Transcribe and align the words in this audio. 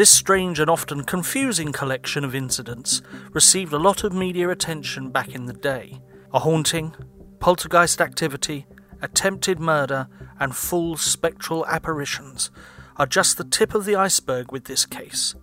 This 0.00 0.08
strange 0.08 0.58
and 0.58 0.70
often 0.70 1.04
confusing 1.04 1.72
collection 1.72 2.24
of 2.24 2.34
incidents 2.34 3.02
received 3.34 3.74
a 3.74 3.78
lot 3.78 4.02
of 4.02 4.14
media 4.14 4.48
attention 4.48 5.10
back 5.10 5.34
in 5.34 5.44
the 5.44 5.52
day. 5.52 6.00
A 6.32 6.38
haunting, 6.38 6.94
poltergeist 7.38 8.00
activity, 8.00 8.64
attempted 9.02 9.60
murder, 9.60 10.08
and 10.38 10.56
full 10.56 10.96
spectral 10.96 11.66
apparitions 11.66 12.50
are 12.96 13.04
just 13.04 13.36
the 13.36 13.44
tip 13.44 13.74
of 13.74 13.84
the 13.84 13.94
iceberg 13.94 14.50
with 14.50 14.64
this 14.64 14.86
case. 14.86 15.34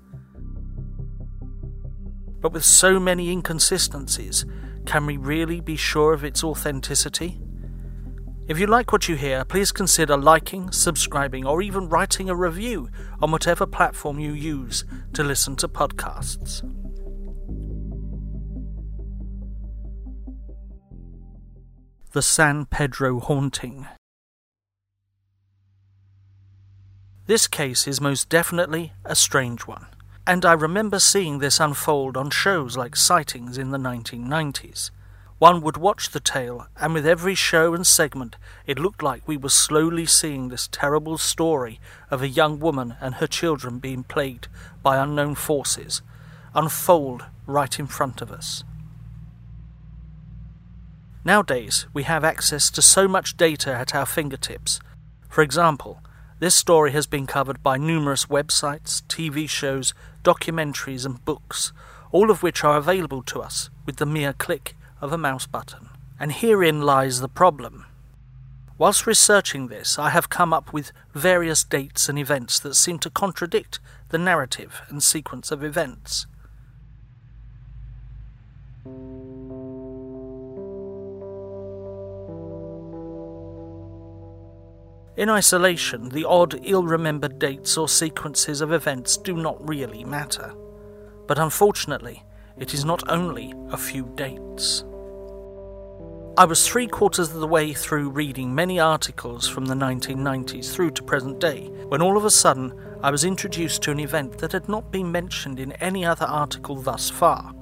But 2.42 2.52
with 2.52 2.66
so 2.66 3.00
many 3.00 3.30
inconsistencies, 3.30 4.44
can 4.88 5.06
we 5.06 5.18
really 5.18 5.62
be 5.62 5.76
sure 5.76 6.14
of 6.14 6.24
its 6.24 6.44
authenticity? 6.44 7.40
If 8.48 8.59
you 8.59 8.66
like 8.66 8.94
what 8.94 9.09
you 9.09 9.16
hear, 9.17 9.44
please 9.44 9.73
consider 9.73 10.16
liking, 10.16 10.72
subscribing, 10.72 11.45
or 11.45 11.62
even 11.62 11.90
writing 11.90 12.30
a 12.30 12.36
review 12.36 12.89
on 13.22 13.30
whatever 13.30 13.66
platform 13.66 14.20
you 14.20 14.31
use 14.31 14.86
to 15.14 15.22
listen 15.22 15.58
to 15.58 15.67
podcasts. 15.67 16.62
The 22.14 22.22
San 22.22 22.66
Pedro 22.67 23.20
Haunting. 23.20 23.86
This 27.26 27.48
case 27.48 27.86
is 27.86 28.00
most 28.00 28.30
definitely 28.30 28.94
a 29.04 29.17
strange 29.17 29.67
one, 29.67 29.88
and 30.26 30.45
I 30.45 30.54
remember 30.54 31.00
seeing 31.00 31.39
this 31.39 31.59
unfold 31.59 32.16
on 32.16 32.30
shows 32.30 32.78
like 32.78 32.95
Sightings 32.95 33.58
in 33.58 33.72
the 33.72 33.78
1990s. 33.78 34.92
One 35.40 35.62
would 35.62 35.78
watch 35.78 36.10
the 36.10 36.20
tale, 36.20 36.68
and 36.78 36.96
with 36.96 37.06
every 37.06 37.36
show 37.36 37.76
and 37.76 37.86
segment, 37.86 38.38
it 38.66 38.80
looked 38.80 39.04
like 39.04 39.28
we 39.28 39.38
were 39.38 39.50
slowly 39.50 40.08
seeing 40.08 40.50
this 40.50 40.68
terrible 40.68 41.20
story 41.20 41.80
of 42.10 42.24
a 42.24 42.28
young 42.28 42.60
woman 42.60 42.96
and 43.00 43.16
her 43.16 43.28
children 43.28 43.78
being 43.78 44.04
plagued 44.04 44.48
by 44.82 44.98
unknown 44.98 45.36
forces 45.36 46.02
unfold 46.56 47.26
right 47.45 47.78
in 47.78 47.86
front 47.86 48.20
of 48.20 48.32
us. 48.32 48.64
Nowadays, 51.23 51.86
we 51.94 52.04
have 52.04 52.23
access 52.23 52.72
to 52.72 52.82
so 52.82 53.08
much 53.08 53.38
data 53.38 53.72
at 53.72 53.94
our 53.94 54.08
fingertips. 54.08 54.80
For 55.30 55.44
example, 55.44 56.02
this 56.40 56.56
story 56.56 56.94
has 56.94 57.06
been 57.06 57.28
covered 57.28 57.61
by 57.61 57.78
numerous 57.78 58.26
websites, 58.26 59.04
TV 59.04 59.48
shows, 59.48 59.94
documentaries, 60.23 61.06
and 61.06 61.23
books, 61.26 61.73
all 62.11 62.32
of 62.32 62.42
which 62.42 62.64
are 62.64 62.78
available 62.78 63.22
to 63.23 63.42
us 63.42 63.70
with 63.86 63.98
the 63.98 64.06
mere 64.06 64.34
click 64.34 64.76
of 65.02 65.12
a 65.12 65.18
mouse 65.18 65.48
button. 65.48 65.90
And 66.20 66.32
herein 66.32 66.82
lies 66.82 67.20
the 67.20 67.30
problem. 67.30 67.86
Whilst 68.78 69.08
researching 69.08 69.68
this, 69.68 69.98
I 69.98 70.12
have 70.12 70.30
come 70.30 70.54
up 70.54 70.72
with 70.72 70.92
various 71.14 71.64
dates 71.64 72.10
and 72.10 72.20
events 72.20 72.60
that 72.60 72.76
seem 72.76 73.00
to 73.00 73.10
contradict 73.10 73.80
the 74.10 74.18
narrative 74.18 74.82
and 74.90 75.02
sequence 75.02 75.52
of 75.52 75.64
events. 75.64 76.28
In 85.18 85.30
isolation, 85.30 86.10
the 86.10 86.26
odd, 86.26 86.60
ill 86.64 86.84
remembered 86.84 87.40
dates 87.40 87.76
or 87.76 87.90
sequences 87.90 88.62
of 88.62 88.72
events 88.72 89.18
do 89.18 89.36
not 89.36 89.68
really 89.68 90.04
matter. 90.04 90.54
But 91.26 91.40
unfortunately, 91.40 92.24
it 92.60 92.73
is 92.73 92.86
not 92.86 93.10
only 93.10 93.54
a 93.72 93.78
few 93.78 94.12
dates. 94.16 94.84
I 96.38 96.45
was 96.45 96.68
three 96.68 96.88
quarters 96.88 97.34
of 97.34 97.40
the 97.40 97.48
way 97.48 97.73
through 97.73 98.12
reading 98.12 98.54
many 98.54 98.80
articles 98.80 99.48
from 99.48 99.66
the 99.66 99.73
1990s 99.73 100.72
through 100.72 100.92
to 100.92 101.04
present 101.04 101.40
day 101.40 101.67
when 101.88 102.02
all 102.02 102.16
of 102.16 102.26
a 102.26 102.30
sudden 102.30 102.73
I 103.02 103.10
was 103.10 103.23
introduced 103.23 103.82
to 103.84 103.92
an 103.92 104.00
event 104.00 104.38
that 104.38 104.52
had 104.52 104.70
not 104.70 104.92
been 104.92 105.12
mentioned 105.12 105.60
in 105.60 105.72
any 105.73 106.06
other 106.06 106.26
article 106.26 106.76
thus 106.76 107.10
far. 107.10 107.56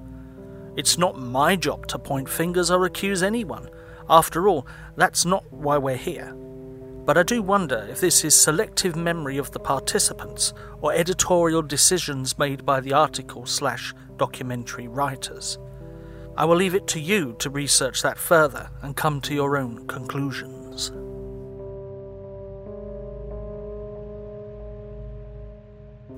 It's 0.75 0.97
not 0.97 1.17
my 1.17 1.55
job 1.55 1.87
to 1.87 1.97
point 1.97 2.27
fingers 2.27 2.69
or 2.69 2.85
accuse 2.85 3.23
anyone. 3.23 3.69
After 4.09 4.49
all, 4.49 4.67
that's 4.97 5.23
not 5.23 5.49
why 5.53 5.77
we're 5.77 5.95
here. 5.95 6.35
But 7.05 7.17
I 7.19 7.23
do 7.23 7.43
wonder 7.43 7.87
if 7.89 8.01
this 8.01 8.25
is 8.25 8.33
selective 8.33 8.95
memory 8.95 9.37
of 9.37 9.51
the 9.51 9.59
participants 9.59 10.53
or 10.81 10.91
editorial 10.91 11.61
decisions 11.61 12.37
made 12.39 12.65
by 12.65 12.79
the 12.79 12.93
article 12.93 13.45
slash 13.45 13.93
documentary 14.17 14.87
writers. 14.87 15.59
I 16.35 16.45
will 16.45 16.55
leave 16.55 16.73
it 16.73 16.87
to 16.87 16.99
you 16.99 17.35
to 17.39 17.49
research 17.51 18.01
that 18.01 18.17
further 18.17 18.69
and 18.81 18.95
come 18.95 19.21
to 19.21 19.35
your 19.35 19.55
own 19.55 19.85
conclusions. 19.87 20.91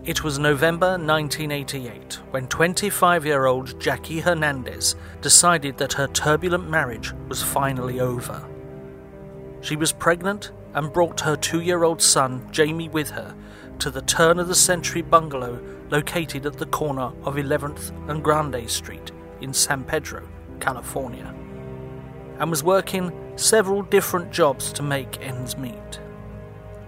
It 0.06 0.24
was 0.24 0.40
November 0.40 0.92
1988 0.92 2.20
when 2.32 2.48
25 2.48 3.26
year 3.26 3.46
old 3.46 3.78
Jackie 3.78 4.22
Hernandez 4.22 4.96
decided 5.20 5.78
that 5.80 5.92
her 5.94 6.08
turbulent 6.08 6.70
marriage 6.70 7.12
was 7.28 7.44
finally 7.44 8.00
over. 8.00 8.42
She 9.62 9.76
was 9.76 9.92
pregnant 9.92 10.52
and 10.74 10.94
brought 10.94 11.22
her 11.22 11.36
two 11.36 11.62
year 11.62 11.84
old 11.84 12.02
son, 12.02 12.48
Jamie, 12.52 12.90
with 12.90 13.12
her 13.12 13.36
to 13.80 13.90
the 13.90 14.02
turn 14.02 14.40
of 14.40 14.48
the 14.48 14.56
century 14.56 15.02
bungalow 15.02 15.62
located 15.90 16.46
at 16.46 16.58
the 16.58 16.66
corner 16.66 17.12
of 17.24 17.36
11th 17.36 17.92
and 18.10 18.24
Grande 18.24 18.70
Street 18.70 19.12
in 19.42 19.54
San 19.54 19.84
Pedro, 19.84 20.28
California, 20.60 21.34
and 22.40 22.50
was 22.50 22.64
working 22.64 23.12
several 23.36 23.84
different 23.84 24.32
jobs 24.32 24.74
to 24.74 24.84
make 24.84 25.22
ends 25.22 25.58
meet. 25.58 26.00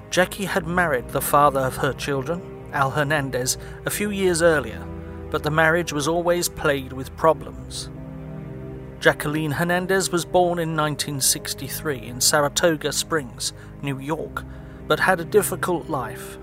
Jackie 0.10 0.46
had 0.46 0.66
married 0.66 1.10
the 1.10 1.22
father 1.22 1.60
of 1.60 1.78
her 1.78 1.94
children, 1.94 2.42
Al 2.74 2.92
Hernandez, 2.92 3.58
a 3.86 3.90
few 3.92 4.10
years 4.10 4.42
earlier, 4.42 4.84
but 5.30 5.44
the 5.44 5.52
marriage 5.52 5.94
was 5.94 6.08
always 6.08 6.50
plagued 6.50 6.94
with 6.94 7.16
problems. 7.16 7.90
Jacqueline 9.00 9.52
Hernandez 9.52 10.12
was 10.12 10.26
born 10.26 10.60
in 10.60 10.76
1963 10.76 12.00
in 12.00 12.20
Saratoga 12.20 12.92
Springs, 12.92 13.54
New 13.82 13.98
York, 13.98 14.44
but 14.88 15.00
had 15.00 15.22
a 15.22 15.26
difficult 15.26 15.90
life. 15.90 16.38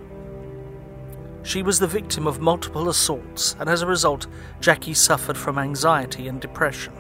She 1.43 1.63
was 1.63 1.79
the 1.79 1.87
victim 1.87 2.27
of 2.27 2.41
multiple 2.41 2.89
assaults, 2.89 3.57
and 3.61 3.69
as 3.69 3.83
a 3.83 3.87
result, 3.87 4.27
Jackie 4.61 4.95
suffered 4.95 5.37
from 5.37 5.59
anxiety 5.59 6.29
and 6.29 6.41
depression. 6.41 6.95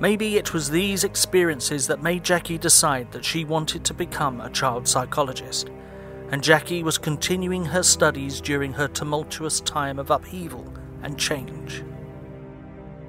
Maybe 0.00 0.36
it 0.36 0.52
was 0.52 0.68
these 0.68 1.04
experiences 1.04 1.86
that 1.86 2.02
made 2.02 2.24
Jackie 2.24 2.58
decide 2.58 3.12
that 3.12 3.24
she 3.24 3.44
wanted 3.44 3.84
to 3.84 3.94
become 3.94 4.40
a 4.40 4.50
child 4.50 4.88
psychologist, 4.88 5.70
and 6.32 6.42
Jackie 6.42 6.82
was 6.82 6.98
continuing 6.98 7.64
her 7.64 7.84
studies 7.84 8.40
during 8.40 8.72
her 8.72 8.88
tumultuous 8.88 9.60
time 9.60 10.00
of 10.00 10.10
upheaval 10.10 10.74
and 11.04 11.16
change. 11.16 11.84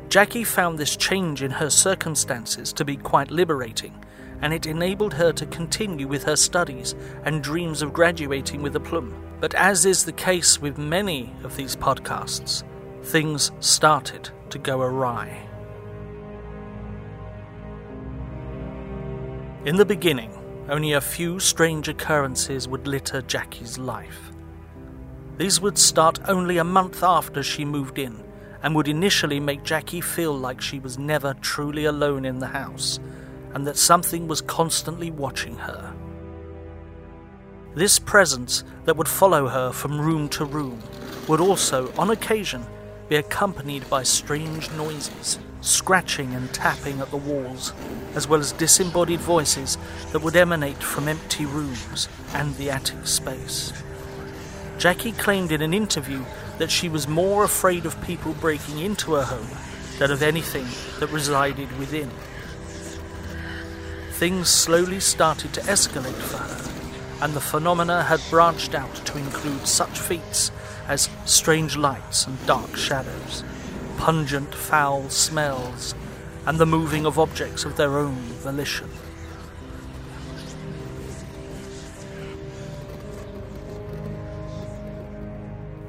Jackie 0.09 0.45
found 0.45 0.79
this 0.79 0.95
change 0.95 1.43
in 1.43 1.51
her 1.51 1.69
circumstances 1.69 2.71
to 2.73 2.85
be 2.85 2.95
quite 2.95 3.29
liberating, 3.29 3.93
and 4.41 4.53
it 4.53 4.65
enabled 4.65 5.13
her 5.13 5.33
to 5.33 5.45
continue 5.47 6.07
with 6.07 6.23
her 6.23 6.37
studies 6.37 6.95
and 7.25 7.43
dreams 7.43 7.81
of 7.81 7.91
graduating 7.91 8.61
with 8.61 8.75
a 8.77 8.79
plum. 8.79 9.13
But 9.41 9.53
as 9.55 9.85
is 9.85 10.05
the 10.05 10.13
case 10.13 10.61
with 10.61 10.77
many 10.77 11.33
of 11.43 11.57
these 11.57 11.75
podcasts, 11.75 12.63
things 13.03 13.51
started 13.59 14.29
to 14.49 14.57
go 14.57 14.81
awry. 14.81 15.43
In 19.65 19.75
the 19.75 19.85
beginning, 19.85 20.31
only 20.69 20.93
a 20.93 21.01
few 21.01 21.39
strange 21.39 21.89
occurrences 21.89 22.67
would 22.69 22.87
litter 22.87 23.21
Jackie's 23.23 23.77
life. 23.77 24.31
These 25.37 25.59
would 25.59 25.77
start 25.77 26.19
only 26.29 26.57
a 26.57 26.63
month 26.63 27.03
after 27.03 27.43
she 27.43 27.65
moved 27.65 27.99
in 27.99 28.23
and 28.63 28.75
would 28.75 28.87
initially 28.87 29.39
make 29.39 29.63
Jackie 29.63 30.01
feel 30.01 30.33
like 30.33 30.61
she 30.61 30.79
was 30.79 30.97
never 30.97 31.33
truly 31.35 31.85
alone 31.85 32.25
in 32.25 32.39
the 32.39 32.47
house 32.47 32.99
and 33.53 33.65
that 33.65 33.77
something 33.77 34.27
was 34.27 34.41
constantly 34.41 35.11
watching 35.11 35.55
her. 35.55 35.93
This 37.75 37.99
presence 37.99 38.63
that 38.85 38.97
would 38.97 39.07
follow 39.07 39.47
her 39.47 39.71
from 39.71 40.01
room 40.01 40.29
to 40.29 40.45
room 40.45 40.81
would 41.27 41.39
also, 41.39 41.91
on 41.97 42.09
occasion, 42.09 42.65
be 43.09 43.15
accompanied 43.15 43.89
by 43.89 44.03
strange 44.03 44.71
noises, 44.71 45.39
scratching 45.61 46.33
and 46.33 46.53
tapping 46.53 46.99
at 46.99 47.11
the 47.11 47.17
walls, 47.17 47.73
as 48.15 48.27
well 48.27 48.39
as 48.39 48.51
disembodied 48.53 49.19
voices 49.19 49.77
that 50.11 50.21
would 50.21 50.35
emanate 50.35 50.81
from 50.81 51.07
empty 51.07 51.45
rooms 51.45 52.09
and 52.33 52.55
the 52.55 52.69
attic 52.69 53.05
space. 53.07 53.71
Jackie 54.77 55.13
claimed 55.13 55.51
in 55.51 55.61
an 55.61 55.73
interview 55.73 56.23
that 56.57 56.71
she 56.71 56.89
was 56.89 57.07
more 57.07 57.43
afraid 57.43 57.85
of 57.85 58.01
people 58.01 58.33
breaking 58.33 58.79
into 58.79 59.13
her 59.13 59.23
home 59.23 59.49
than 59.99 60.11
of 60.11 60.21
anything 60.21 60.67
that 60.99 61.11
resided 61.11 61.77
within. 61.77 62.09
Things 64.11 64.49
slowly 64.49 64.99
started 64.99 65.53
to 65.53 65.61
escalate 65.61 66.13
for 66.13 66.37
her, 66.37 67.23
and 67.23 67.33
the 67.33 67.41
phenomena 67.41 68.03
had 68.03 68.21
branched 68.29 68.73
out 68.73 68.95
to 68.95 69.17
include 69.17 69.67
such 69.67 69.99
feats 69.99 70.51
as 70.87 71.09
strange 71.25 71.77
lights 71.77 72.25
and 72.25 72.45
dark 72.47 72.75
shadows, 72.75 73.43
pungent 73.97 74.53
foul 74.55 75.09
smells, 75.09 75.93
and 76.45 76.57
the 76.57 76.65
moving 76.65 77.05
of 77.05 77.19
objects 77.19 77.65
of 77.65 77.75
their 77.75 77.97
own 77.97 78.15
volition. 78.41 78.89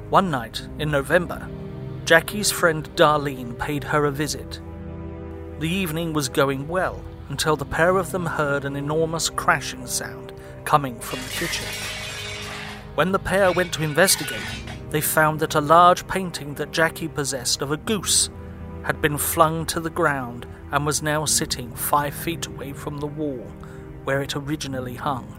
One 0.09 0.31
night 0.31 0.67
in 0.79 0.89
November, 0.89 1.47
Jackie's 2.03 2.49
friend 2.49 2.89
Darlene 2.95 3.55
paid 3.59 3.83
her 3.83 4.05
a 4.05 4.11
visit. 4.11 4.59
The 5.59 5.69
evening 5.69 6.13
was 6.13 6.29
going 6.29 6.67
well 6.67 7.05
until 7.29 7.55
the 7.55 7.63
pair 7.63 7.95
of 7.95 8.09
them 8.09 8.25
heard 8.25 8.65
an 8.65 8.75
enormous 8.75 9.29
crashing 9.29 9.85
sound 9.85 10.33
coming 10.65 10.99
from 10.99 11.19
the 11.19 11.29
kitchen. 11.29 11.67
When 12.95 13.11
the 13.11 13.19
pair 13.19 13.51
went 13.51 13.71
to 13.73 13.83
investigate, 13.83 14.41
they 14.89 14.99
found 14.99 15.41
that 15.41 15.53
a 15.53 15.61
large 15.61 16.07
painting 16.07 16.55
that 16.55 16.71
Jackie 16.71 17.07
possessed 17.07 17.61
of 17.61 17.71
a 17.71 17.77
goose 17.77 18.31
had 18.81 19.03
been 19.03 19.19
flung 19.19 19.63
to 19.67 19.79
the 19.79 19.91
ground 19.91 20.47
and 20.71 20.87
was 20.87 21.03
now 21.03 21.25
sitting 21.25 21.71
five 21.75 22.15
feet 22.15 22.47
away 22.47 22.73
from 22.73 22.97
the 22.97 23.05
wall 23.05 23.45
where 24.05 24.23
it 24.23 24.35
originally 24.35 24.95
hung. 24.95 25.35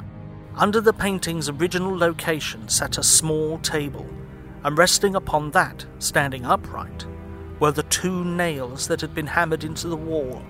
Under 0.55 0.81
the 0.81 0.93
painting's 0.93 1.49
original 1.49 1.99
location 1.99 2.69
sat 2.69 2.99
a 2.99 3.03
small 3.03 3.59
table, 3.59 4.07
and 4.65 4.77
resting 4.77 5.15
upon 5.15 5.51
that, 5.53 5.87
standing 5.99 6.45
upright, 6.45 7.07
were 7.59 7.73
the 7.73 7.83
two 7.85 8.25
nails 8.25 8.89
that 8.89 9.01
had 9.01 9.15
been 9.15 9.27
hammered 9.27 9.65
into 9.65 9.89
the 9.89 9.97
wall 9.97 10.43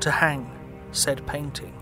to 0.00 0.10
hang 0.10 0.50
said 0.92 1.26
painting. 1.26 1.74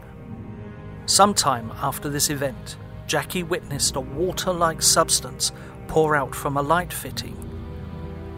Sometime 1.06 1.70
after 1.80 2.08
this 2.08 2.30
event, 2.30 2.76
Jackie 3.06 3.44
witnessed 3.44 3.96
a 3.96 4.00
water 4.00 4.52
like 4.52 4.82
substance 4.82 5.52
pour 5.86 6.16
out 6.16 6.34
from 6.34 6.56
a 6.56 6.62
light 6.62 6.92
fitting. 6.92 7.36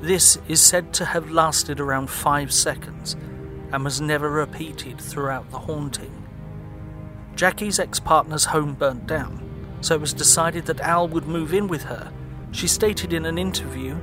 This 0.01 0.39
is 0.47 0.61
said 0.61 0.93
to 0.95 1.07
have 1.07 1.31
lasted 1.31 1.81
around 1.81 2.11
five 2.11 2.53
seconds 2.53 3.17
and 3.73 3.85
was 3.85 4.01
never 4.01 4.31
repeated 4.31 5.01
throughout 5.01 5.51
the 5.51 5.59
haunting. 5.59 6.15
Jackie's 7.35 7.79
ex 7.79 7.99
partner's 7.99 8.47
home 8.47 8.75
burnt 8.75 9.07
down, 9.07 9.43
so 9.81 9.95
it 9.95 10.01
was 10.01 10.13
decided 10.13 10.67
that 10.67 10.81
Al 10.81 11.09
would 11.09 11.27
move 11.27 11.55
in 11.55 11.69
with 11.69 11.85
her. 11.85 12.13
She 12.53 12.67
stated 12.67 13.13
in 13.13 13.25
an 13.27 13.39
interview 13.39 13.99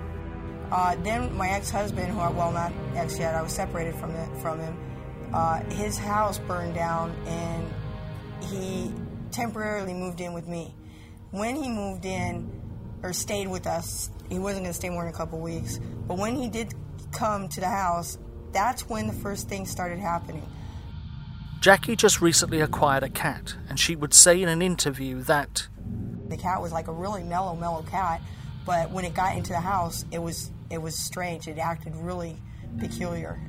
uh, 0.72 0.96
Then 1.04 1.36
my 1.36 1.50
ex 1.50 1.70
husband, 1.70 2.12
who 2.12 2.20
I, 2.20 2.30
well, 2.30 2.52
not 2.52 2.72
ex 2.96 3.20
yet, 3.20 3.36
I 3.36 3.42
was 3.42 3.54
separated 3.54 3.96
from, 3.96 4.14
the, 4.14 4.26
from 4.42 4.60
him, 4.60 4.78
uh, 5.34 5.64
his 5.66 5.98
house 5.98 6.40
burned 6.40 6.76
down 6.76 7.12
and 7.26 7.74
he 8.44 8.92
temporarily 9.32 9.94
moved 9.94 10.22
in 10.22 10.34
with 10.34 10.48
me. 10.48 10.74
When 11.32 11.56
he 11.56 11.70
moved 11.70 12.06
in 12.06 12.50
or 13.04 13.14
stayed 13.14 13.48
with 13.48 13.68
us, 13.68 14.10
he 14.30 14.40
wasn't 14.40 14.64
going 14.64 14.72
to 14.72 14.78
stay 14.78 14.90
more 14.90 15.04
than 15.04 15.14
a 15.14 15.18
couple 15.18 15.40
weeks. 15.40 15.80
But 16.08 16.18
when 16.18 16.36
he 16.36 16.50
did 16.50 16.74
come 17.12 17.48
to 17.50 17.60
the 17.60 17.70
house, 17.70 18.18
that's 18.52 18.88
when 18.90 19.08
the 19.08 19.14
first 19.14 19.50
thing 19.50 19.66
started 19.66 20.00
happening. 20.00 20.48
Jackie 21.60 21.96
just 21.96 22.22
recently 22.22 22.62
acquired 22.62 23.04
a 23.04 23.10
cat, 23.10 23.56
and 23.70 23.80
she 23.80 23.96
would 23.96 24.14
say 24.14 24.42
in 24.42 24.50
an 24.50 24.62
interview 24.62 25.22
that 25.24 25.68
the 26.28 26.38
cat 26.38 26.62
was 26.62 26.72
like 26.72 26.88
a 26.88 26.94
really 26.94 27.24
mellow, 27.24 27.56
mellow 27.56 27.84
cat, 27.84 28.22
but 28.66 28.92
when 28.92 29.06
it 29.06 29.14
got 29.14 29.36
into 29.36 29.50
the 29.50 29.60
house, 29.60 30.06
it 30.12 30.20
was 30.20 30.52
it 30.70 30.82
was 30.82 30.96
strange. 30.98 31.48
It 31.48 31.58
acted 31.58 31.96
really 31.96 32.38
peculiar. 32.80 33.40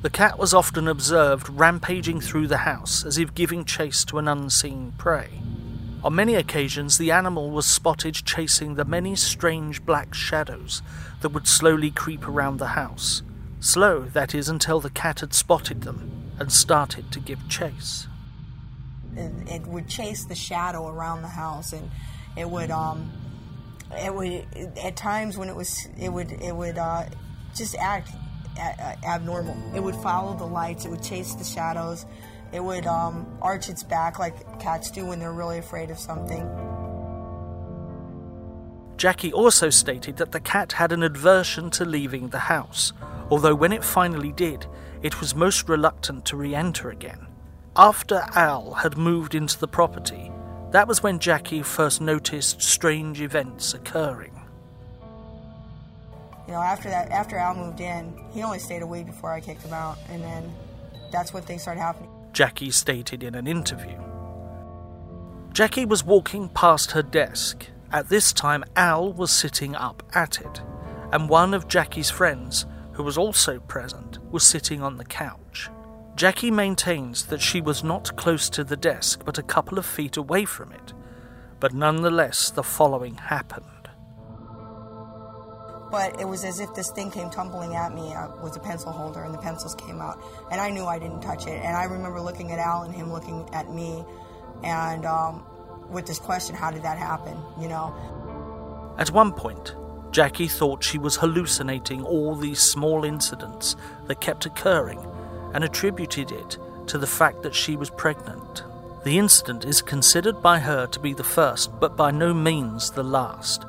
The 0.00 0.10
cat 0.10 0.38
was 0.38 0.54
often 0.54 0.86
observed 0.86 1.48
rampaging 1.48 2.20
through 2.20 2.46
the 2.46 2.58
house 2.58 3.04
as 3.04 3.18
if 3.18 3.34
giving 3.34 3.64
chase 3.64 4.04
to 4.06 4.18
an 4.18 4.28
unseen 4.28 4.94
prey. 4.96 5.28
On 6.04 6.14
many 6.14 6.36
occasions, 6.36 6.96
the 6.96 7.10
animal 7.10 7.50
was 7.50 7.66
spotted 7.66 8.14
chasing 8.14 8.76
the 8.76 8.84
many 8.84 9.16
strange 9.16 9.84
black 9.84 10.14
shadows 10.14 10.80
that 11.20 11.30
would 11.30 11.48
slowly 11.48 11.90
creep 11.90 12.28
around 12.28 12.58
the 12.58 12.68
house. 12.68 13.22
Slow, 13.58 14.02
that 14.12 14.36
is, 14.36 14.48
until 14.48 14.78
the 14.78 14.90
cat 14.90 15.20
had 15.20 15.34
spotted 15.34 15.82
them 15.82 16.32
and 16.38 16.52
started 16.52 17.10
to 17.10 17.18
give 17.18 17.48
chase. 17.48 18.06
It, 19.16 19.32
it 19.48 19.66
would 19.66 19.88
chase 19.88 20.24
the 20.24 20.34
shadow 20.34 20.88
around 20.88 21.22
the 21.22 21.28
house, 21.28 21.72
and 21.72 21.90
it 22.36 22.48
would, 22.48 22.70
um, 22.70 23.10
it 23.92 24.14
would, 24.14 24.46
at 24.82 24.96
times 24.96 25.36
when 25.36 25.48
it 25.48 25.56
was, 25.56 25.88
it 25.98 26.12
would, 26.12 26.32
it 26.32 26.54
would, 26.54 26.78
uh, 26.78 27.04
just 27.54 27.74
act 27.76 28.10
abnormal. 29.04 29.56
It 29.74 29.82
would 29.82 29.96
follow 29.96 30.36
the 30.36 30.46
lights, 30.46 30.84
it 30.84 30.90
would 30.90 31.02
chase 31.02 31.34
the 31.34 31.44
shadows, 31.44 32.06
it 32.52 32.62
would 32.62 32.86
um, 32.86 33.26
arch 33.42 33.68
its 33.68 33.82
back 33.82 34.18
like 34.18 34.60
cats 34.60 34.90
do 34.90 35.06
when 35.06 35.18
they're 35.18 35.32
really 35.32 35.58
afraid 35.58 35.90
of 35.90 35.98
something. 35.98 36.48
Jackie 38.96 39.32
also 39.32 39.70
stated 39.70 40.16
that 40.16 40.32
the 40.32 40.40
cat 40.40 40.72
had 40.72 40.90
an 40.90 41.04
aversion 41.04 41.70
to 41.70 41.84
leaving 41.84 42.28
the 42.28 42.38
house, 42.38 42.92
although 43.30 43.54
when 43.54 43.72
it 43.72 43.84
finally 43.84 44.32
did, 44.32 44.66
it 45.02 45.20
was 45.20 45.36
most 45.36 45.68
reluctant 45.68 46.24
to 46.24 46.36
re 46.36 46.54
enter 46.54 46.90
again. 46.90 47.27
After 47.78 48.24
Al 48.34 48.72
had 48.74 48.98
moved 48.98 49.36
into 49.36 49.56
the 49.56 49.68
property, 49.68 50.32
that 50.72 50.88
was 50.88 51.00
when 51.00 51.20
Jackie 51.20 51.62
first 51.62 52.00
noticed 52.00 52.60
strange 52.60 53.20
events 53.20 53.72
occurring. 53.72 54.32
You 56.48 56.54
know, 56.54 56.60
after 56.60 56.88
that, 56.88 57.12
after 57.12 57.36
Al 57.36 57.54
moved 57.54 57.80
in, 57.80 58.20
he 58.32 58.42
only 58.42 58.58
stayed 58.58 58.82
a 58.82 58.86
week 58.86 59.06
before 59.06 59.30
I 59.30 59.38
kicked 59.38 59.62
him 59.62 59.72
out, 59.72 59.96
and 60.08 60.20
then 60.20 60.52
that's 61.12 61.32
when 61.32 61.44
things 61.44 61.62
started 61.62 61.80
happening. 61.80 62.10
Jackie 62.32 62.72
stated 62.72 63.22
in 63.22 63.36
an 63.36 63.46
interview. 63.46 63.96
Jackie 65.52 65.84
was 65.84 66.02
walking 66.02 66.48
past 66.48 66.90
her 66.90 67.02
desk. 67.02 67.64
At 67.92 68.08
this 68.08 68.32
time, 68.32 68.64
Al 68.74 69.12
was 69.12 69.30
sitting 69.30 69.76
up 69.76 70.02
at 70.16 70.40
it, 70.40 70.62
and 71.12 71.28
one 71.28 71.54
of 71.54 71.68
Jackie's 71.68 72.10
friends, 72.10 72.66
who 72.94 73.04
was 73.04 73.16
also 73.16 73.60
present, 73.60 74.18
was 74.32 74.42
sitting 74.42 74.82
on 74.82 74.96
the 74.96 75.04
couch. 75.04 75.70
Jackie 76.18 76.50
maintains 76.50 77.26
that 77.26 77.40
she 77.40 77.60
was 77.60 77.84
not 77.84 78.16
close 78.16 78.50
to 78.50 78.64
the 78.64 78.76
desk 78.76 79.22
but 79.24 79.38
a 79.38 79.42
couple 79.42 79.78
of 79.78 79.86
feet 79.86 80.16
away 80.16 80.44
from 80.44 80.72
it, 80.72 80.92
but 81.60 81.72
nonetheless, 81.72 82.50
the 82.50 82.64
following 82.64 83.14
happened. 83.14 83.88
But 85.92 86.20
it 86.20 86.26
was 86.26 86.44
as 86.44 86.58
if 86.58 86.74
this 86.74 86.90
thing 86.90 87.12
came 87.12 87.30
tumbling 87.30 87.76
at 87.76 87.94
me 87.94 88.12
uh, 88.12 88.30
with 88.42 88.56
a 88.56 88.58
pencil 88.58 88.90
holder 88.90 89.22
and 89.22 89.32
the 89.32 89.38
pencils 89.38 89.76
came 89.76 90.00
out. 90.00 90.20
And 90.50 90.60
i 90.60 90.70
knew 90.70 90.86
i 90.86 90.98
didn't 90.98 91.20
touch 91.20 91.46
it. 91.46 91.62
And 91.64 91.76
i 91.76 91.84
remember 91.84 92.20
looking 92.20 92.50
at 92.50 92.58
al 92.58 92.82
and 92.82 92.92
him 92.92 93.12
looking 93.12 93.48
at 93.52 93.72
me 93.72 94.04
and 94.64 95.06
um, 95.06 95.46
with 95.88 96.08
this 96.08 96.18
question 96.18 96.56
how 96.56 96.72
did 96.72 96.82
that 96.82 96.98
happen 96.98 97.38
you 97.60 97.68
know? 97.68 97.94
At 98.98 99.12
one 99.12 99.32
point 99.32 99.76
jackie 100.10 100.48
thought 100.48 100.82
she 100.82 100.98
was 100.98 101.14
hallucinating 101.14 102.02
all 102.02 102.34
these 102.34 102.58
small 102.58 103.04
incidents 103.04 103.76
that 104.08 104.20
kept 104.20 104.46
occurring 104.46 104.98
and 105.54 105.64
attributed 105.64 106.32
it 106.32 106.58
to 106.86 106.98
the 106.98 107.06
fact 107.06 107.42
that 107.42 107.54
she 107.54 107.76
was 107.76 107.90
pregnant 107.90 108.62
the 109.04 109.18
incident 109.18 109.64
is 109.64 109.80
considered 109.80 110.42
by 110.42 110.58
her 110.58 110.86
to 110.86 111.00
be 111.00 111.12
the 111.12 111.24
first 111.24 111.78
but 111.80 111.96
by 111.96 112.10
no 112.10 112.34
means 112.34 112.90
the 112.90 113.02
last 113.02 113.64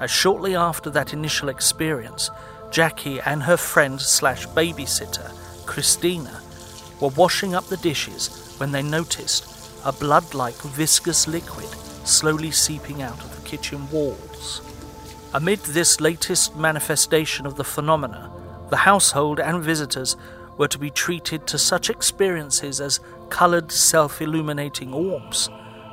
as 0.00 0.10
shortly 0.10 0.56
after 0.56 0.88
that 0.90 1.12
initial 1.12 1.50
experience, 1.50 2.30
Jackie 2.70 3.20
and 3.20 3.42
her 3.42 3.58
friend 3.58 4.00
slash 4.00 4.48
babysitter, 4.48 5.30
Christina, 5.66 6.40
were 7.00 7.08
washing 7.08 7.54
up 7.54 7.66
the 7.66 7.76
dishes 7.76 8.54
when 8.56 8.72
they 8.72 8.82
noticed 8.82 9.46
a 9.84 9.92
blood 9.92 10.34
like 10.34 10.56
viscous 10.62 11.28
liquid 11.28 11.68
slowly 12.04 12.50
seeping 12.50 13.02
out 13.02 13.22
of 13.22 13.36
the 13.36 13.48
kitchen 13.48 13.88
walls. 13.90 14.62
Amid 15.34 15.60
this 15.60 16.00
latest 16.00 16.56
manifestation 16.56 17.44
of 17.44 17.56
the 17.56 17.64
phenomena, 17.64 18.32
the 18.70 18.78
household 18.78 19.38
and 19.38 19.62
visitors 19.62 20.16
were 20.60 20.68
to 20.68 20.78
be 20.78 20.90
treated 20.90 21.46
to 21.46 21.56
such 21.56 21.88
experiences 21.88 22.82
as 22.82 23.00
coloured 23.30 23.72
self 23.72 24.20
illuminating 24.20 24.92
orbs, 24.92 25.48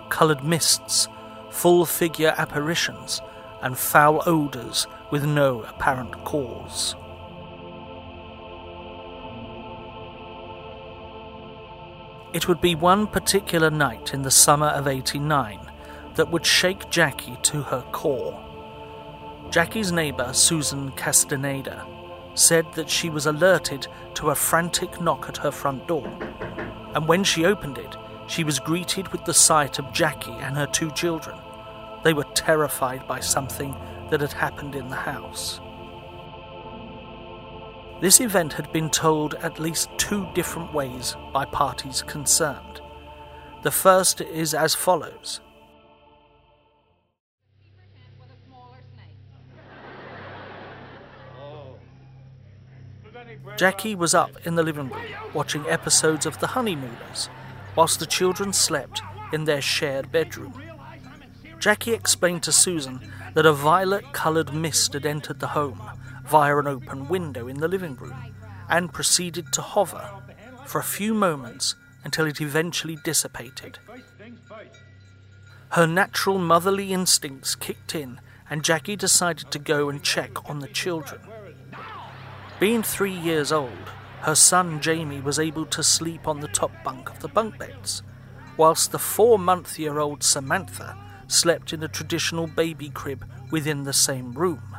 coloured 0.10 0.44
mists, 0.44 1.08
full 1.50 1.86
figure 1.86 2.36
apparitions, 2.38 3.22
and 3.62 3.78
foul 3.78 4.22
odours 4.26 4.86
with 5.10 5.24
no 5.24 5.62
apparent 5.64 6.12
cause. 6.26 6.96
It 12.34 12.50
would 12.50 12.60
be 12.60 12.76
one 12.76 13.08
particular 13.08 13.70
night 13.70 14.14
in 14.14 14.22
the 14.22 14.30
summer 14.30 14.68
of 14.68 14.86
89 14.86 15.62
that 16.16 16.30
would 16.30 16.46
shake 16.46 16.90
Jackie 16.90 17.38
to 17.44 17.62
her 17.62 17.84
core. 17.94 18.38
Jackie's 19.50 19.94
neighbour, 19.94 20.34
Susan 20.34 20.92
Castaneda, 20.92 21.88
said 22.38 22.66
that 22.74 22.90
she 22.90 23.10
was 23.10 23.26
alerted 23.26 23.88
to 24.14 24.30
a 24.30 24.36
frantic 24.36 25.02
knock 25.02 25.28
at 25.28 25.38
her 25.38 25.52
front 25.52 25.88
door, 25.88 26.08
and 26.94 27.08
when 27.08 27.24
she 27.24 27.46
opened 27.46 27.78
it, 27.78 27.96
she 28.28 28.44
was 28.44 28.60
greeted 28.60 29.08
with 29.10 29.24
the 29.26 29.34
sight 29.34 29.80
of 29.80 29.92
Jackie 29.94 30.32
and 30.32 30.56
her 30.56 30.68
two 30.68 30.92
children, 30.92 31.38
they 32.04 32.14
were 32.14 32.26
terrified 32.36 33.08
by 33.08 33.20
something 33.20 33.76
that 34.12 34.22
had 34.22 34.34
happened 34.34 34.76
in 34.76 34.90
the 34.90 34.96
house. 34.96 35.60
This 38.00 38.22
event 38.22 38.54
had 38.54 38.72
been 38.72 38.90
told 38.90 39.34
at 39.36 39.60
least 39.60 39.90
two 39.98 40.28
different 40.36 40.74
ways 40.74 41.16
by 41.34 41.46
parties 41.46 42.04
concerned. 42.04 42.82
The 43.64 43.72
first 43.72 44.22
is 44.22 44.54
as 44.54 44.76
follows. 44.76 45.42
Jackie 53.58 53.96
was 53.96 54.14
up 54.14 54.38
in 54.46 54.54
the 54.54 54.62
living 54.62 54.90
room 54.90 55.04
watching 55.34 55.66
episodes 55.68 56.28
of 56.28 56.40
The 56.40 56.48
Honeymooners 56.48 57.28
whilst 57.76 58.00
the 58.00 58.06
children 58.06 58.54
slept 58.54 59.02
in 59.34 59.46
their 59.46 59.62
shared 59.62 60.12
bedroom. 60.12 60.62
Jackie 61.60 61.94
explained 61.94 62.44
to 62.44 62.52
Susan 62.52 63.12
that 63.34 63.48
a 63.48 63.54
violet 63.54 64.14
coloured 64.14 64.54
mist 64.54 64.94
had 64.94 65.08
entered 65.08 65.40
the 65.40 65.48
home 65.48 65.82
via 66.24 66.56
an 66.58 66.68
open 66.68 67.08
window 67.08 67.48
in 67.48 67.60
the 67.60 67.68
living 67.68 67.96
room 67.96 68.36
and 68.70 68.94
proceeded 68.94 69.52
to 69.54 69.64
hover 69.64 70.08
for 70.68 70.80
a 70.80 70.84
few 70.84 71.16
moments 71.16 71.74
until 72.04 72.28
it 72.28 72.40
eventually 72.40 72.98
dissipated. 73.04 73.80
Her 75.70 75.88
natural 75.88 76.38
motherly 76.38 76.94
instincts 76.94 77.56
kicked 77.56 77.96
in, 77.96 78.22
and 78.52 78.64
Jackie 78.64 78.96
decided 78.96 79.50
to 79.50 79.58
go 79.58 79.90
and 79.90 80.04
check 80.04 80.48
on 80.48 80.60
the 80.60 80.68
children. 80.68 81.22
Being 82.60 82.82
three 82.82 83.14
years 83.14 83.52
old, 83.52 83.92
her 84.22 84.34
son 84.34 84.82
Jamie 84.82 85.22
was 85.22 85.38
able 85.38 85.68
to 85.68 85.84
sleep 85.84 86.28
on 86.28 86.40
the 86.40 86.48
top 86.48 86.72
bunk 86.84 87.10
of 87.12 87.20
the 87.20 87.28
bunk 87.28 87.60
beds, 87.60 88.02
whilst 88.58 88.92
the 88.92 88.98
four 88.98 89.38
month 89.38 89.78
year 89.78 90.00
old 90.00 90.24
Samantha 90.24 90.98
slept 91.28 91.72
in 91.72 91.84
a 91.84 91.88
traditional 91.88 92.48
baby 92.48 92.90
crib 92.90 93.30
within 93.52 93.84
the 93.84 93.94
same 93.94 94.34
room. 94.34 94.76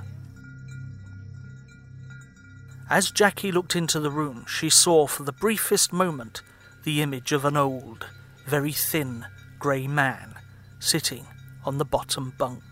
As 2.90 3.12
Jackie 3.12 3.52
looked 3.52 3.76
into 3.76 4.00
the 4.00 4.10
room, 4.10 4.44
she 4.48 4.70
saw 4.70 5.06
for 5.06 5.22
the 5.22 5.32
briefest 5.32 5.92
moment 5.92 6.42
the 6.82 7.00
image 7.00 7.30
of 7.30 7.44
an 7.44 7.56
old, 7.56 8.06
very 8.46 8.72
thin, 8.72 9.24
grey 9.60 9.86
man 9.86 10.34
sitting 10.80 11.26
on 11.64 11.78
the 11.78 11.84
bottom 11.84 12.32
bunk. 12.38 12.62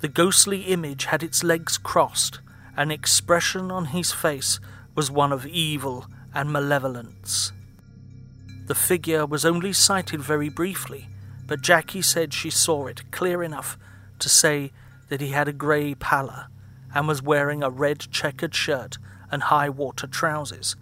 The 0.00 0.08
ghostly 0.08 0.62
image 0.62 1.06
had 1.06 1.22
its 1.22 1.42
legs 1.42 1.78
crossed, 1.78 2.40
and 2.76 2.92
expression 2.92 3.70
on 3.70 3.86
his 3.86 4.12
face 4.12 4.60
was 4.94 5.10
one 5.10 5.32
of 5.32 5.46
evil 5.46 6.06
and 6.34 6.52
malevolence. 6.52 7.52
The 8.66 8.74
figure 8.74 9.24
was 9.24 9.44
only 9.44 9.72
sighted 9.72 10.20
very 10.20 10.48
briefly, 10.48 11.08
but 11.46 11.62
Jackie 11.62 12.02
said 12.02 12.34
she 12.34 12.50
saw 12.50 12.86
it 12.86 13.10
clear 13.10 13.42
enough 13.42 13.78
to 14.18 14.28
say 14.28 14.72
that 15.08 15.20
he 15.20 15.28
had 15.28 15.48
a 15.48 15.52
grey 15.52 15.94
pallor 15.94 16.48
and 16.94 17.06
was 17.06 17.22
wearing 17.22 17.62
a 17.62 17.70
red 17.70 18.00
checkered 18.10 18.54
shirt 18.54 18.98
and 19.30 19.44
high 19.44 19.68
water 19.68 20.06
trousers, 20.06 20.76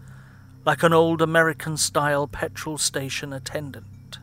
like 0.65 0.83
an 0.83 0.93
old 0.93 1.21
American 1.21 1.77
style 1.77 2.27
petrol 2.27 2.79
station 2.79 3.33
attendant. 3.33 4.19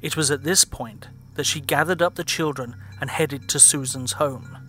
It 0.00 0.16
was 0.16 0.30
at 0.30 0.44
this 0.44 0.64
point 0.64 1.08
that 1.34 1.46
she 1.46 1.60
gathered 1.60 2.02
up 2.02 2.14
the 2.14 2.24
children 2.24 2.76
and 3.00 3.10
headed 3.10 3.48
to 3.48 3.58
Susan's 3.58 4.12
home. 4.12 4.63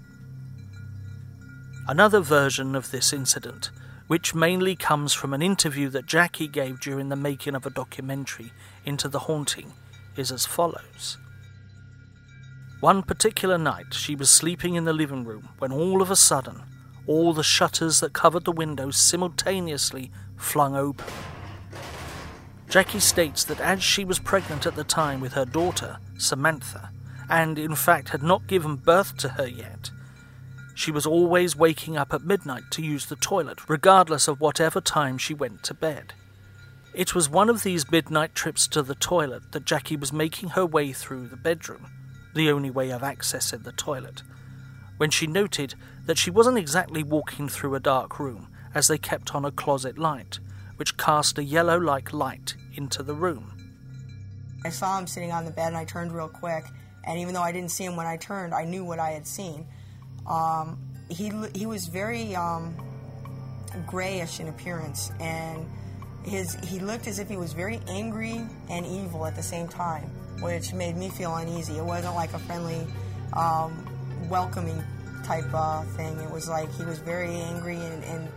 Another 1.88 2.20
version 2.20 2.76
of 2.76 2.90
this 2.90 3.14
incident, 3.14 3.70
which 4.08 4.34
mainly 4.34 4.76
comes 4.76 5.14
from 5.14 5.36
an 5.36 5.44
interview 5.44 5.88
that 5.90 6.08
Jackie 6.08 6.48
gave 6.48 6.80
during 6.80 7.10
the 7.10 7.16
making 7.16 7.54
of 7.54 7.68
a 7.68 7.70
documentary 7.70 8.52
into 8.86 9.08
the 9.08 9.20
haunting, 9.20 9.72
is 10.16 10.32
as 10.32 10.48
follows. 10.48 11.18
One 12.80 13.04
particular 13.04 13.60
night, 13.60 13.94
she 13.94 14.16
was 14.16 14.32
sleeping 14.32 14.74
in 14.74 14.86
the 14.86 14.94
living 14.94 15.26
room 15.26 15.50
when 15.60 15.72
all 15.72 16.02
of 16.02 16.10
a 16.10 16.16
sudden, 16.16 16.64
all 17.06 17.34
the 17.34 17.44
shutters 17.44 18.00
that 18.00 18.14
covered 18.14 18.46
the 18.46 18.52
windows 18.52 18.98
simultaneously 18.98 20.12
flung 20.38 20.76
open. 20.76 21.06
Jackie 22.68 23.00
states 23.00 23.44
that 23.44 23.60
as 23.60 23.84
she 23.84 24.04
was 24.04 24.18
pregnant 24.18 24.66
at 24.66 24.76
the 24.76 24.84
time 24.84 25.22
with 25.22 25.34
her 25.34 25.46
daughter, 25.46 26.00
Samantha, 26.18 26.90
and 27.30 27.60
in 27.60 27.76
fact 27.76 28.10
had 28.10 28.24
not 28.24 28.48
given 28.48 28.76
birth 28.76 29.16
to 29.18 29.30
her 29.30 29.48
yet, 29.48 29.92
she 30.76 30.92
was 30.92 31.06
always 31.06 31.56
waking 31.56 31.98
up 31.98 32.14
at 32.14 32.24
midnight 32.24 32.64
to 32.70 32.84
use 32.84 33.08
the 33.08 33.16
toilet, 33.16 33.68
regardless 33.68 34.28
of 34.28 34.40
whatever 34.40 34.82
time 34.82 35.18
she 35.18 35.34
went 35.34 35.64
to 35.64 35.74
bed. 35.74 36.14
It 36.94 37.16
was 37.16 37.30
one 37.30 37.50
of 37.50 37.64
these 37.64 37.90
midnight 37.90 38.36
trips 38.36 38.68
to 38.68 38.84
the 38.84 38.96
toilet 38.96 39.52
that 39.54 39.66
Jackie 39.66 39.98
was 39.98 40.14
making 40.14 40.50
her 40.50 40.66
way 40.66 40.94
through 40.94 41.28
the 41.28 41.38
bedroom 41.38 41.88
the 42.36 42.52
only 42.52 42.70
way 42.70 42.92
of 42.92 43.02
accessing 43.02 43.64
the 43.64 43.72
toilet, 43.72 44.22
when 44.98 45.10
she 45.10 45.26
noted 45.26 45.74
that 46.06 46.18
she 46.18 46.30
wasn't 46.30 46.58
exactly 46.58 47.02
walking 47.02 47.48
through 47.48 47.74
a 47.74 47.80
dark 47.80 48.20
room, 48.20 48.50
as 48.76 48.90
they 48.90 48.98
kept 48.98 49.34
on 49.34 49.46
a 49.46 49.52
closet 49.52 49.98
light, 49.98 50.40
which 50.76 50.98
cast 50.98 51.38
a 51.38 51.44
yellow 51.44 51.78
like 51.78 52.12
light 52.12 52.56
into 52.76 53.02
the 53.02 53.14
room. 53.14 53.54
I 54.66 54.70
saw 54.70 55.00
him 55.00 55.08
sitting 55.08 55.32
on 55.32 55.46
the 55.46 55.52
bed 55.52 55.70
and 55.70 55.78
I 55.78 55.86
turned 55.86 56.12
real 56.12 56.28
quick, 56.28 56.66
and 57.06 57.18
even 57.18 57.34
though 57.34 57.42
I 57.42 57.54
didn't 57.54 57.72
see 57.72 57.86
him 57.86 57.96
when 57.96 58.06
I 58.06 58.18
turned, 58.18 58.54
I 58.54 58.66
knew 58.66 58.84
what 58.84 59.00
I 59.00 59.12
had 59.12 59.26
seen. 59.26 59.66
Um, 60.28 60.80
he, 61.10 61.32
he 61.54 61.66
was 61.66 61.88
very 61.88 62.36
um, 62.36 62.76
grayish 63.86 64.40
in 64.40 64.48
appearance, 64.48 65.12
and 65.20 65.70
his, 66.24 66.56
he 66.64 66.80
looked 66.80 67.08
as 67.08 67.20
if 67.20 67.30
he 67.30 67.38
was 67.38 67.54
very 67.54 67.80
angry 67.88 68.42
and 68.70 68.86
evil 68.86 69.26
at 69.26 69.36
the 69.36 69.44
same 69.44 69.68
time 69.68 70.10
which 70.42 70.74
made 70.74 70.96
me 70.96 71.10
feel 71.10 71.36
uneasy. 71.36 71.78
It 71.78 71.84
wasn't 71.84 72.16
like 72.16 72.34
a 72.34 72.40
friendly, 72.40 72.86
um, 73.34 73.88
welcoming 74.30 74.84
type 75.24 75.46
uh, 75.54 75.84
thing. 75.84 76.20
It 76.20 76.30
was 76.30 76.50
like 76.50 76.74
he 76.76 76.84
was 76.84 77.00
very 77.00 77.36
angry 77.36 77.78
and 77.78 78.04
and, 78.04 78.30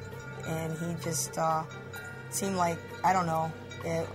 and 0.46 0.78
he 0.78 1.02
just 1.02 1.36
uh, 1.38 1.64
seemed 2.30 2.56
like 2.56 2.78
I 3.04 3.12
don't 3.12 3.26
know. 3.26 3.52
It, 3.84 4.08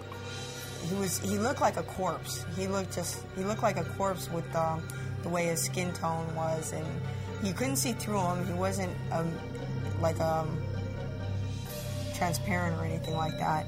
he 0.90 0.96
was 0.96 1.20
he 1.20 1.38
looked 1.38 1.62
like 1.62 1.78
a 1.78 1.84
corpse. 1.84 2.46
He 2.56 2.68
looked 2.68 2.94
just 2.94 3.24
he 3.38 3.44
looked 3.44 3.64
like 3.64 3.78
a 3.78 3.86
corpse 3.86 4.30
with 4.30 4.56
um, 4.56 4.86
the 5.24 5.30
way 5.30 5.46
his 5.46 5.62
skin 5.62 5.94
tone 5.94 6.34
was, 6.36 6.74
and 6.74 6.86
you 7.44 7.54
couldn't 7.54 7.76
see 7.76 7.94
through 7.94 8.22
him. 8.22 8.48
He 8.48 8.54
wasn't 8.54 8.96
um, 9.12 9.32
like 10.02 10.20
um, 10.20 10.62
transparent 12.16 12.80
or 12.80 12.86
anything 12.86 13.16
like 13.16 13.38
that 13.40 13.66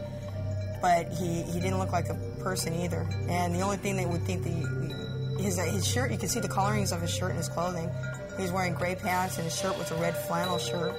but 0.85 1.11
he, 1.13 1.41
he 1.41 1.59
didn't 1.59 1.79
look 1.79 1.91
like 1.91 2.09
a 2.09 2.15
person 2.39 2.71
either. 2.75 3.07
And 3.27 3.55
the 3.55 3.61
only 3.61 3.77
thing 3.77 3.95
they 3.95 4.05
would 4.05 4.21
think 4.21 4.43
the 4.43 5.41
his 5.41 5.57
his 5.57 5.87
shirt 5.87 6.11
you 6.11 6.17
could 6.19 6.29
see 6.29 6.39
the 6.39 6.47
colorings 6.47 6.91
of 6.91 7.01
his 7.01 7.09
shirt 7.09 7.31
and 7.31 7.39
his 7.39 7.49
clothing. 7.49 7.89
He 8.37 8.43
was 8.43 8.51
wearing 8.51 8.75
gray 8.75 8.93
pants 8.93 9.37
and 9.37 9.45
his 9.45 9.57
shirt 9.57 9.75
was 9.79 9.89
a 9.89 9.95
red 9.95 10.15
flannel 10.15 10.59
shirt, 10.59 10.93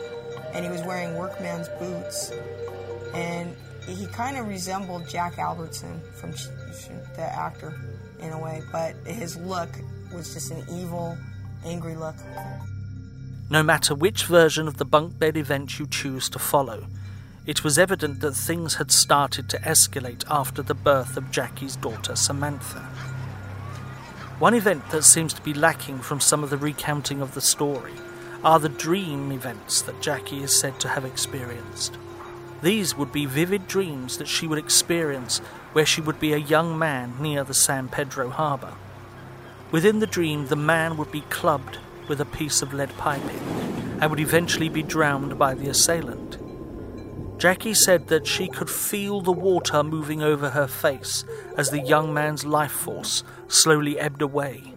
and 0.53 0.65
he 0.65 0.71
was 0.73 0.83
wearing 0.83 1.17
workman's 1.17 1.69
boots. 1.79 2.33
And 3.15 3.55
he 3.87 4.07
kind 4.07 4.37
of 4.37 4.49
resembled 4.49 5.09
Jack 5.09 5.39
Albertson 5.39 6.01
from 6.15 6.33
the 6.33 7.23
actor 7.23 7.73
in 8.19 8.33
a 8.33 8.39
way, 8.41 8.63
but 8.73 8.97
his 9.07 9.37
look 9.37 9.71
was 10.13 10.35
just 10.35 10.51
an 10.51 10.65
evil, 10.69 11.17
angry 11.67 11.97
look. 11.97 12.15
No 13.51 13.63
matter 13.63 13.95
which 13.95 14.25
version 14.25 14.69
of 14.69 14.77
the 14.77 14.85
bunk 14.85 15.19
bed 15.19 15.37
event 15.37 15.79
you 15.79 15.87
choose 15.87 16.29
to 16.31 16.39
follow, 16.39 16.87
it 17.45 17.63
was 17.63 17.79
evident 17.79 18.21
that 18.21 18.33
things 18.33 18.75
had 18.77 18.91
started 18.91 19.49
to 19.51 19.59
escalate 19.59 20.25
after 20.29 20.63
the 20.63 20.75
birth 20.75 21.17
of 21.17 21.31
Jackie's 21.31 21.77
daughter 21.77 22.17
Samantha. 22.17 22.81
One 24.39 24.55
event 24.55 24.91
that 24.91 25.05
seems 25.05 25.33
to 25.35 25.43
be 25.43 25.55
lacking 25.55 26.01
from 26.01 26.21
some 26.21 26.43
of 26.45 26.51
the 26.51 26.57
recounting 26.57 27.21
of 27.21 27.35
the 27.35 27.41
story 27.41 27.95
are 28.45 28.59
the 28.59 28.69
dream 28.69 29.33
events 29.33 29.83
that 29.83 30.03
Jackie 30.03 30.43
is 30.43 30.59
said 30.59 30.79
to 30.81 30.89
have 30.89 31.05
experienced. 31.05 31.97
These 32.63 32.97
would 32.97 33.13
be 33.13 33.27
vivid 33.27 33.67
dreams 33.67 34.19
that 34.19 34.29
she 34.29 34.47
would 34.47 34.59
experience 34.59 35.39
where 35.73 35.87
she 35.87 36.01
would 36.01 36.19
be 36.19 36.33
a 36.33 36.39
young 36.39 36.79
man 36.79 37.15
near 37.21 37.45
the 37.45 37.55
San 37.55 37.89
Pedro 37.89 38.29
harbour. 38.29 38.75
Within 39.71 39.99
the 39.99 40.07
dream, 40.07 40.47
the 40.47 40.57
man 40.57 40.97
would 40.97 41.11
be 41.11 41.23
clubbed 41.23 41.79
with 42.09 42.21
a 42.21 42.25
piece 42.25 42.63
of 42.63 42.73
lead 42.73 42.97
piping 42.97 43.41
and 44.01 44.11
would 44.11 44.21
eventually 44.21 44.69
be 44.69 44.83
drowned 44.83 45.39
by 45.39 45.55
the 45.55 45.69
assailant. 45.69 46.39
Jackie 47.39 47.75
said 47.75 48.09
that 48.09 48.27
she 48.27 48.49
could 48.49 48.71
feel 48.71 49.21
the 49.21 49.33
water 49.33 49.83
moving 49.83 50.23
over 50.23 50.51
her 50.51 50.67
face 50.67 51.25
as 51.57 51.71
the 51.71 51.81
young 51.81 52.15
man's 52.15 52.47
life 52.47 52.73
force 52.73 53.23
slowly 53.49 53.99
ebbed 53.99 54.23
away. 54.23 54.73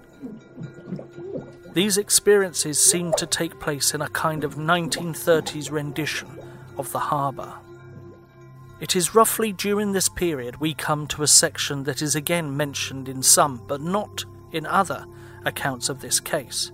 These 1.73 1.97
experiences 1.97 2.79
seemed 2.79 3.15
to 3.17 3.25
take 3.25 3.59
place 3.59 3.93
in 3.93 4.01
a 4.01 4.09
kind 4.09 4.43
of 4.43 4.55
1930s 4.55 5.71
rendition 5.71 6.27
of 6.77 6.91
the 6.91 6.99
harbour. 6.99 7.53
It 8.81 8.95
is 8.95 9.13
roughly 9.13 9.53
during 9.53 9.91
this 9.91 10.09
period 10.09 10.59
we 10.59 10.73
come 10.73 11.05
to 11.07 11.23
a 11.23 11.27
section 11.27 11.83
that 11.83 12.01
is 12.01 12.15
again 12.15 12.57
mentioned 12.57 13.07
in 13.07 13.21
some, 13.21 13.61
but 13.67 13.81
not 13.81 14.25
in 14.51 14.65
other, 14.65 15.05
accounts 15.45 15.89
of 15.89 16.01
this 16.01 16.19
case. 16.19 16.71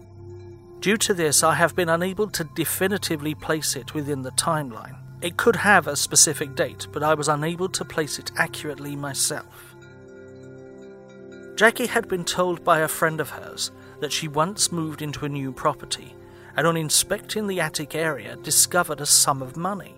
Due 0.80 0.98
to 0.98 1.14
this, 1.14 1.44
I 1.44 1.56
have 1.56 1.76
been 1.76 1.90
unable 1.90 2.30
to 2.30 2.44
definitively 2.56 3.34
place 3.34 3.76
it 3.76 3.94
within 3.94 4.22
the 4.22 4.32
timeline. 4.32 4.98
It 5.22 5.38
could 5.38 5.56
have 5.56 5.88
a 5.88 5.96
specific 5.96 6.56
date, 6.56 6.88
but 6.92 7.02
I 7.02 7.14
was 7.14 7.28
unable 7.28 7.70
to 7.70 7.86
place 7.86 8.20
it 8.20 8.32
accurately 8.38 8.96
myself. 8.96 9.76
Jackie 11.56 11.88
had 11.88 12.08
been 12.08 12.26
told 12.26 12.64
by 12.64 12.80
a 12.80 12.88
friend 12.88 13.22
of 13.22 13.30
hers 13.32 13.72
that 14.02 14.12
she 14.12 14.28
once 14.28 14.72
moved 14.72 15.02
into 15.02 15.26
a 15.26 15.30
new 15.30 15.52
property 15.52 16.14
and, 16.56 16.68
on 16.68 16.78
inspecting 16.78 17.48
the 17.48 17.62
attic 17.62 17.96
area, 17.96 18.36
discovered 18.36 19.02
a 19.02 19.06
sum 19.06 19.42
of 19.42 19.58
money. 19.58 19.96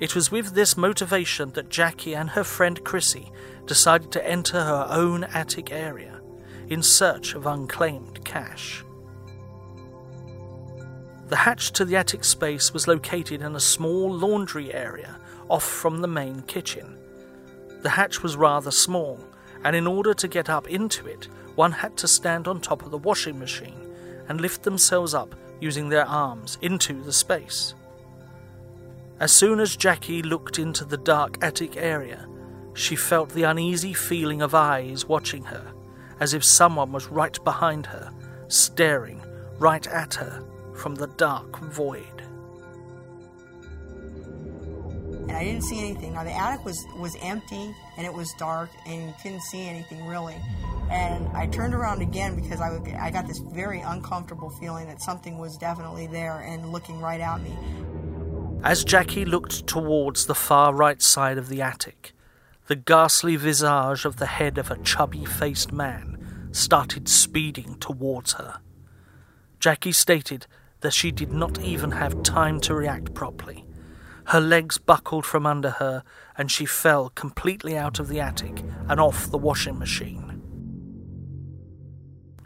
It 0.00 0.14
was 0.14 0.30
with 0.30 0.54
this 0.54 0.76
motivation 0.76 1.52
that 1.52 1.68
Jackie 1.68 2.16
and 2.16 2.30
her 2.30 2.44
friend 2.44 2.82
Chrissy 2.84 3.30
decided 3.66 4.10
to 4.12 4.26
enter 4.26 4.62
her 4.62 4.86
own 4.90 5.24
attic 5.24 5.70
area 5.70 6.19
in 6.70 6.82
search 6.82 7.34
of 7.34 7.46
unclaimed 7.46 8.24
cash. 8.24 8.84
The 11.28 11.36
hatch 11.36 11.72
to 11.72 11.84
the 11.84 11.96
attic 11.96 12.24
space 12.24 12.72
was 12.72 12.88
located 12.88 13.42
in 13.42 13.54
a 13.54 13.60
small 13.60 14.10
laundry 14.10 14.72
area 14.72 15.20
off 15.48 15.64
from 15.64 16.00
the 16.00 16.08
main 16.08 16.42
kitchen. 16.42 16.96
The 17.82 17.90
hatch 17.90 18.22
was 18.22 18.36
rather 18.36 18.70
small, 18.70 19.18
and 19.64 19.76
in 19.76 19.86
order 19.86 20.14
to 20.14 20.28
get 20.28 20.48
up 20.48 20.68
into 20.68 21.06
it, 21.06 21.28
one 21.54 21.72
had 21.72 21.96
to 21.98 22.08
stand 22.08 22.48
on 22.48 22.60
top 22.60 22.84
of 22.84 22.90
the 22.90 22.98
washing 22.98 23.38
machine 23.38 23.86
and 24.28 24.40
lift 24.40 24.62
themselves 24.62 25.12
up 25.12 25.34
using 25.60 25.88
their 25.88 26.06
arms 26.06 26.56
into 26.62 27.02
the 27.02 27.12
space. 27.12 27.74
As 29.18 29.32
soon 29.32 29.60
as 29.60 29.76
Jackie 29.76 30.22
looked 30.22 30.58
into 30.58 30.84
the 30.84 30.96
dark 30.96 31.36
attic 31.42 31.76
area, 31.76 32.26
she 32.74 32.96
felt 32.96 33.30
the 33.30 33.42
uneasy 33.42 33.92
feeling 33.92 34.40
of 34.40 34.54
eyes 34.54 35.06
watching 35.06 35.44
her, 35.44 35.72
as 36.20 36.34
if 36.34 36.44
someone 36.44 36.92
was 36.92 37.08
right 37.08 37.42
behind 37.44 37.86
her, 37.86 38.12
staring 38.48 39.22
right 39.58 39.86
at 39.86 40.14
her 40.14 40.44
from 40.74 40.94
the 40.94 41.06
dark 41.08 41.58
void. 41.58 42.22
And 45.28 45.32
I 45.32 45.44
didn't 45.44 45.62
see 45.62 45.78
anything. 45.78 46.14
Now 46.14 46.24
the 46.24 46.32
attic 46.32 46.64
was, 46.64 46.84
was 46.96 47.16
empty 47.22 47.74
and 47.96 48.06
it 48.06 48.12
was 48.12 48.32
dark 48.38 48.70
and 48.86 49.08
you 49.08 49.14
couldn't 49.22 49.42
see 49.42 49.66
anything 49.68 50.04
really. 50.06 50.36
And 50.90 51.28
I 51.28 51.46
turned 51.46 51.72
around 51.72 52.02
again 52.02 52.34
because 52.34 52.60
I, 52.60 52.80
I 52.98 53.10
got 53.10 53.28
this 53.28 53.38
very 53.38 53.80
uncomfortable 53.80 54.50
feeling 54.50 54.88
that 54.88 55.00
something 55.00 55.38
was 55.38 55.56
definitely 55.56 56.08
there 56.08 56.40
and 56.40 56.72
looking 56.72 57.00
right 57.00 57.20
at 57.20 57.40
me. 57.42 57.56
As 58.64 58.82
Jackie 58.84 59.24
looked 59.24 59.66
towards 59.66 60.26
the 60.26 60.34
far 60.34 60.74
right 60.74 61.00
side 61.00 61.38
of 61.38 61.48
the 61.48 61.62
attic, 61.62 62.12
the 62.70 62.76
ghastly 62.76 63.34
visage 63.34 64.04
of 64.04 64.18
the 64.18 64.26
head 64.26 64.56
of 64.56 64.70
a 64.70 64.78
chubby 64.84 65.24
faced 65.24 65.72
man 65.72 66.16
started 66.52 67.08
speeding 67.08 67.74
towards 67.80 68.34
her. 68.34 68.60
Jackie 69.58 69.90
stated 69.90 70.46
that 70.78 70.92
she 70.92 71.10
did 71.10 71.32
not 71.32 71.60
even 71.62 71.90
have 71.90 72.22
time 72.22 72.60
to 72.60 72.72
react 72.72 73.12
properly. 73.12 73.66
Her 74.26 74.40
legs 74.40 74.78
buckled 74.78 75.26
from 75.26 75.46
under 75.46 75.70
her, 75.70 76.04
and 76.38 76.48
she 76.48 76.64
fell 76.64 77.08
completely 77.08 77.76
out 77.76 77.98
of 77.98 78.06
the 78.06 78.20
attic 78.20 78.62
and 78.88 79.00
off 79.00 79.28
the 79.32 79.36
washing 79.36 79.76
machine. 79.76 80.40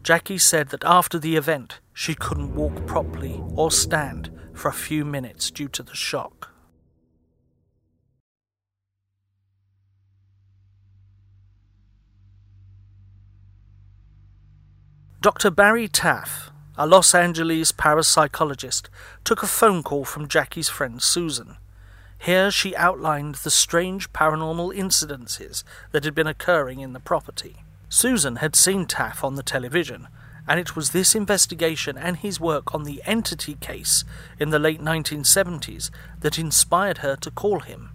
Jackie 0.03 0.39
said 0.39 0.71
that 0.71 0.85
after 0.87 1.19
the 1.19 1.37
event, 1.37 1.81
she 1.93 2.15
couldn't 2.15 2.55
walk 2.55 2.87
properly 2.87 3.43
or 3.51 3.71
stand 3.71 4.31
for 4.55 4.69
a 4.69 4.73
few 4.73 5.05
minutes 5.05 5.51
due 5.51 5.69
to 5.69 5.83
the 5.83 5.95
shock. 5.95 6.54
Dr. 15.25 15.51
Barry 15.51 15.89
Taff, 15.89 16.51
a 16.77 16.87
Los 16.87 17.15
Angeles 17.15 17.73
parapsychologist, 17.73 18.91
took 19.25 19.43
a 19.43 19.47
phone 19.47 19.83
call 19.83 20.05
from 20.05 20.29
Jackie's 20.29 20.69
friend 20.69 21.03
Susan. 21.03 21.57
Here 22.19 22.51
she 22.51 22.77
outlined 22.77 23.37
the 23.37 23.51
strange 23.51 24.13
paranormal 24.13 24.77
incidences 24.77 25.65
that 25.93 26.05
had 26.05 26.15
been 26.15 26.27
occurring 26.27 26.81
in 26.81 26.93
the 26.93 27.01
property. 27.01 27.65
Susan 27.89 28.37
had 28.37 28.55
seen 28.55 28.85
Taff 28.85 29.25
on 29.25 29.37
the 29.37 29.43
television 29.43 30.09
and 30.47 30.61
it 30.61 30.77
was 30.77 30.91
this 30.91 31.15
investigation 31.15 31.97
and 31.97 32.19
his 32.19 32.39
work 32.39 32.75
on 32.75 32.85
the 32.85 33.01
entity 33.07 33.55
case 33.55 34.05
in 34.39 34.51
the 34.51 34.59
late 34.59 34.83
1970s 34.83 35.89
that 36.21 36.39
inspired 36.39 36.99
her 36.99 37.17
to 37.17 37.31
call 37.31 37.61
him. 37.61 37.94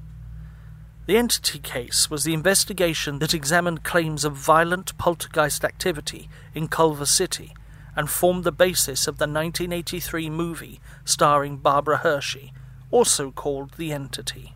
The 1.10 1.17
entity 1.17 1.58
case 1.58 2.12
was 2.12 2.24
the 2.24 2.36
investigation 2.36 3.17
that 3.17 3.34
examined 3.34 3.84
claims 3.84 4.24
of 4.24 4.34
violent 4.34 4.95
poltergeist 5.00 5.65
activity 5.65 6.30
in 6.54 6.67
Culver 6.67 7.08
City 7.08 7.56
and 7.95 8.08
formed 8.08 8.43
the 8.43 8.52
basis 8.52 9.08
of 9.08 9.17
the 9.17 9.24
1983 9.24 10.30
movie 10.30 10.80
starring 11.06 11.58
Barbara 11.58 11.98
Hershey, 11.98 12.54
also 12.91 13.32
called 13.32 13.72
The 13.74 13.91
Entity. 13.91 14.54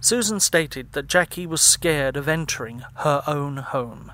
Susan 0.00 0.38
stated 0.38 0.92
that 0.92 1.06
Jackie 1.06 1.46
was 1.46 1.62
scared 1.62 2.14
of 2.14 2.28
entering 2.28 2.82
her 2.96 3.22
own 3.26 3.56
home, 3.56 4.12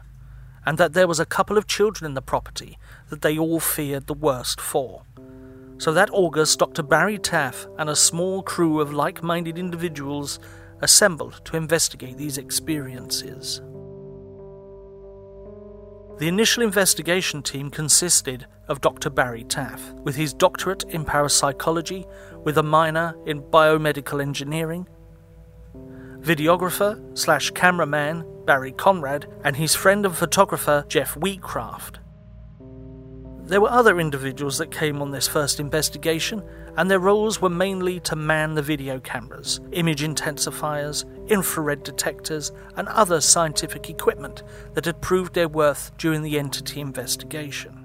and 0.65 0.79
that 0.79 0.93
there 0.93 1.09
was 1.09 1.19
a 1.19 1.27
couple 1.27 1.59
of 1.59 1.67
children 1.67 2.09
in 2.09 2.15
the 2.15 2.23
property 2.23 2.79
that 3.09 3.23
they 3.23 3.37
all 3.37 3.59
feared 3.59 4.07
the 4.07 4.15
worst 4.15 4.61
for. 4.61 5.03
So 5.79 5.93
that 5.93 6.11
August, 6.13 6.61
Dr. 6.61 6.85
Barry 6.85 7.19
Taff 7.19 7.67
and 7.77 7.91
a 7.91 7.97
small 7.97 8.45
crew 8.45 8.81
of 8.81 8.93
like 8.93 9.21
minded 9.21 9.59
individuals 9.59 10.39
assembled 10.83 11.41
to 11.45 11.57
investigate 11.57 12.17
these 12.17 12.39
experiences. 12.39 13.61
The 16.19 16.29
initial 16.29 16.63
investigation 16.63 17.43
team 17.43 17.71
consisted 17.71 18.47
of 18.69 18.81
Dr. 18.81 19.11
Barry 19.11 19.45
Taff, 19.45 19.93
with 20.03 20.17
his 20.17 20.33
doctorate 20.33 20.85
in 20.85 21.05
parapsychology, 21.05 22.07
with 22.43 22.59
a 22.59 22.63
minor 22.63 23.15
in 23.27 23.43
biomedical 23.43 24.23
engineering, 24.23 24.89
videographer 26.21 27.17
slash 27.17 27.51
cameraman 27.51 28.25
Barry 28.47 28.73
Conrad, 28.73 29.27
and 29.45 29.57
his 29.57 29.75
friend 29.75 30.07
and 30.07 30.17
photographer 30.17 30.85
Jeff 30.89 31.15
Wheatcraft. 31.17 31.99
There 33.47 33.61
were 33.61 33.71
other 33.71 34.01
individuals 34.01 34.59
that 34.59 34.73
came 34.73 35.01
on 35.01 35.13
this 35.13 35.29
first 35.29 35.61
investigation, 35.61 36.43
and 36.77 36.91
their 36.91 36.99
roles 36.99 37.41
were 37.41 37.49
mainly 37.49 38.01
to 38.01 38.17
man 38.17 38.55
the 38.55 38.63
video 38.63 38.99
cameras, 38.99 39.61
image 39.71 40.03
intensifiers, 40.03 41.05
infrared 41.29 41.85
detectors, 41.85 42.51
and 42.75 42.89
other 42.89 43.21
scientific 43.21 43.89
equipment 43.89 44.43
that 44.75 44.85
had 44.85 45.01
proved 45.01 45.33
their 45.35 45.47
worth 45.47 45.97
during 45.97 46.23
the 46.23 46.41
entity 46.41 46.81
investigation. 46.81 47.85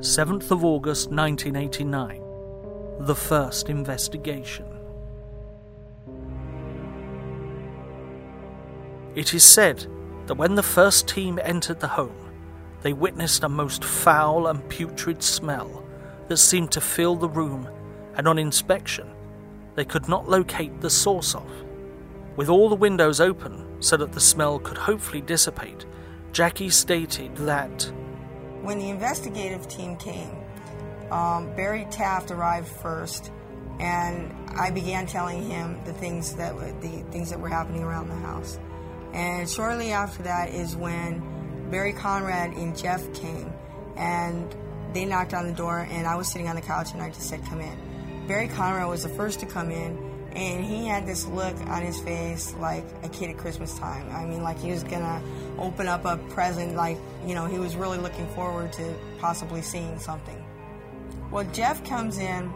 Seventh 0.00 0.52
of 0.52 0.64
August 0.64 1.10
1989, 1.10 2.22
the 3.00 3.16
first 3.16 3.68
investigation. 3.68 4.69
It 9.14 9.34
is 9.34 9.44
said 9.44 9.86
that 10.26 10.36
when 10.36 10.54
the 10.54 10.62
first 10.62 11.08
team 11.08 11.40
entered 11.42 11.80
the 11.80 11.88
home, 11.88 12.30
they 12.82 12.92
witnessed 12.92 13.42
a 13.42 13.48
most 13.48 13.84
foul 13.84 14.46
and 14.46 14.66
putrid 14.68 15.22
smell 15.22 15.84
that 16.28 16.36
seemed 16.36 16.70
to 16.72 16.80
fill 16.80 17.16
the 17.16 17.28
room, 17.28 17.68
and 18.14 18.28
on 18.28 18.38
inspection, 18.38 19.10
they 19.74 19.84
could 19.84 20.08
not 20.08 20.28
locate 20.28 20.80
the 20.80 20.90
source 20.90 21.34
of. 21.34 21.50
With 22.36 22.48
all 22.48 22.68
the 22.68 22.76
windows 22.76 23.20
open 23.20 23.82
so 23.82 23.96
that 23.96 24.12
the 24.12 24.20
smell 24.20 24.60
could 24.60 24.78
hopefully 24.78 25.20
dissipate, 25.20 25.84
Jackie 26.32 26.70
stated 26.70 27.34
that 27.38 27.92
when 28.62 28.78
the 28.78 28.90
investigative 28.90 29.66
team 29.68 29.96
came, 29.96 30.36
um, 31.10 31.54
Barry 31.56 31.86
Taff 31.90 32.30
arrived 32.30 32.68
first, 32.68 33.32
and 33.80 34.32
I 34.56 34.70
began 34.70 35.06
telling 35.06 35.42
him 35.42 35.82
the 35.84 35.92
things 35.94 36.36
that 36.36 36.54
the 36.80 37.02
things 37.10 37.30
that 37.30 37.40
were 37.40 37.48
happening 37.48 37.82
around 37.82 38.08
the 38.08 38.16
house. 38.16 38.58
And 39.12 39.48
shortly 39.48 39.92
after 39.92 40.22
that 40.22 40.50
is 40.50 40.76
when 40.76 41.68
Barry 41.70 41.92
Conrad 41.92 42.52
and 42.52 42.76
Jeff 42.76 43.12
came 43.14 43.52
and 43.96 44.54
they 44.92 45.04
knocked 45.04 45.34
on 45.34 45.46
the 45.46 45.52
door 45.52 45.86
and 45.90 46.06
I 46.06 46.16
was 46.16 46.30
sitting 46.30 46.48
on 46.48 46.56
the 46.56 46.62
couch 46.62 46.92
and 46.92 47.02
I 47.02 47.08
just 47.10 47.28
said, 47.28 47.44
come 47.44 47.60
in. 47.60 48.26
Barry 48.26 48.48
Conrad 48.48 48.88
was 48.88 49.02
the 49.02 49.08
first 49.08 49.40
to 49.40 49.46
come 49.46 49.70
in 49.70 50.10
and 50.32 50.64
he 50.64 50.86
had 50.86 51.06
this 51.06 51.26
look 51.26 51.56
on 51.66 51.82
his 51.82 52.00
face 52.00 52.54
like 52.54 52.84
a 53.02 53.08
kid 53.08 53.30
at 53.30 53.38
Christmas 53.38 53.76
time. 53.78 54.08
I 54.14 54.24
mean, 54.24 54.42
like 54.42 54.58
he 54.58 54.70
was 54.70 54.84
gonna 54.84 55.22
open 55.58 55.88
up 55.88 56.04
a 56.04 56.16
present, 56.16 56.76
like, 56.76 56.98
you 57.26 57.34
know, 57.34 57.46
he 57.46 57.58
was 57.58 57.74
really 57.76 57.98
looking 57.98 58.28
forward 58.28 58.72
to 58.74 58.94
possibly 59.18 59.62
seeing 59.62 59.98
something. 59.98 60.44
Well, 61.30 61.44
Jeff 61.52 61.84
comes 61.84 62.18
in 62.18 62.52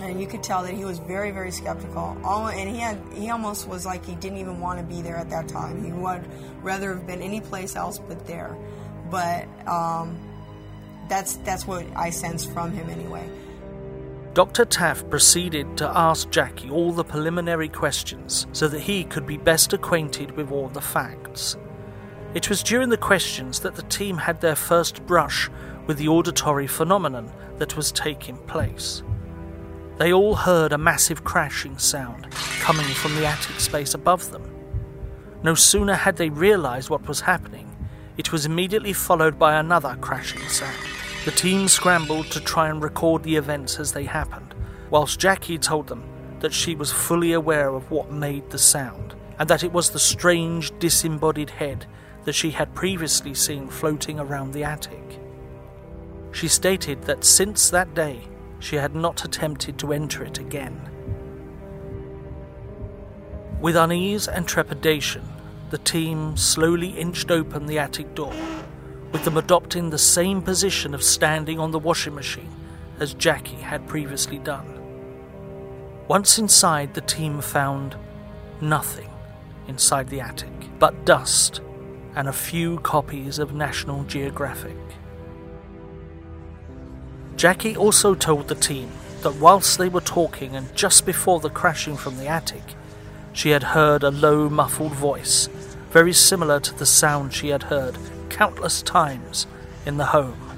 and 0.00 0.20
you 0.20 0.26
could 0.26 0.42
tell 0.42 0.62
that 0.62 0.74
he 0.74 0.84
was 0.84 0.98
very, 0.98 1.30
very 1.30 1.50
skeptical. 1.50 2.16
All, 2.24 2.48
and 2.48 2.68
he 2.68 2.78
had 2.78 2.98
he 3.14 3.30
almost 3.30 3.68
was 3.68 3.84
like 3.86 4.04
he 4.04 4.14
didn't 4.16 4.38
even 4.38 4.60
want 4.60 4.78
to 4.78 4.84
be 4.84 5.02
there 5.02 5.16
at 5.16 5.30
that 5.30 5.48
time. 5.48 5.84
He 5.84 5.92
would 5.92 6.24
rather 6.62 6.94
have 6.94 7.06
been 7.06 7.22
any 7.22 7.40
place 7.40 7.76
else 7.76 7.98
but 7.98 8.26
there. 8.26 8.56
But 9.10 9.46
um, 9.68 10.18
that's 11.08 11.36
that's 11.36 11.66
what 11.66 11.86
I 11.94 12.10
sensed 12.10 12.52
from 12.52 12.72
him 12.72 12.88
anyway. 12.88 13.28
Dr. 14.34 14.64
Taff 14.64 15.08
proceeded 15.10 15.76
to 15.76 15.86
ask 15.94 16.30
Jackie 16.30 16.70
all 16.70 16.92
the 16.92 17.04
preliminary 17.04 17.68
questions 17.68 18.46
so 18.52 18.66
that 18.66 18.80
he 18.80 19.04
could 19.04 19.26
be 19.26 19.36
best 19.36 19.74
acquainted 19.74 20.30
with 20.30 20.50
all 20.50 20.68
the 20.68 20.80
facts. 20.80 21.58
It 22.32 22.48
was 22.48 22.62
during 22.62 22.88
the 22.88 22.96
questions 22.96 23.60
that 23.60 23.74
the 23.74 23.82
team 23.82 24.16
had 24.16 24.40
their 24.40 24.56
first 24.56 25.04
brush 25.04 25.50
with 25.86 25.98
the 25.98 26.08
auditory 26.08 26.66
phenomenon 26.66 27.30
that 27.58 27.76
was 27.76 27.92
taking 27.92 28.38
place. 28.46 29.02
They 30.02 30.12
all 30.12 30.34
heard 30.34 30.72
a 30.72 30.78
massive 30.78 31.22
crashing 31.22 31.78
sound 31.78 32.28
coming 32.58 32.86
from 32.86 33.14
the 33.14 33.24
attic 33.24 33.60
space 33.60 33.94
above 33.94 34.32
them. 34.32 34.42
No 35.44 35.54
sooner 35.54 35.94
had 35.94 36.16
they 36.16 36.28
realized 36.28 36.90
what 36.90 37.06
was 37.06 37.20
happening, 37.20 37.70
it 38.16 38.32
was 38.32 38.44
immediately 38.44 38.94
followed 38.94 39.38
by 39.38 39.54
another 39.54 39.96
crashing 40.00 40.42
sound. 40.48 40.76
The 41.24 41.30
team 41.30 41.68
scrambled 41.68 42.32
to 42.32 42.40
try 42.40 42.68
and 42.68 42.82
record 42.82 43.22
the 43.22 43.36
events 43.36 43.78
as 43.78 43.92
they 43.92 44.02
happened, 44.02 44.56
whilst 44.90 45.20
Jackie 45.20 45.56
told 45.56 45.86
them 45.86 46.02
that 46.40 46.52
she 46.52 46.74
was 46.74 46.90
fully 46.90 47.32
aware 47.32 47.68
of 47.68 47.88
what 47.92 48.10
made 48.10 48.50
the 48.50 48.58
sound, 48.58 49.14
and 49.38 49.48
that 49.48 49.62
it 49.62 49.72
was 49.72 49.90
the 49.90 50.00
strange 50.00 50.76
disembodied 50.80 51.50
head 51.50 51.86
that 52.24 52.34
she 52.34 52.50
had 52.50 52.74
previously 52.74 53.34
seen 53.34 53.68
floating 53.68 54.18
around 54.18 54.50
the 54.50 54.64
attic. 54.64 55.20
She 56.32 56.48
stated 56.48 57.02
that 57.02 57.22
since 57.22 57.70
that 57.70 57.94
day, 57.94 58.26
she 58.62 58.76
had 58.76 58.94
not 58.94 59.24
attempted 59.24 59.76
to 59.76 59.92
enter 59.92 60.22
it 60.22 60.38
again. 60.38 60.80
With 63.60 63.74
unease 63.76 64.28
and 64.28 64.46
trepidation, 64.46 65.22
the 65.70 65.78
team 65.78 66.36
slowly 66.36 66.90
inched 66.90 67.30
open 67.30 67.66
the 67.66 67.80
attic 67.80 68.14
door, 68.14 68.34
with 69.10 69.24
them 69.24 69.36
adopting 69.36 69.90
the 69.90 69.98
same 69.98 70.40
position 70.40 70.94
of 70.94 71.02
standing 71.02 71.58
on 71.58 71.72
the 71.72 71.78
washing 71.78 72.14
machine 72.14 72.50
as 73.00 73.14
Jackie 73.14 73.56
had 73.56 73.88
previously 73.88 74.38
done. 74.38 74.68
Once 76.06 76.38
inside, 76.38 76.94
the 76.94 77.00
team 77.00 77.40
found 77.40 77.96
nothing 78.60 79.10
inside 79.66 80.08
the 80.08 80.20
attic 80.20 80.52
but 80.78 81.04
dust 81.04 81.60
and 82.14 82.28
a 82.28 82.32
few 82.32 82.78
copies 82.80 83.38
of 83.38 83.54
National 83.54 84.04
Geographic. 84.04 84.76
Jackie 87.36 87.76
also 87.76 88.14
told 88.14 88.48
the 88.48 88.54
team 88.54 88.90
that 89.22 89.36
whilst 89.36 89.78
they 89.78 89.88
were 89.88 90.00
talking 90.00 90.54
and 90.54 90.74
just 90.76 91.06
before 91.06 91.40
the 91.40 91.50
crashing 91.50 91.96
from 91.96 92.16
the 92.16 92.26
attic, 92.26 92.74
she 93.32 93.50
had 93.50 93.62
heard 93.62 94.02
a 94.02 94.10
low, 94.10 94.48
muffled 94.48 94.92
voice, 94.92 95.48
very 95.90 96.12
similar 96.12 96.60
to 96.60 96.74
the 96.74 96.86
sound 96.86 97.32
she 97.32 97.48
had 97.48 97.64
heard 97.64 97.96
countless 98.28 98.82
times 98.82 99.46
in 99.86 99.96
the 99.96 100.06
home. 100.06 100.52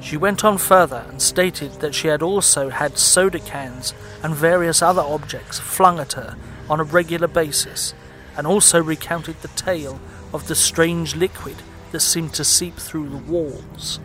She 0.00 0.16
went 0.16 0.44
on 0.44 0.58
further 0.58 1.04
and 1.08 1.20
stated 1.20 1.80
that 1.80 1.94
she 1.94 2.08
had 2.08 2.22
also 2.22 2.70
had 2.70 2.98
soda 2.98 3.38
cans 3.38 3.94
and 4.22 4.34
various 4.34 4.82
other 4.82 5.02
objects 5.02 5.58
flung 5.58 5.98
at 5.98 6.12
her 6.14 6.36
on 6.68 6.80
a 6.80 6.84
regular 6.84 7.28
basis, 7.28 7.94
and 8.36 8.46
also 8.46 8.82
recounted 8.82 9.40
the 9.40 9.48
tale 9.48 10.00
of 10.32 10.48
the 10.48 10.54
strange 10.54 11.16
liquid 11.16 11.56
that 11.92 12.00
seemed 12.00 12.34
to 12.34 12.44
seep 12.44 12.76
through 12.76 13.08
the 13.08 13.16
walls. 13.16 14.00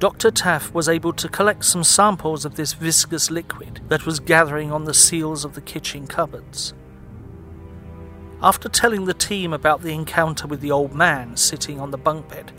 Dr. 0.00 0.30
Taff 0.30 0.72
was 0.72 0.88
able 0.88 1.12
to 1.12 1.28
collect 1.28 1.62
some 1.62 1.84
samples 1.84 2.46
of 2.46 2.54
this 2.54 2.72
viscous 2.72 3.30
liquid 3.30 3.82
that 3.88 4.06
was 4.06 4.18
gathering 4.18 4.72
on 4.72 4.84
the 4.84 4.94
seals 4.94 5.44
of 5.44 5.54
the 5.54 5.60
kitchen 5.60 6.06
cupboards. 6.06 6.72
After 8.42 8.70
telling 8.70 9.04
the 9.04 9.12
team 9.12 9.52
about 9.52 9.82
the 9.82 9.92
encounter 9.92 10.46
with 10.46 10.62
the 10.62 10.70
old 10.70 10.94
man 10.94 11.36
sitting 11.36 11.78
on 11.78 11.90
the 11.90 11.98
bunk 11.98 12.30
bed, 12.30 12.50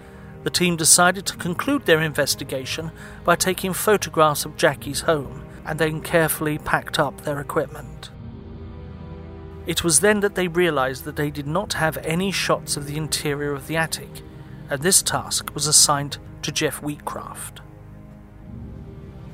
the 0.44 0.52
team 0.52 0.78
decided 0.78 1.26
to 1.26 1.36
conclude 1.36 1.88
their 1.88 2.00
investigation 2.00 2.92
by 3.24 3.36
taking 3.36 3.74
photographs 3.74 4.46
of 4.46 4.56
Jackie's 4.56 5.02
home 5.02 5.44
and 5.66 5.80
then 5.80 6.00
carefully 6.00 6.60
packed 6.60 7.00
up 7.00 7.22
their 7.22 7.40
equipment. 7.40 8.12
It 9.66 9.84
was 9.84 10.02
then 10.02 10.20
that 10.20 10.36
they 10.36 10.48
realized 10.48 11.06
that 11.06 11.16
they 11.16 11.32
did 11.32 11.48
not 11.48 11.74
have 11.74 11.98
any 11.98 12.32
shots 12.32 12.78
of 12.78 12.86
the 12.86 12.98
interior 12.98 13.54
of 13.54 13.66
the 13.66 13.78
attic, 13.78 14.22
and 14.70 14.84
this 14.84 15.02
task 15.02 15.52
was 15.56 15.66
assigned 15.66 16.20
to 16.44 16.52
Jeff 16.52 16.82
Wheatcraft. 16.82 17.62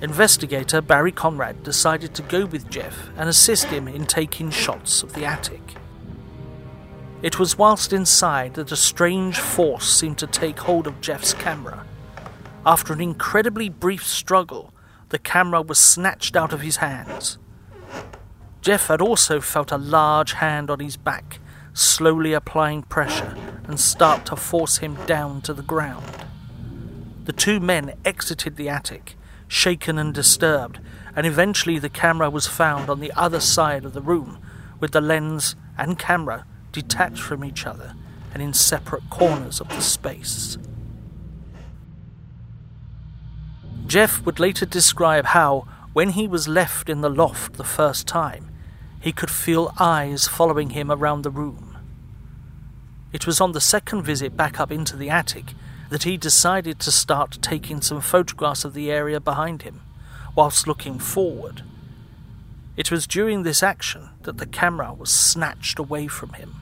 Investigator 0.01 0.79
Barry 0.81 1.11
Conrad 1.11 1.63
decided 1.63 2.13
to 2.13 2.21
go 2.21 2.45
with 2.45 2.69
Jeff 2.69 3.09
and 3.17 3.27
assist 3.27 3.65
him 3.65 3.87
in 3.87 4.05
taking 4.05 4.51
shots 4.51 5.01
of 5.01 5.13
the 5.13 5.25
attic. 5.25 5.75
It 7.23 7.39
was 7.39 7.57
whilst 7.57 7.93
inside 7.93 8.53
that 8.53 8.71
a 8.71 8.75
strange 8.75 9.39
force 9.39 9.91
seemed 9.91 10.19
to 10.19 10.27
take 10.27 10.59
hold 10.59 10.85
of 10.85 11.01
Jeff's 11.01 11.33
camera. 11.33 11.83
After 12.63 12.93
an 12.93 13.01
incredibly 13.01 13.69
brief 13.69 14.05
struggle, 14.05 14.71
the 15.09 15.17
camera 15.17 15.63
was 15.63 15.79
snatched 15.79 16.35
out 16.35 16.53
of 16.53 16.61
his 16.61 16.75
hands. 16.75 17.39
Jeff 18.61 18.87
had 18.87 19.01
also 19.01 19.41
felt 19.41 19.71
a 19.71 19.77
large 19.77 20.33
hand 20.33 20.69
on 20.69 20.79
his 20.79 20.97
back, 20.97 21.39
slowly 21.73 22.33
applying 22.33 22.83
pressure 22.83 23.35
and 23.63 23.79
start 23.79 24.25
to 24.27 24.35
force 24.35 24.77
him 24.77 24.95
down 25.05 25.41
to 25.41 25.53
the 25.55 25.63
ground. 25.63 26.26
The 27.27 27.33
two 27.33 27.59
men 27.59 27.93
exited 28.05 28.55
the 28.55 28.69
attic, 28.69 29.17
shaken 29.49 29.97
and 29.97 30.13
disturbed, 30.13 30.79
and 31.13 31.27
eventually 31.27 31.77
the 31.77 31.89
camera 31.89 32.29
was 32.29 32.47
found 32.47 32.89
on 32.89 33.01
the 33.01 33.11
other 33.17 33.41
side 33.41 33.83
of 33.83 33.91
the 33.91 33.99
room, 34.01 34.39
with 34.79 34.91
the 34.91 35.01
lens 35.01 35.57
and 35.77 35.99
camera 35.99 36.45
detached 36.71 37.19
from 37.19 37.43
each 37.43 37.65
other 37.65 37.95
and 38.33 38.41
in 38.41 38.53
separate 38.53 39.09
corners 39.09 39.59
of 39.59 39.67
the 39.67 39.81
space. 39.81 40.57
Jeff 43.87 44.25
would 44.25 44.39
later 44.39 44.65
describe 44.65 45.25
how, 45.25 45.67
when 45.91 46.11
he 46.11 46.29
was 46.29 46.47
left 46.47 46.87
in 46.87 47.01
the 47.01 47.09
loft 47.09 47.55
the 47.55 47.65
first 47.65 48.07
time, 48.07 48.49
he 49.01 49.11
could 49.11 49.29
feel 49.29 49.73
eyes 49.77 50.29
following 50.29 50.69
him 50.69 50.89
around 50.89 51.23
the 51.23 51.29
room. 51.29 51.77
It 53.11 53.27
was 53.27 53.41
on 53.41 53.51
the 53.51 53.59
second 53.59 54.03
visit 54.03 54.37
back 54.37 54.61
up 54.61 54.71
into 54.71 54.95
the 54.95 55.09
attic 55.09 55.53
that 55.89 56.03
he 56.03 56.17
decided 56.17 56.79
to 56.79 56.91
start 56.91 57.39
taking 57.41 57.81
some 57.81 58.01
photographs 58.01 58.65
of 58.65 58.73
the 58.73 58.91
area 58.91 59.19
behind 59.19 59.61
him, 59.61 59.81
whilst 60.35 60.67
looking 60.67 60.99
forward. 60.99 61.63
It 62.75 62.91
was 62.91 63.07
during 63.07 63.43
this 63.43 63.63
action 63.63 64.09
that 64.23 64.37
the 64.37 64.45
camera 64.45 64.93
was 64.93 65.09
snatched 65.09 65.79
away 65.79 66.07
from 66.07 66.33
him. 66.33 66.55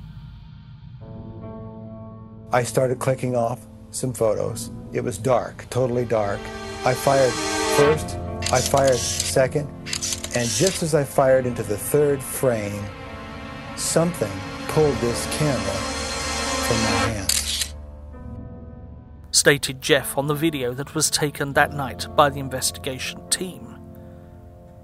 I 2.53 2.63
started 2.63 2.99
clicking 2.99 3.35
off 3.35 3.65
some 3.91 4.13
photos. 4.13 4.71
It 4.93 5.03
was 5.03 5.17
dark, 5.17 5.65
totally 5.69 6.05
dark. 6.05 6.39
I 6.85 6.93
fired 6.93 7.33
first, 7.77 8.17
I 8.53 8.61
fired 8.61 8.95
second, 8.95 9.67
and 10.35 10.47
just 10.49 10.83
as 10.83 10.93
I 10.95 11.03
fired 11.03 11.45
into 11.45 11.63
the 11.63 11.77
third 11.77 12.21
frame, 12.21 12.83
something 13.75 14.31
pulled 14.67 14.95
this 14.97 15.25
camera 15.37 15.75
from 16.67 16.77
my 16.77 17.13
hand 17.13 17.34
stated 19.45 19.79
Jeff 19.79 20.17
on 20.17 20.25
the 20.25 20.33
video 20.33 20.73
that 20.73 20.95
was 20.95 21.11
taken 21.11 21.53
that 21.53 21.71
night 21.71 22.07
by 22.15 22.31
the 22.31 22.39
investigation 22.39 23.29
team. 23.29 23.77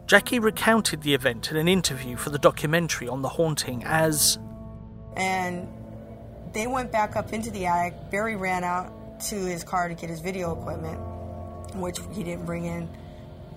Jackie 0.06 0.38
recounted 0.38 1.02
the 1.02 1.16
event 1.16 1.50
in 1.50 1.58
an 1.58 1.68
interview 1.68 2.16
for 2.16 2.30
the 2.30 2.38
documentary 2.38 3.08
on 3.08 3.24
the 3.24 3.28
haunting 3.28 3.84
as. 3.84 4.38
And 5.16 5.68
they 6.54 6.68
went 6.68 6.92
back 6.92 7.16
up 7.16 7.34
into 7.34 7.50
the 7.50 7.66
attic. 7.66 7.96
Barry 8.12 8.36
ran 8.36 8.64
out 8.64 9.20
to 9.30 9.36
his 9.36 9.64
car 9.64 9.88
to 9.88 9.96
get 9.96 10.12
his 10.12 10.20
video 10.20 10.56
equipment, 10.56 11.00
which 11.74 11.98
he 12.12 12.24
didn't 12.24 12.46
bring 12.46 12.66
in 12.66 12.88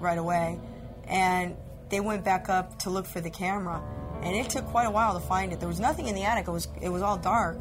right 0.01 0.17
away. 0.17 0.59
And 1.07 1.55
they 1.91 2.01
went 2.01 2.25
back 2.25 2.49
up 2.49 2.79
to 2.79 2.89
look 2.89 3.05
for 3.05 3.21
the 3.21 3.29
camera. 3.29 3.83
And 4.23 4.35
it 4.35 4.49
took 4.49 4.65
quite 4.69 4.87
a 4.87 4.91
while 4.91 5.13
to 5.13 5.27
find 5.27 5.53
it. 5.53 5.61
There 5.61 5.69
was 5.69 5.81
nothing 5.81 6.07
in 6.07 6.15
the 6.15 6.23
attic. 6.23 6.49
It 6.49 6.53
was 6.53 6.67
it 6.81 6.89
was 6.89 7.03
all 7.03 7.19
dark. 7.19 7.59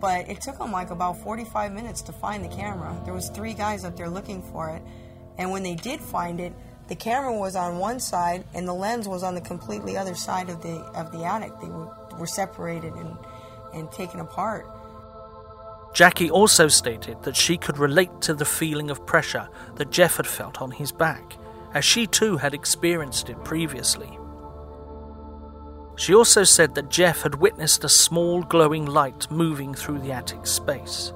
But 0.00 0.28
it 0.28 0.40
took 0.40 0.58
them 0.58 0.72
like 0.72 0.90
about 0.90 1.18
45 1.18 1.72
minutes 1.72 2.02
to 2.02 2.12
find 2.12 2.44
the 2.44 2.48
camera. 2.48 2.98
There 3.04 3.14
was 3.14 3.30
three 3.30 3.54
guys 3.54 3.84
up 3.84 3.96
there 3.96 4.08
looking 4.08 4.42
for 4.42 4.70
it. 4.70 4.82
And 5.38 5.50
when 5.50 5.62
they 5.62 5.74
did 5.74 6.00
find 6.00 6.40
it, 6.40 6.52
the 6.88 6.96
camera 6.96 7.36
was 7.36 7.54
on 7.54 7.78
one 7.78 8.00
side 8.00 8.44
and 8.54 8.66
the 8.66 8.72
lens 8.72 9.06
was 9.06 9.22
on 9.22 9.34
the 9.34 9.40
completely 9.40 9.96
other 9.96 10.14
side 10.14 10.48
of 10.48 10.62
the 10.62 10.76
of 10.94 11.12
the 11.12 11.24
attic. 11.24 11.52
They 11.60 11.68
were, 11.68 11.88
were 12.18 12.26
separated 12.26 12.94
and, 12.94 13.16
and 13.74 13.90
taken 13.92 14.20
apart. 14.20 14.66
Jackie 15.94 16.30
also 16.30 16.68
stated 16.68 17.22
that 17.22 17.36
she 17.36 17.56
could 17.56 17.78
relate 17.78 18.20
to 18.22 18.34
the 18.34 18.44
feeling 18.44 18.90
of 18.90 19.06
pressure 19.06 19.48
that 19.76 19.90
Jeff 19.90 20.16
had 20.16 20.26
felt 20.26 20.60
on 20.62 20.70
his 20.70 20.92
back, 20.92 21.36
as 21.74 21.84
she 21.84 22.06
too 22.06 22.36
had 22.36 22.54
experienced 22.54 23.28
it 23.28 23.42
previously. 23.44 24.17
She 25.98 26.14
also 26.14 26.44
said 26.44 26.76
that 26.76 26.90
Jeff 26.90 27.22
had 27.22 27.34
witnessed 27.34 27.82
a 27.82 27.88
small 27.88 28.44
glowing 28.44 28.86
light 28.86 29.28
moving 29.32 29.74
through 29.74 29.98
the 29.98 30.12
attic 30.12 30.46
space. 30.46 31.12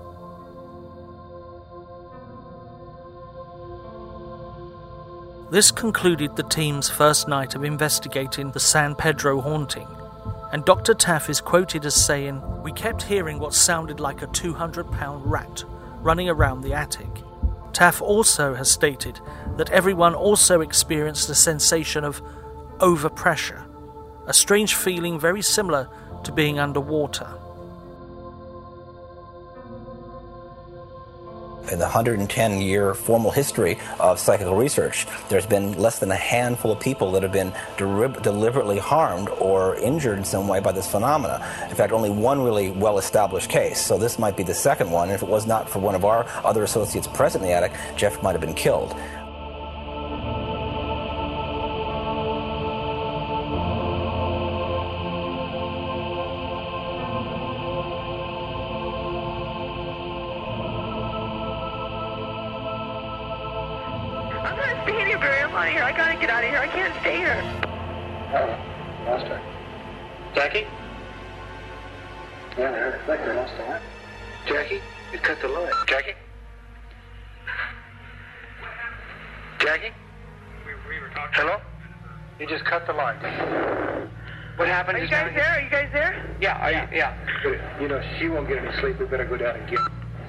This 5.53 5.71
concluded 5.71 6.35
the 6.35 6.43
team's 6.43 6.91
first 6.91 7.29
night 7.29 7.55
of 7.55 7.63
investigating 7.63 8.51
the 8.51 8.59
San 8.59 8.97
Pedro 8.97 9.41
haunting, 9.41 9.87
and 10.51 10.65
Dr. 10.65 10.95
Taff 10.95 11.31
is 11.31 11.41
quoted 11.41 11.87
as 11.87 11.95
saying, 11.95 12.43
We 12.63 12.73
kept 12.73 13.03
hearing 13.03 13.39
what 13.39 13.55
sounded 13.55 14.01
like 14.01 14.23
a 14.23 14.27
200 14.27 14.91
pound 14.91 15.31
rat 15.31 15.63
running 16.01 16.29
around 16.29 16.63
the 16.63 16.75
attic. 16.75 17.23
Taff 17.73 18.03
also 18.03 18.55
has 18.55 18.69
stated 18.69 19.21
that 19.59 19.71
everyone 19.71 20.17
also 20.17 20.61
experienced 20.61 21.31
a 21.31 21.37
sensation 21.37 22.03
of 22.03 22.21
overpressure 22.79 23.65
a 24.27 24.33
strange 24.33 24.75
feeling 24.75 25.19
very 25.19 25.43
similar 25.43 25.89
to 26.25 26.33
being 26.33 26.59
underwater. 26.59 27.29
In 31.71 31.79
the 31.79 31.85
110 31.85 32.61
year 32.61 32.93
formal 32.93 33.31
history 33.31 33.79
of 33.99 34.19
psychical 34.19 34.57
research, 34.57 35.07
there's 35.31 35.47
been 35.47 35.79
less 35.79 36.01
than 36.01 36.11
a 36.11 36.17
handful 36.17 36.71
of 36.71 36.81
people 36.81 37.13
that 37.13 37.23
have 37.23 37.33
been 37.33 37.53
deliberately 37.79 38.79
harmed 38.79 39.31
or 39.41 39.77
injured 39.77 40.19
in 40.19 40.25
some 40.25 40.49
way 40.49 40.61
by 40.61 40.73
this 40.73 40.91
phenomena. 40.91 41.43
In 41.71 41.75
fact, 41.75 41.93
only 41.93 42.11
one 42.11 42.43
really 42.43 42.73
well 42.73 42.99
established 42.99 43.49
case. 43.49 43.81
So 43.81 43.97
this 43.97 44.19
might 44.19 44.37
be 44.37 44.43
the 44.43 44.53
second 44.55 44.91
one. 44.91 45.09
And 45.09 45.15
if 45.15 45.23
it 45.23 45.29
was 45.29 45.47
not 45.47 45.67
for 45.67 45.79
one 45.79 45.95
of 45.95 46.05
our 46.05 46.27
other 46.45 46.63
associates 46.63 47.07
present 47.07 47.43
in 47.43 47.49
the 47.49 47.55
attic, 47.55 47.73
Jeff 47.97 48.23
might 48.23 48.33
have 48.33 48.41
been 48.43 48.55
killed. 48.55 48.95
Can't 66.73 66.95
stay 67.01 67.17
here. 67.17 67.43
Oh, 68.35 68.47
master. 69.05 69.41
Jackie? 70.35 70.67
Yeah, 72.59 72.71
I 72.71 72.73
heard 72.73 72.95
it 72.95 73.05
flicker. 73.05 73.35
Lost 73.35 73.53
the 73.57 73.65
line. 73.65 73.83
Jackie? 74.47 74.81
You 75.13 75.19
cut 75.19 75.41
the 75.43 75.49
line. 75.49 75.73
Jackie? 75.87 76.15
Jackie? 79.59 79.93
We, 80.67 80.73
we 80.89 81.01
were 81.01 81.09
talking. 81.11 81.33
Hello? 81.35 81.57
You 82.41 82.47
just 82.47 82.65
cut 82.65 82.87
the 82.87 82.93
line. 82.93 83.17
What 84.57 84.69
happened? 84.69 84.99
Are 84.99 85.05
you 85.05 85.09
guys 85.09 85.33
there? 85.35 85.45
Are 85.45 85.61
you 85.61 85.71
guys 85.71 85.89
there? 85.93 86.37
Yeah, 86.41 86.59
are 86.59 86.73
you, 86.73 86.99
yeah. 86.99 87.15
You 87.81 87.89
know, 87.89 88.03
she 88.19 88.29
won't 88.29 88.49
get 88.49 88.59
any 88.59 88.75
sleep. 88.81 88.99
We 88.99 89.07
better 89.07 89.25
go 89.25 89.37
down 89.37 89.57
and 89.57 89.69
get 89.69 89.79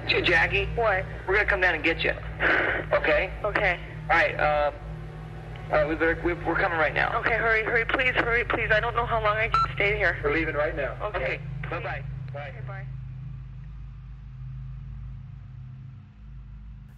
J- 0.07 0.21
Jackie? 0.21 0.65
What? 0.75 1.05
We're 1.27 1.35
gonna 1.35 1.49
come 1.49 1.61
down 1.61 1.75
and 1.75 1.83
get 1.83 2.03
you. 2.03 2.13
Okay? 2.93 3.31
Okay. 3.43 3.79
All 4.09 4.17
right, 4.17 4.39
uh, 4.39 4.71
uh, 5.71 5.85
we 5.87 5.95
better, 5.95 6.19
we, 6.23 6.33
we're 6.33 6.55
coming 6.55 6.77
right 6.77 6.93
now. 6.93 7.17
Okay, 7.19 7.37
hurry, 7.37 7.63
hurry, 7.63 7.85
please, 7.85 8.13
hurry, 8.15 8.43
please. 8.45 8.69
I 8.71 8.79
don't 8.79 8.95
know 8.95 9.05
how 9.05 9.21
long 9.23 9.37
I 9.37 9.47
can 9.47 9.75
stay 9.75 9.97
here. 9.97 10.17
We're 10.23 10.33
leaving 10.33 10.55
right 10.55 10.75
now. 10.75 10.95
Okay. 11.01 11.39
Bye-bye. 11.69 12.03
Bye. 12.33 12.49
Okay, 12.49 12.67
bye. 12.67 12.85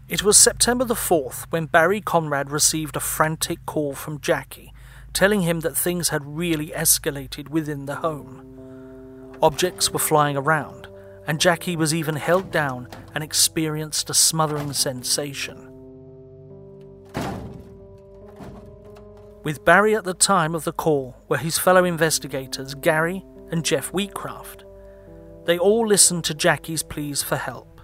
It 0.08 0.24
was 0.24 0.38
September 0.38 0.86
the 0.86 0.94
4th 0.94 1.46
when 1.50 1.66
Barry 1.66 2.00
Conrad 2.00 2.52
received 2.52 2.96
a 2.96 3.00
frantic 3.00 3.66
call 3.66 3.96
from 3.96 4.22
Jackie, 4.22 4.72
telling 5.14 5.42
him 5.42 5.62
that 5.62 5.76
things 5.76 6.10
had 6.10 6.24
really 6.24 6.68
escalated 6.68 7.50
within 7.50 7.86
the 7.86 7.96
home. 7.96 9.36
Objects 9.42 9.92
were 9.92 10.00
flying 10.00 10.38
around, 10.38 10.88
and 11.26 11.42
Jackie 11.42 11.76
was 11.76 11.94
even 11.94 12.18
held 12.18 12.52
down 12.52 12.88
and 13.16 13.24
experienced 13.24 14.10
a 14.10 14.14
smothering 14.14 14.74
sensation. 14.74 15.65
With 19.46 19.64
Barry 19.64 19.96
at 19.96 20.06
the 20.06 20.16
time 20.16 20.56
of 20.56 20.64
the 20.64 20.72
call 20.72 21.16
were 21.30 21.38
his 21.38 21.60
fellow 21.60 21.84
investigators 21.84 22.74
Gary 22.74 23.24
and 23.52 23.64
Jeff 23.64 23.92
Wheatcraft. 23.92 24.64
They 25.46 25.60
all 25.60 25.86
listened 25.86 26.24
to 26.24 26.34
Jackie's 26.34 26.82
pleas 26.82 27.22
for 27.22 27.36
help. 27.36 27.80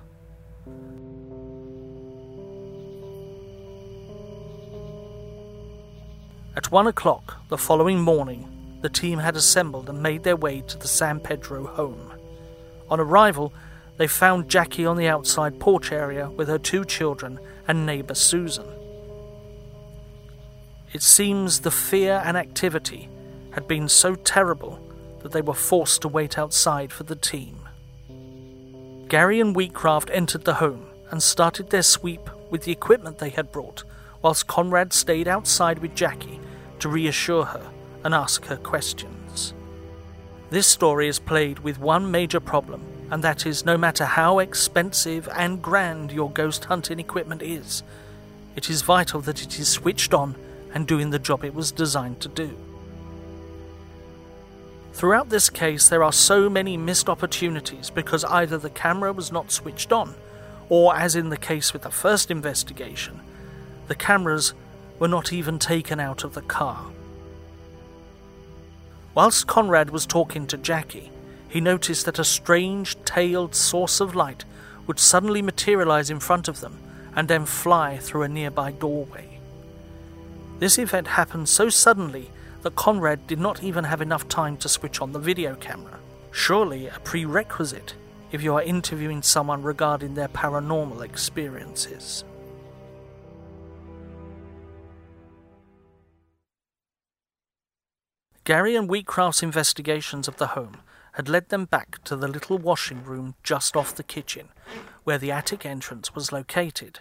At 6.55 6.71
one 6.71 6.87
o'clock 6.87 7.37
the 7.49 7.59
following 7.59 8.01
morning, 8.01 8.79
the 8.81 8.89
team 8.89 9.19
had 9.19 9.35
assembled 9.35 9.87
and 9.87 10.01
made 10.01 10.23
their 10.23 10.35
way 10.35 10.61
to 10.61 10.79
the 10.79 10.87
San 10.87 11.19
Pedro 11.19 11.67
home. 11.67 12.11
On 12.89 12.99
arrival, 12.99 13.53
they 13.97 14.07
found 14.07 14.49
Jackie 14.49 14.87
on 14.87 14.97
the 14.97 15.07
outside 15.07 15.59
porch 15.59 15.91
area 15.91 16.27
with 16.27 16.47
her 16.47 16.57
two 16.57 16.83
children 16.85 17.39
and 17.67 17.85
neighbour 17.85 18.15
Susan. 18.15 18.65
It 20.93 21.01
seems 21.01 21.61
the 21.61 21.71
fear 21.71 22.21
and 22.25 22.35
activity 22.35 23.07
had 23.51 23.67
been 23.67 23.87
so 23.87 24.15
terrible 24.15 24.79
that 25.21 25.31
they 25.31 25.41
were 25.41 25.53
forced 25.53 26.01
to 26.01 26.09
wait 26.09 26.37
outside 26.37 26.91
for 26.91 27.03
the 27.03 27.15
team. 27.15 27.69
Gary 29.07 29.39
and 29.39 29.55
Wheatcraft 29.55 30.09
entered 30.11 30.43
the 30.43 30.55
home 30.55 30.85
and 31.09 31.23
started 31.23 31.69
their 31.69 31.83
sweep 31.83 32.29
with 32.49 32.63
the 32.63 32.71
equipment 32.71 33.19
they 33.19 33.29
had 33.29 33.51
brought, 33.51 33.83
whilst 34.21 34.47
Conrad 34.47 34.91
stayed 34.91 35.27
outside 35.27 35.79
with 35.79 35.95
Jackie 35.95 36.39
to 36.79 36.89
reassure 36.89 37.45
her 37.45 37.71
and 38.03 38.13
ask 38.13 38.45
her 38.45 38.57
questions. 38.57 39.53
This 40.49 40.67
story 40.67 41.07
is 41.07 41.19
played 41.19 41.59
with 41.59 41.79
one 41.79 42.11
major 42.11 42.41
problem, 42.41 42.83
and 43.09 43.23
that 43.23 43.45
is 43.45 43.65
no 43.65 43.77
matter 43.77 44.03
how 44.03 44.39
expensive 44.39 45.29
and 45.35 45.61
grand 45.61 46.11
your 46.11 46.29
ghost 46.29 46.65
hunting 46.65 46.99
equipment 46.99 47.41
is, 47.41 47.83
it 48.57 48.69
is 48.69 48.81
vital 48.81 49.21
that 49.21 49.41
it 49.41 49.57
is 49.57 49.69
switched 49.69 50.13
on 50.13 50.35
and 50.73 50.87
doing 50.87 51.09
the 51.09 51.19
job 51.19 51.43
it 51.43 51.53
was 51.53 51.71
designed 51.71 52.19
to 52.21 52.29
do. 52.29 52.57
Throughout 54.93 55.29
this 55.29 55.49
case, 55.49 55.87
there 55.89 56.03
are 56.03 56.13
so 56.13 56.49
many 56.49 56.77
missed 56.77 57.09
opportunities 57.09 57.89
because 57.89 58.23
either 58.25 58.57
the 58.57 58.69
camera 58.69 59.13
was 59.13 59.31
not 59.31 59.51
switched 59.51 59.91
on, 59.91 60.15
or, 60.69 60.95
as 60.95 61.15
in 61.15 61.29
the 61.29 61.37
case 61.37 61.73
with 61.73 61.81
the 61.83 61.91
first 61.91 62.29
investigation, 62.29 63.19
the 63.87 63.95
cameras 63.95 64.53
were 64.99 65.07
not 65.07 65.33
even 65.33 65.57
taken 65.59 65.99
out 65.99 66.23
of 66.23 66.33
the 66.33 66.41
car. 66.41 66.85
Whilst 69.13 69.47
Conrad 69.47 69.89
was 69.89 70.05
talking 70.05 70.47
to 70.47 70.57
Jackie, 70.57 71.11
he 71.49 71.59
noticed 71.59 72.05
that 72.05 72.19
a 72.19 72.23
strange 72.23 72.95
tailed 73.03 73.55
source 73.55 73.99
of 73.99 74.15
light 74.15 74.45
would 74.87 74.99
suddenly 74.99 75.41
materialize 75.41 76.09
in 76.09 76.19
front 76.19 76.47
of 76.47 76.61
them 76.61 76.79
and 77.15 77.27
then 77.27 77.45
fly 77.45 77.97
through 77.97 78.23
a 78.23 78.29
nearby 78.29 78.71
doorway. 78.71 79.30
This 80.61 80.77
event 80.77 81.07
happened 81.07 81.49
so 81.49 81.69
suddenly 81.69 82.29
that 82.61 82.75
Conrad 82.75 83.25
did 83.25 83.39
not 83.39 83.63
even 83.63 83.83
have 83.83 83.99
enough 83.99 84.27
time 84.27 84.57
to 84.57 84.69
switch 84.69 85.01
on 85.01 85.11
the 85.11 85.17
video 85.17 85.55
camera. 85.55 85.99
Surely 86.29 86.85
a 86.85 86.99
prerequisite 87.03 87.95
if 88.31 88.43
you 88.43 88.53
are 88.53 88.61
interviewing 88.61 89.23
someone 89.23 89.63
regarding 89.63 90.13
their 90.13 90.27
paranormal 90.27 91.03
experiences. 91.03 92.23
Gary 98.43 98.75
and 98.75 98.87
Wheatcraft's 98.87 99.41
investigations 99.41 100.27
of 100.27 100.37
the 100.37 100.47
home 100.47 100.77
had 101.13 101.27
led 101.27 101.49
them 101.49 101.65
back 101.65 102.03
to 102.03 102.15
the 102.15 102.27
little 102.27 102.59
washing 102.59 103.03
room 103.03 103.33
just 103.41 103.75
off 103.75 103.95
the 103.95 104.03
kitchen, 104.03 104.49
where 105.05 105.17
the 105.17 105.31
attic 105.31 105.65
entrance 105.65 106.13
was 106.13 106.31
located. 106.31 106.99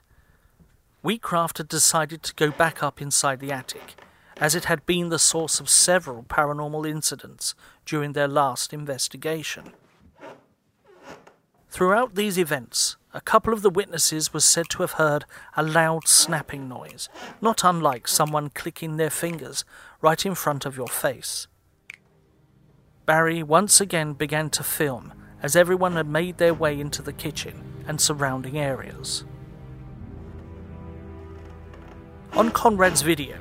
Wheatcraft 1.02 1.58
had 1.58 1.68
decided 1.68 2.22
to 2.22 2.34
go 2.34 2.50
back 2.50 2.82
up 2.82 3.00
inside 3.00 3.40
the 3.40 3.52
attic, 3.52 3.94
as 4.36 4.54
it 4.54 4.66
had 4.66 4.84
been 4.84 5.08
the 5.08 5.18
source 5.18 5.58
of 5.58 5.68
several 5.68 6.24
paranormal 6.24 6.88
incidents 6.88 7.54
during 7.86 8.12
their 8.12 8.28
last 8.28 8.72
investigation. 8.72 9.72
Throughout 11.70 12.16
these 12.16 12.38
events, 12.38 12.96
a 13.14 13.20
couple 13.20 13.52
of 13.52 13.62
the 13.62 13.70
witnesses 13.70 14.34
were 14.34 14.40
said 14.40 14.68
to 14.70 14.82
have 14.82 14.92
heard 14.92 15.24
a 15.56 15.62
loud 15.62 16.06
snapping 16.06 16.68
noise, 16.68 17.08
not 17.40 17.64
unlike 17.64 18.06
someone 18.06 18.50
clicking 18.50 18.96
their 18.96 19.10
fingers 19.10 19.64
right 20.02 20.24
in 20.26 20.34
front 20.34 20.66
of 20.66 20.76
your 20.76 20.88
face. 20.88 21.46
Barry 23.06 23.42
once 23.42 23.80
again 23.80 24.12
began 24.12 24.50
to 24.50 24.62
film 24.62 25.14
as 25.42 25.56
everyone 25.56 25.94
had 25.94 26.06
made 26.06 26.36
their 26.38 26.54
way 26.54 26.78
into 26.78 27.02
the 27.02 27.12
kitchen 27.12 27.82
and 27.86 28.00
surrounding 28.00 28.58
areas. 28.58 29.24
On 32.34 32.48
Conrad's 32.52 33.02
video, 33.02 33.36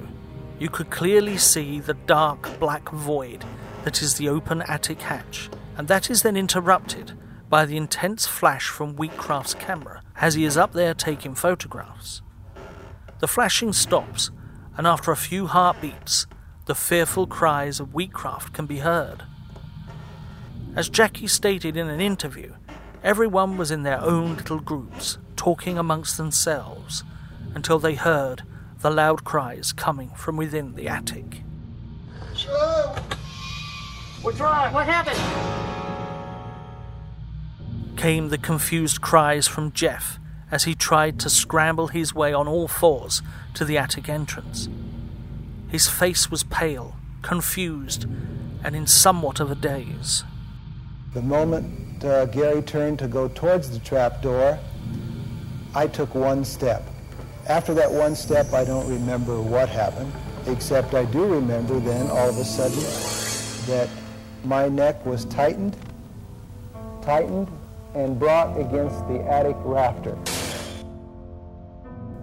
you 0.58 0.68
could 0.68 0.90
clearly 0.90 1.38
see 1.38 1.80
the 1.80 1.94
dark 1.94 2.60
black 2.60 2.90
void 2.90 3.46
that 3.84 4.02
is 4.02 4.16
the 4.16 4.28
open 4.28 4.64
attic 4.64 5.04
hatch, 5.04 5.48
and 5.78 5.88
that 5.88 6.10
is 6.10 6.24
then 6.24 6.36
interrupted 6.36 7.14
by 7.50 7.66
the 7.66 7.78
intense 7.78 8.26
flash 8.26 8.68
from 8.68 8.96
Wheatcraft's 8.96 9.54
camera 9.54 10.02
as 10.16 10.34
he 10.34 10.44
is 10.44 10.58
up 10.58 10.74
there 10.74 10.96
taking 10.96 11.36
photographs. 11.36 12.24
The 13.20 13.28
flashing 13.28 13.74
stops, 13.74 14.32
and 14.76 14.88
after 14.88 15.12
a 15.12 15.16
few 15.16 15.46
heartbeats, 15.46 16.26
the 16.66 16.76
fearful 16.76 17.28
cries 17.28 17.80
of 17.80 17.94
Wheatcraft 17.94 18.54
can 18.54 18.66
be 18.66 18.80
heard. 18.80 19.24
As 20.76 20.90
Jackie 20.90 21.28
stated 21.28 21.78
in 21.78 21.90
an 21.90 22.02
interview, 22.02 22.56
everyone 23.04 23.56
was 23.56 23.70
in 23.70 23.84
their 23.84 24.02
own 24.02 24.36
little 24.36 24.60
groups, 24.60 25.20
talking 25.36 25.78
amongst 25.78 26.18
themselves, 26.18 27.04
until 27.54 27.78
they 27.78 27.94
heard 27.94 28.44
the 28.82 28.90
loud 28.90 29.24
cries 29.24 29.74
coming 29.74 30.10
from 30.10 30.38
within 30.38 30.76
the 30.76 30.88
attic. 30.88 31.42
What's 34.22 34.40
wrong? 34.40 34.74
What 34.74 34.86
happened? 34.86 35.20
Came 37.98 38.30
the 38.30 38.38
confused 38.38 39.02
cries 39.02 39.48
from 39.48 39.72
Jeff 39.74 40.20
as 40.52 40.64
he 40.64 40.74
tried 40.76 41.20
to 41.20 41.30
scramble 41.30 41.88
his 41.88 42.16
way 42.16 42.34
on 42.34 42.48
all 42.48 42.68
fours 42.68 43.22
to 43.54 43.66
the 43.66 43.78
attic 43.78 44.08
entrance. 44.10 44.70
His 45.68 45.88
face 45.88 46.32
was 46.32 46.44
pale, 46.44 46.96
confused, 47.22 48.06
and 48.64 48.76
in 48.76 48.88
somewhat 48.88 49.40
of 49.40 49.52
a 49.52 49.56
daze. 49.56 50.24
The 51.14 51.22
moment 51.22 52.04
uh, 52.04 52.26
Gary 52.26 52.62
turned 52.62 53.00
to 53.00 53.08
go 53.08 53.28
towards 53.28 53.72
the 53.72 53.80
trap 53.80 54.22
door, 54.22 54.58
I 55.76 55.88
took 55.88 56.16
one 56.16 56.46
step. 56.46 56.84
After 57.50 57.74
that 57.74 57.92
one 57.92 58.16
step, 58.16 58.54
I 58.54 58.64
don't 58.64 58.88
remember 58.88 59.42
what 59.42 59.70
happened, 59.70 60.14
except 60.46 60.94
I 60.94 61.06
do 61.06 61.26
remember 61.26 61.80
then 61.80 62.08
all 62.12 62.30
of 62.30 62.38
a 62.38 62.46
sudden 62.46 62.80
that 63.66 63.90
my 64.44 64.70
neck 64.70 65.04
was 65.04 65.26
tightened, 65.26 65.76
tightened, 67.02 67.48
and 67.96 68.20
brought 68.20 68.56
against 68.56 69.00
the 69.08 69.20
attic 69.28 69.56
rafter. 69.62 70.16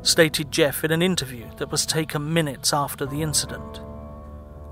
Stated 0.02 0.52
Jeff 0.52 0.84
in 0.84 0.92
an 0.92 1.02
interview 1.02 1.46
that 1.56 1.72
was 1.72 1.84
taken 1.84 2.32
minutes 2.32 2.72
after 2.72 3.04
the 3.04 3.22
incident. 3.22 3.80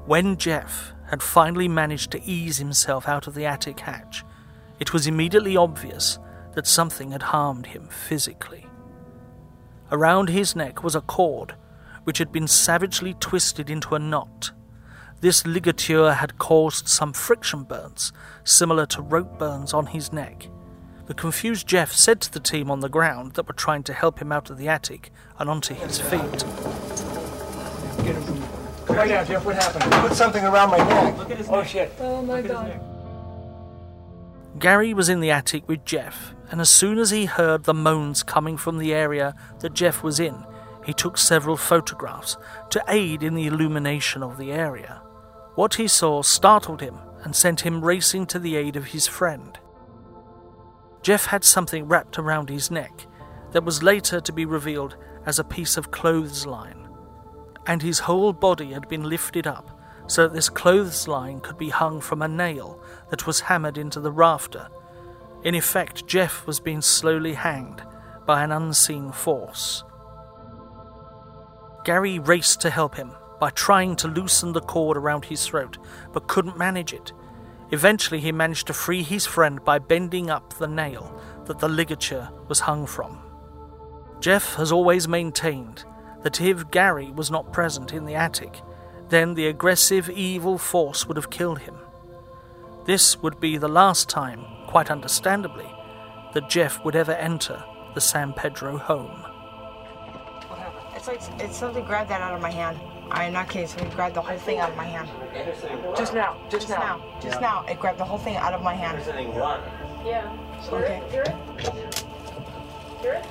When 0.07 0.37
Jeff 0.37 0.93
had 1.09 1.21
finally 1.21 1.67
managed 1.67 2.13
to 2.13 2.23
ease 2.23 2.59
himself 2.59 3.09
out 3.09 3.27
of 3.27 3.35
the 3.35 3.45
attic 3.45 3.81
hatch, 3.81 4.25
it 4.79 4.93
was 4.93 5.09
immediately 5.09 5.57
obvious 5.57 6.21
that 6.55 6.69
something 6.69 7.11
had 7.11 7.23
harmed 7.23 7.67
him 7.67 7.89
physically. 7.89 8.69
Around 9.93 10.31
his 10.31 10.57
neck 10.57 10.83
was 10.83 10.95
a 10.95 11.01
cord 11.01 11.55
which 12.05 12.19
had 12.19 12.31
been 12.31 12.47
savagely 12.47 13.15
twisted 13.15 13.71
into 13.71 13.95
a 13.95 13.99
knot. 13.99 14.53
This 15.21 15.47
ligature 15.47 16.13
had 16.15 16.39
caused 16.39 16.87
some 16.87 17.13
friction 17.13 17.63
burns, 17.63 18.13
similar 18.45 18.85
to 18.87 19.01
rope 19.03 19.39
burns 19.39 19.73
on 19.73 19.87
his 19.87 20.13
neck. 20.13 20.49
The 21.07 21.15
confused 21.15 21.67
Jeff 21.67 21.93
said 21.93 22.21
to 22.23 22.33
the 22.33 22.41
team 22.41 22.71
on 22.71 22.81
the 22.81 22.89
ground 22.89 23.33
that 23.35 23.47
were 23.47 23.55
trying 23.55 23.83
to 23.85 23.93
help 23.93 24.21
him 24.21 24.33
out 24.33 24.51
of 24.51 24.59
the 24.59 24.69
attic 24.69 25.11
and 25.39 25.49
onto 25.49 25.75
his 25.75 25.99
feet. 25.99 26.45
Come 28.87 28.99
on 28.99 29.09
down, 29.09 29.27
Jeff. 29.27 29.45
What 29.45 29.57
happened? 29.57 29.93
Put 29.93 30.13
something 30.13 30.45
around 30.45 30.71
my 30.71 30.79
neck. 30.79 31.47
Oh 31.49 31.65
shit. 31.65 31.93
Oh 32.01 32.23
my 32.23 32.43
god. 32.43 32.81
Gary 34.59 34.95
was 34.95 35.09
in 35.09 35.21
the 35.21 35.31
attic 35.33 35.69
with 35.69 35.85
Jeff, 35.85 36.35
and 36.51 36.61
as 36.61 36.71
soon 36.71 36.99
as 36.99 37.11
he 37.11 37.25
heard 37.25 37.65
the 37.65 37.75
moans 37.75 38.23
coming 38.23 38.57
from 38.57 38.79
the 38.79 38.95
area 38.95 39.35
that 39.61 39.75
Jeff 39.75 40.03
was 40.03 40.21
in, 40.21 40.45
he 40.85 40.93
took 40.93 41.19
several 41.19 41.57
photographs 41.57 42.37
to 42.71 42.85
aid 42.89 43.23
in 43.23 43.35
the 43.35 43.47
illumination 43.47 44.23
of 44.23 44.39
the 44.39 44.53
area. 44.53 45.03
What 45.57 45.75
he 45.75 45.89
saw 45.89 46.23
startled 46.23 46.81
him 46.81 46.99
and 47.25 47.35
sent 47.35 47.63
him 47.63 47.85
racing 47.85 48.27
to 48.27 48.39
the 48.39 48.57
aid 48.57 48.77
of 48.77 48.87
his 48.87 49.07
friend. 49.07 49.59
Jeff 51.03 51.27
had 51.27 51.43
something 51.43 51.87
wrapped 51.87 52.19
around 52.19 52.49
his 52.49 52.71
neck 52.71 53.07
that 53.53 53.65
was 53.65 53.83
later 53.83 54.21
to 54.21 54.33
be 54.33 54.45
revealed 54.45 54.97
as 55.27 55.39
a 55.39 55.45
piece 55.45 55.77
of 55.77 55.91
clothesline, 55.91 56.89
and 57.67 57.83
his 57.83 58.01
whole 58.01 58.33
body 58.33 58.73
had 58.73 58.89
been 58.89 59.09
lifted 59.09 59.47
up 59.47 59.81
so 60.07 60.23
that 60.23 60.35
this 60.35 60.49
clothesline 60.49 61.41
could 61.41 61.57
be 61.57 61.71
hung 61.71 62.01
from 62.01 62.23
a 62.23 62.29
nail 62.29 62.79
that 63.15 63.29
was 63.29 63.43
hammered 63.43 63.79
into 63.79 64.01
the 64.01 64.11
rafter. 64.11 64.67
In 65.45 65.55
effect, 65.55 66.05
Jeff 66.05 66.45
was 66.49 66.59
being 66.59 66.81
slowly 66.81 67.35
hanged 67.35 67.81
by 68.27 68.43
an 68.43 68.51
unseen 68.51 69.13
force. 69.13 69.85
Gary 71.85 72.19
raced 72.19 72.61
to 72.63 72.71
help 72.71 72.97
him 72.97 73.13
by 73.39 73.51
trying 73.51 73.95
to 73.95 74.09
loosen 74.09 74.53
the 74.53 74.61
cord 74.61 74.97
around 74.97 75.27
his 75.27 75.47
throat, 75.47 75.79
but 76.13 76.27
couldn't 76.27 76.59
manage 76.59 76.93
it. 76.93 77.13
Eventually, 77.71 78.19
he 78.19 78.33
managed 78.33 78.67
to 78.67 78.73
free 78.73 79.05
his 79.05 79.27
friend 79.27 79.65
by 79.65 79.79
bending 79.79 80.29
up 80.29 80.55
the 80.55 80.67
nail 80.67 81.17
that 81.45 81.61
the 81.61 81.69
ligature 81.69 82.29
was 82.49 82.59
hung 82.59 82.85
from. 82.85 83.21
Jeff 84.19 84.57
has 84.57 84.73
always 84.73 85.07
maintained 85.07 85.85
that 86.25 86.41
if 86.41 86.69
Gary 86.73 87.13
was 87.13 87.31
not 87.31 87.53
present 87.53 87.93
in 87.93 88.07
the 88.07 88.17
attic, 88.17 88.61
then 89.09 89.35
the 89.35 89.47
aggressive 89.47 90.11
evil 90.11 90.59
force 90.59 91.07
would 91.07 91.17
have 91.17 91.31
killed 91.31 91.61
him. 91.61 91.77
This 92.85 93.23
would 93.23 93.41
be 93.41 93.57
the 93.57 93.69
last 93.69 94.11
time, 94.11 94.45
quite 94.67 94.91
understandably, 94.91 95.71
that 96.35 96.51
Jeff 96.51 96.85
would 96.85 96.95
ever 96.95 97.13
enter 97.13 97.65
the 97.95 98.01
San 98.01 98.35
Pedro 98.35 98.77
home. 98.77 99.25
It's 100.95 101.09
like 101.09 101.21
it's 101.41 101.57
something 101.57 101.85
grabbed 101.85 102.11
that 102.11 102.21
out 102.21 102.35
of 102.35 102.43
my 102.43 102.51
hand. 102.51 102.79
I'm 103.11 103.33
not 103.33 103.49
kidding. 103.49 103.69
Something 103.69 103.89
grabbed 103.91 104.17
the 104.17 104.23
whole 104.23 104.39
thing 104.39 104.59
out 104.59 104.71
of 104.71 104.77
my 104.77 104.85
hand. 104.85 105.09
Just 105.97 106.13
now. 106.13 106.37
Just, 106.51 106.69
Just 106.69 106.79
now. 106.79 107.19
Just 107.23 107.41
now. 107.41 107.65
It 107.67 107.81
grabbed 107.81 107.99
the 107.99 108.05
whole 108.05 108.19
thing 108.19 108.37
out 108.37 108.53
of 108.53 108.63
my 108.63 108.75
hand. 108.75 108.99
Yeah. 110.05 110.37
Okay. 110.69 111.03
Hear 111.11 111.23
it? 111.23 111.35
Hear 113.01 113.15
it? 113.15 113.25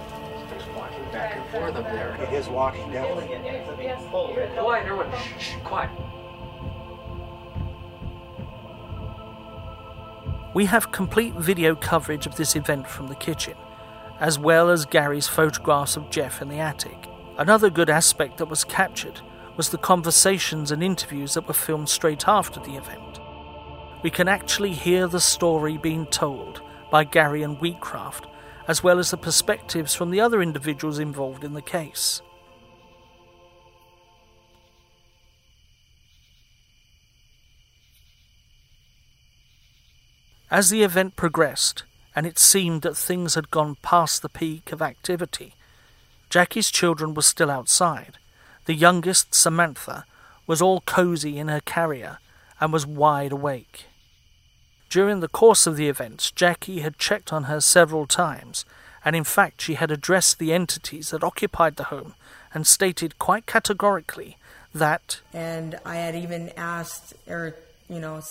Back 1.12 1.36
and 1.36 1.46
forth 1.52 1.76
up 1.76 1.86
there. 1.86 2.16
It 2.22 2.34
is 2.34 2.48
walking, 2.48 2.92
definitely. 2.92 3.30
Yes. 3.84 4.02
Quiet, 4.10 4.86
everyone. 4.86 5.12
Shh, 5.12 5.44
shh, 5.44 5.56
quiet. 5.64 5.92
We 10.54 10.66
have 10.66 10.92
complete 10.92 11.34
video 11.34 11.76
coverage 11.76 12.28
of 12.28 12.36
this 12.36 12.56
event 12.56 12.88
from 12.88 13.08
the 13.08 13.16
kitchen, 13.16 13.56
as 14.20 14.38
well 14.38 14.70
as 14.70 14.86
Gary's 14.86 15.28
photographs 15.28 15.98
of 15.98 16.12
Jeff 16.12 16.44
in 16.44 16.50
the 16.50 16.60
attic. 16.60 17.08
Another 17.40 17.72
good 17.72 17.90
aspect 17.90 18.38
that 18.38 18.50
was 18.50 18.64
captured 18.64 19.22
was 19.58 19.70
the 19.70 19.80
conversations 19.80 20.70
and 20.70 20.84
interviews 20.84 21.34
that 21.34 21.48
were 21.48 21.56
filmed 21.56 21.90
straight 21.90 22.28
after 22.28 22.60
the 22.60 22.76
event. 22.76 23.20
We 24.04 24.12
can 24.12 24.28
actually 24.28 24.74
hear 24.74 25.08
the 25.08 25.20
story 25.20 25.80
being 25.80 26.06
told 26.06 26.62
by 26.92 27.04
Gary 27.06 27.42
and 27.42 27.58
Wheatcraft, 27.58 28.26
as 28.68 28.84
well 28.84 29.00
as 29.00 29.10
the 29.10 29.18
perspectives 29.18 29.96
from 29.96 30.12
the 30.12 30.22
other 30.22 30.40
individuals 30.40 31.00
involved 31.00 31.44
in 31.44 31.54
the 31.54 31.64
case. 31.64 32.22
As 40.54 40.70
the 40.70 40.84
event 40.84 41.16
progressed, 41.16 41.82
and 42.16 42.28
it 42.28 42.38
seemed 42.38 42.84
that 42.84 42.96
things 42.96 43.34
had 43.34 43.50
gone 43.50 43.76
past 43.82 44.22
the 44.22 44.30
peak 44.30 44.72
of 44.72 44.84
activity, 44.84 45.56
Jackie's 46.30 46.70
children 46.70 47.16
were 47.16 47.24
still 47.24 47.50
outside. 47.50 48.20
The 48.66 48.76
youngest, 48.76 49.34
Samantha, 49.34 50.06
was 50.46 50.62
all 50.62 50.82
cozy 50.82 51.40
in 51.40 51.48
her 51.48 51.60
carrier 51.60 52.20
and 52.62 52.72
was 52.72 52.86
wide 52.86 53.32
awake. 53.32 53.86
During 54.92 55.22
the 55.22 55.28
course 55.28 55.66
of 55.66 55.76
the 55.76 55.90
events, 55.90 56.30
Jackie 56.30 56.82
had 56.82 57.00
checked 57.00 57.34
on 57.34 57.46
her 57.46 57.60
several 57.60 58.06
times, 58.06 58.64
and 59.04 59.16
in 59.16 59.24
fact, 59.24 59.60
she 59.60 59.74
had 59.74 59.90
addressed 59.90 60.38
the 60.38 60.54
entities 60.54 61.10
that 61.10 61.24
occupied 61.24 61.78
the 61.78 61.86
home 61.86 62.14
and 62.54 62.68
stated 62.68 63.18
quite 63.18 63.48
categorically 63.48 64.38
that 64.72 65.20
And 65.34 65.80
I 65.84 65.96
had 65.96 66.14
even 66.14 66.52
asked, 66.56 67.16
or 67.28 67.56
you 67.90 68.00
know, 68.00 68.22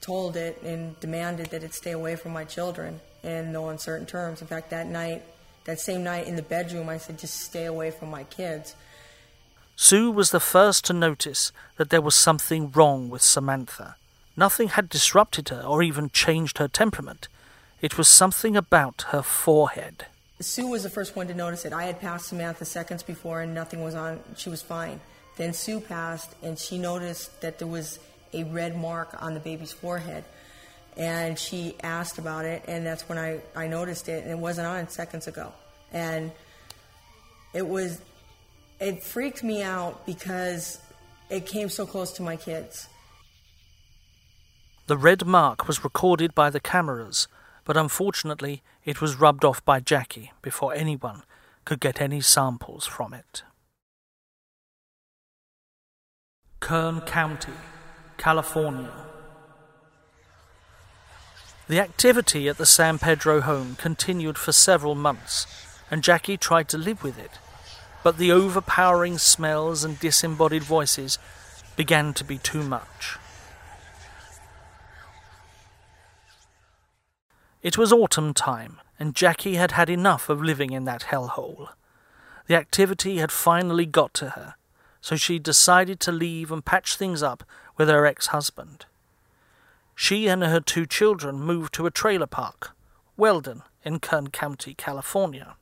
told 0.00 0.36
it 0.36 0.60
and 0.62 0.98
demanded 1.00 1.46
that 1.46 1.62
it 1.62 1.74
stay 1.74 1.92
away 1.92 2.16
from 2.16 2.32
my 2.32 2.44
children 2.44 3.00
in 3.22 3.52
no 3.52 3.68
uncertain 3.68 4.06
terms. 4.06 4.40
In 4.40 4.46
fact, 4.46 4.70
that 4.70 4.86
night, 4.86 5.22
that 5.64 5.80
same 5.80 6.04
night 6.04 6.26
in 6.26 6.36
the 6.36 6.42
bedroom, 6.42 6.88
I 6.88 6.98
said, 6.98 7.18
just 7.18 7.40
stay 7.40 7.64
away 7.64 7.90
from 7.90 8.10
my 8.10 8.24
kids. 8.24 8.74
Sue 9.76 10.10
was 10.10 10.30
the 10.30 10.40
first 10.40 10.84
to 10.84 10.92
notice 10.92 11.50
that 11.76 11.90
there 11.90 12.00
was 12.00 12.14
something 12.14 12.70
wrong 12.70 13.08
with 13.10 13.22
Samantha. 13.22 13.96
Nothing 14.36 14.68
had 14.68 14.88
disrupted 14.88 15.48
her 15.48 15.62
or 15.62 15.82
even 15.82 16.10
changed 16.10 16.58
her 16.58 16.68
temperament. 16.68 17.28
It 17.80 17.98
was 17.98 18.08
something 18.08 18.56
about 18.56 19.06
her 19.08 19.22
forehead. 19.22 20.06
Sue 20.40 20.66
was 20.66 20.82
the 20.82 20.90
first 20.90 21.16
one 21.16 21.28
to 21.28 21.34
notice 21.34 21.64
it. 21.64 21.72
I 21.72 21.84
had 21.84 22.00
passed 22.00 22.26
Samantha 22.26 22.64
seconds 22.64 23.02
before 23.02 23.40
and 23.40 23.54
nothing 23.54 23.82
was 23.82 23.94
on. 23.94 24.20
She 24.36 24.48
was 24.48 24.62
fine. 24.62 25.00
Then 25.36 25.52
Sue 25.52 25.80
passed 25.80 26.34
and 26.42 26.58
she 26.58 26.78
noticed 26.78 27.40
that 27.40 27.58
there 27.58 27.68
was 27.68 27.98
a 28.34 28.44
red 28.44 28.76
mark 28.76 29.16
on 29.20 29.34
the 29.34 29.40
baby's 29.40 29.72
forehead. 29.72 30.24
And 30.96 31.38
she 31.38 31.74
asked 31.82 32.18
about 32.18 32.44
it, 32.44 32.64
and 32.68 32.86
that's 32.86 33.08
when 33.08 33.18
I, 33.18 33.40
I 33.56 33.66
noticed 33.66 34.08
it, 34.08 34.22
and 34.22 34.30
it 34.30 34.38
wasn't 34.38 34.68
on 34.68 34.88
seconds 34.88 35.26
ago. 35.26 35.52
And 35.92 36.30
it 37.52 37.66
was, 37.66 38.00
it 38.80 39.02
freaked 39.02 39.42
me 39.42 39.62
out 39.62 40.06
because 40.06 40.78
it 41.30 41.46
came 41.46 41.68
so 41.68 41.86
close 41.86 42.12
to 42.12 42.22
my 42.22 42.36
kids. 42.36 42.88
The 44.86 44.98
red 44.98 45.24
mark 45.24 45.66
was 45.66 45.82
recorded 45.82 46.34
by 46.34 46.50
the 46.50 46.60
cameras, 46.60 47.26
but 47.64 47.76
unfortunately 47.76 48.62
it 48.84 49.00
was 49.00 49.16
rubbed 49.16 49.44
off 49.44 49.64
by 49.64 49.80
Jackie 49.80 50.32
before 50.42 50.74
anyone 50.74 51.22
could 51.64 51.80
get 51.80 52.00
any 52.00 52.20
samples 52.20 52.86
from 52.86 53.14
it. 53.14 53.42
Kern 56.60 57.00
County, 57.02 57.52
California. 58.16 58.90
The 61.66 61.80
activity 61.80 62.48
at 62.48 62.58
the 62.58 62.66
San 62.66 62.98
Pedro 62.98 63.40
home 63.40 63.76
continued 63.76 64.36
for 64.36 64.52
several 64.52 64.94
months, 64.94 65.46
and 65.90 66.02
Jackie 66.02 66.36
tried 66.36 66.68
to 66.68 66.78
live 66.78 67.02
with 67.02 67.18
it. 67.18 67.32
But 68.02 68.18
the 68.18 68.32
overpowering 68.32 69.16
smells 69.16 69.82
and 69.82 69.98
disembodied 69.98 70.62
voices 70.62 71.18
began 71.74 72.12
to 72.14 72.24
be 72.24 72.36
too 72.36 72.62
much. 72.62 73.16
It 77.62 77.78
was 77.78 77.94
autumn 77.94 78.34
time, 78.34 78.78
and 78.98 79.14
Jackie 79.14 79.54
had 79.54 79.70
had 79.70 79.88
enough 79.88 80.28
of 80.28 80.42
living 80.42 80.72
in 80.72 80.84
that 80.84 81.04
hellhole. 81.04 81.70
The 82.46 82.56
activity 82.56 83.16
had 83.16 83.32
finally 83.32 83.86
got 83.86 84.12
to 84.14 84.30
her, 84.30 84.56
so 85.00 85.16
she 85.16 85.38
decided 85.38 85.98
to 86.00 86.12
leave 86.12 86.52
and 86.52 86.62
patch 86.62 86.96
things 86.96 87.22
up 87.22 87.42
with 87.76 87.88
her 87.88 88.06
ex 88.06 88.28
husband. 88.28 88.86
She 89.94 90.26
and 90.26 90.42
her 90.42 90.60
two 90.60 90.86
children 90.86 91.40
moved 91.40 91.72
to 91.74 91.86
a 91.86 91.90
trailer 91.90 92.26
park, 92.26 92.76
Weldon, 93.16 93.62
in 93.84 94.00
Kern 94.00 94.28
County, 94.28 94.74
California. 94.74 95.56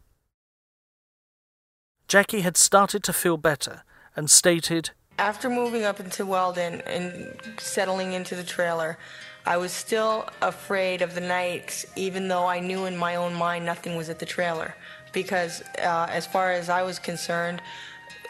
Jackie 2.09 2.41
had 2.41 2.57
started 2.57 3.03
to 3.05 3.13
feel 3.13 3.37
better 3.37 3.83
and 4.17 4.31
stated, 4.31 4.91
After 5.19 5.49
moving 5.49 5.85
up 5.85 6.01
into 6.01 6.25
Weldon 6.25 6.83
and 6.83 7.37
settling 7.59 8.13
into 8.13 8.35
the 8.35 8.45
trailer, 8.45 8.99
I 9.45 9.57
was 9.57 9.73
still 9.73 10.29
afraid 10.41 11.03
of 11.03 11.15
the 11.15 11.21
nights, 11.21 11.85
even 11.97 12.29
though 12.29 12.47
I 12.47 12.61
knew 12.61 12.85
in 12.85 12.97
my 12.97 13.17
own 13.17 13.35
mind 13.35 13.65
nothing 13.67 13.97
was 13.97 14.09
at 14.09 14.19
the 14.19 14.27
trailer. 14.27 14.75
Because 15.13 15.63
uh, 15.79 16.07
as 16.11 16.27
far 16.27 16.53
as 16.53 16.69
I 16.69 16.83
was 16.83 16.99
concerned, 16.99 17.61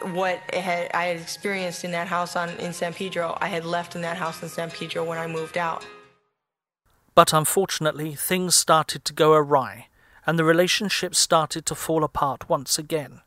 what 0.01 0.39
had, 0.53 0.91
I 0.93 1.05
had 1.05 1.17
experienced 1.17 1.83
in 1.83 1.91
that 1.91 2.07
house 2.07 2.35
on, 2.35 2.49
in 2.51 2.73
San 2.73 2.93
Pedro, 2.93 3.37
I 3.39 3.47
had 3.47 3.65
left 3.65 3.95
in 3.95 4.01
that 4.01 4.17
house 4.17 4.41
in 4.41 4.49
San 4.49 4.71
Pedro 4.71 5.03
when 5.03 5.17
I 5.17 5.27
moved 5.27 5.57
out. 5.57 5.85
But 7.15 7.33
unfortunately, 7.33 8.15
things 8.15 8.55
started 8.55 9.05
to 9.05 9.13
go 9.13 9.33
awry, 9.33 9.87
and 10.25 10.39
the 10.39 10.43
relationship 10.43 11.15
started 11.15 11.65
to 11.67 11.75
fall 11.75 12.03
apart 12.03 12.49
once 12.49 12.79
again. 12.79 13.21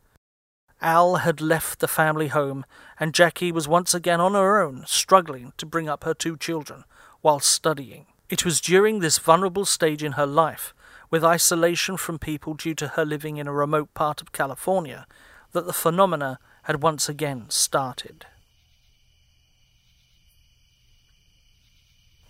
Al 0.83 1.17
had 1.17 1.41
left 1.41 1.79
the 1.79 1.89
family 1.89 2.29
home, 2.29 2.65
and 3.01 3.15
Jackie 3.15 3.53
was 3.53 3.69
once 3.69 3.95
again 3.95 4.21
on 4.21 4.35
her 4.35 4.61
own, 4.61 4.85
struggling 4.87 5.53
to 5.57 5.67
bring 5.67 5.89
up 5.89 6.05
her 6.05 6.15
two 6.15 6.37
children 6.37 6.85
while 7.23 7.41
studying. 7.41 8.07
It 8.29 8.45
was 8.45 8.61
during 8.61 8.99
this 8.99 9.19
vulnerable 9.19 9.65
stage 9.65 10.03
in 10.03 10.13
her 10.13 10.27
life, 10.27 10.75
with 11.11 11.25
isolation 11.25 11.97
from 11.97 12.19
people 12.19 12.55
due 12.55 12.75
to 12.75 12.89
her 12.89 13.05
living 13.05 13.37
in 13.37 13.47
a 13.47 13.53
remote 13.53 13.95
part 13.95 14.21
of 14.21 14.33
California, 14.33 15.07
that 15.53 15.67
the 15.67 15.73
phenomena 15.73 16.39
had 16.67 16.83
once 16.83 17.09
again 17.09 17.47
started. 17.49 18.27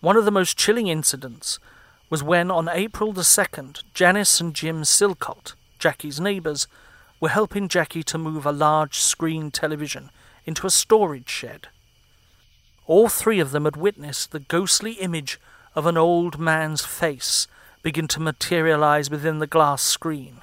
One 0.00 0.16
of 0.16 0.26
the 0.26 0.30
most 0.30 0.58
chilling 0.58 0.88
incidents 0.88 1.58
was 2.10 2.22
when, 2.22 2.50
on 2.50 2.68
April 2.68 3.12
the 3.12 3.22
2nd, 3.22 3.82
Janice 3.94 4.38
and 4.38 4.54
Jim 4.54 4.84
Silcott, 4.84 5.54
Jackie's 5.78 6.20
neighbours, 6.20 6.68
were 7.18 7.30
helping 7.30 7.66
Jackie 7.66 8.02
to 8.02 8.18
move 8.18 8.44
a 8.44 8.52
large 8.52 8.98
screen 8.98 9.50
television 9.50 10.10
into 10.44 10.66
a 10.66 10.70
storage 10.70 11.30
shed. 11.30 11.68
All 12.86 13.08
three 13.08 13.40
of 13.40 13.52
them 13.52 13.64
had 13.64 13.76
witnessed 13.76 14.32
the 14.32 14.40
ghostly 14.40 14.92
image 14.92 15.40
of 15.74 15.86
an 15.86 15.96
old 15.96 16.38
man's 16.38 16.84
face 16.84 17.48
begin 17.82 18.06
to 18.08 18.20
materialize 18.20 19.08
within 19.08 19.38
the 19.38 19.46
glass 19.46 19.80
screen, 19.80 20.42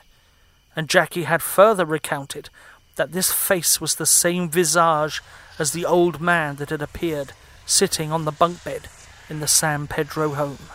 and 0.76 0.90
Jackie 0.90 1.24
had 1.24 1.44
further 1.44 1.86
recounted 1.86 2.50
that 2.96 3.12
this 3.12 3.32
face 3.32 3.82
was 3.82 3.96
the 3.96 4.06
same 4.06 4.50
visage 4.50 5.22
as 5.60 5.72
the 5.72 5.86
old 5.86 6.22
man 6.22 6.58
that 6.58 6.70
had 6.70 6.82
appeared 6.82 7.34
sitting 7.66 8.12
on 8.12 8.26
the 8.26 8.32
bunk 8.32 8.64
bed 8.64 8.88
in 9.30 9.40
the 9.40 9.48
San 9.48 9.88
Pedro 9.88 10.30
home. 10.30 10.70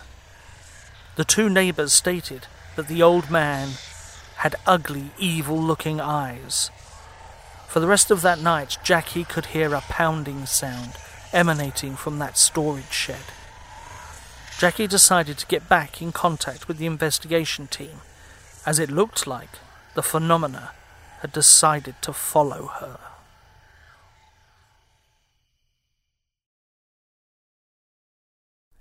The 1.17 1.25
two 1.25 1.49
neighbors 1.49 1.93
stated 1.93 2.47
that 2.77 2.89
the 2.89 3.03
old 3.03 3.31
man 3.31 3.71
had 4.37 4.57
ugly, 4.67 5.11
evil 5.19 5.61
looking 5.61 6.01
eyes. 6.01 6.71
For 7.67 7.81
the 7.81 7.89
rest 7.89 8.11
of 8.11 8.23
that 8.23 8.41
night, 8.41 8.79
Jackie 8.83 9.25
could 9.25 9.47
hear 9.47 9.75
a 9.75 9.81
pounding 9.81 10.47
sound 10.47 10.93
emanating 11.33 11.97
from 11.97 12.19
that 12.19 12.39
storage 12.39 12.93
shed. 12.93 13.33
Jackie 14.59 14.87
decided 14.87 15.39
to 15.39 15.47
get 15.47 15.69
back 15.69 16.01
in 16.01 16.11
contact 16.11 16.67
with 16.67 16.79
the 16.79 16.87
investigation 16.87 17.67
team, 17.67 18.01
as 18.65 18.79
it 18.79 18.91
looked 18.91 19.27
like 19.27 19.59
the 19.95 20.03
phenomena 20.03 20.71
had 21.21 21.33
decided 21.33 21.97
to 22.03 22.13
follow 22.13 22.67
her. 22.81 22.99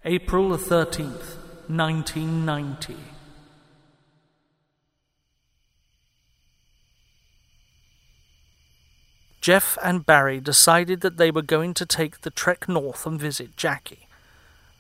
April 0.06 0.50
the 0.50 0.58
13th, 0.58 1.36
1990. 1.68 2.96
Jeff 9.42 9.78
and 9.84 10.06
Barry 10.06 10.40
decided 10.40 11.02
that 11.02 11.18
they 11.18 11.32
were 11.32 11.42
going 11.42 11.74
to 11.74 11.86
take 11.86 12.22
the 12.22 12.30
trek 12.30 12.68
north 12.68 13.06
and 13.06 13.20
visit 13.20 13.56
Jackie. 13.56 14.08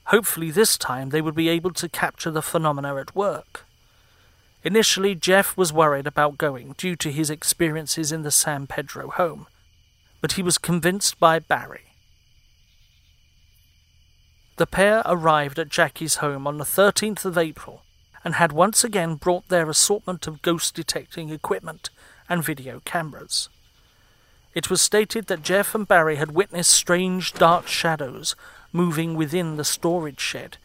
Hopefully, 0.05 0.51
this 0.51 0.77
time 0.77 1.09
they 1.09 1.21
would 1.21 1.35
be 1.35 1.49
able 1.49 1.71
to 1.71 1.89
capture 1.89 2.31
the 2.31 2.41
phenomena 2.41 2.95
at 2.95 3.15
work. 3.15 3.66
Initially, 4.63 5.15
Jeff 5.15 5.55
was 5.55 5.71
worried 5.71 6.07
about 6.07 6.37
going 6.37 6.73
due 6.77 6.95
to 6.97 7.11
his 7.11 7.29
experiences 7.29 8.11
in 8.11 8.23
the 8.23 8.31
San 8.31 8.67
Pedro 8.67 9.09
home, 9.09 9.47
but 10.21 10.33
he 10.33 10.41
was 10.41 10.57
convinced 10.57 11.19
by 11.19 11.39
Barry. 11.39 11.93
The 14.57 14.67
pair 14.67 15.03
arrived 15.05 15.59
at 15.59 15.69
Jackie's 15.69 16.15
home 16.15 16.47
on 16.47 16.57
the 16.57 16.63
13th 16.63 17.25
of 17.25 17.37
April 17.37 17.83
and 18.23 18.35
had 18.35 18.51
once 18.51 18.83
again 18.83 19.15
brought 19.15 19.47
their 19.47 19.69
assortment 19.69 20.25
of 20.25 20.41
ghost 20.41 20.73
detecting 20.75 21.29
equipment 21.29 21.91
and 22.27 22.43
video 22.43 22.81
cameras. 22.83 23.49
It 24.55 24.71
was 24.71 24.81
stated 24.81 25.27
that 25.27 25.43
Jeff 25.43 25.75
and 25.75 25.87
Barry 25.87 26.15
had 26.15 26.31
witnessed 26.31 26.71
strange 26.71 27.33
dark 27.33 27.67
shadows 27.67 28.35
moving 28.73 29.15
within 29.15 29.55
the 29.55 29.63
storage 29.63 30.19
shed, 30.19 30.57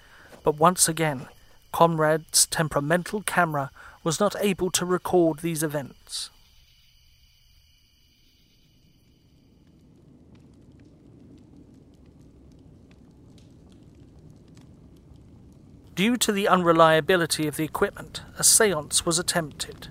but 0.42 0.56
once 0.56 0.88
again, 0.88 1.28
Conrad's 1.72 2.46
temperamental 2.46 3.22
camera 3.22 3.70
was 4.04 4.20
not 4.20 4.36
able 4.40 4.70
to 4.70 4.84
record 4.84 5.38
these 5.38 5.62
events. 5.62 6.30
Due 15.94 16.16
to 16.16 16.32
the 16.32 16.48
unreliability 16.48 17.46
of 17.46 17.56
the 17.56 17.64
equipment, 17.64 18.22
a 18.38 18.44
seance 18.44 19.04
was 19.04 19.18
attempted. 19.18 19.88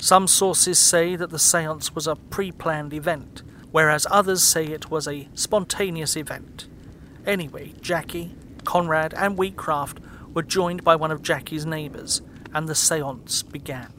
Some 0.00 0.28
sources 0.28 0.78
say 0.78 1.16
that 1.16 1.30
the 1.30 1.40
seance 1.40 1.92
was 1.92 2.06
a 2.06 2.14
pre 2.14 2.52
planned 2.52 2.94
event, 2.94 3.42
whereas 3.72 4.06
others 4.10 4.44
say 4.44 4.66
it 4.66 4.90
was 4.90 5.08
a 5.08 5.28
spontaneous 5.34 6.16
event. 6.16 6.68
Anyway, 7.26 7.74
Jackie, 7.80 8.34
Conrad, 8.64 9.12
and 9.14 9.36
Wheatcraft 9.36 9.98
were 10.34 10.42
joined 10.42 10.84
by 10.84 10.96
one 10.96 11.10
of 11.10 11.22
Jackie's 11.22 11.66
neighbors, 11.66 12.22
and 12.54 12.68
the 12.68 12.74
seance 12.74 13.42
began. 13.42 13.92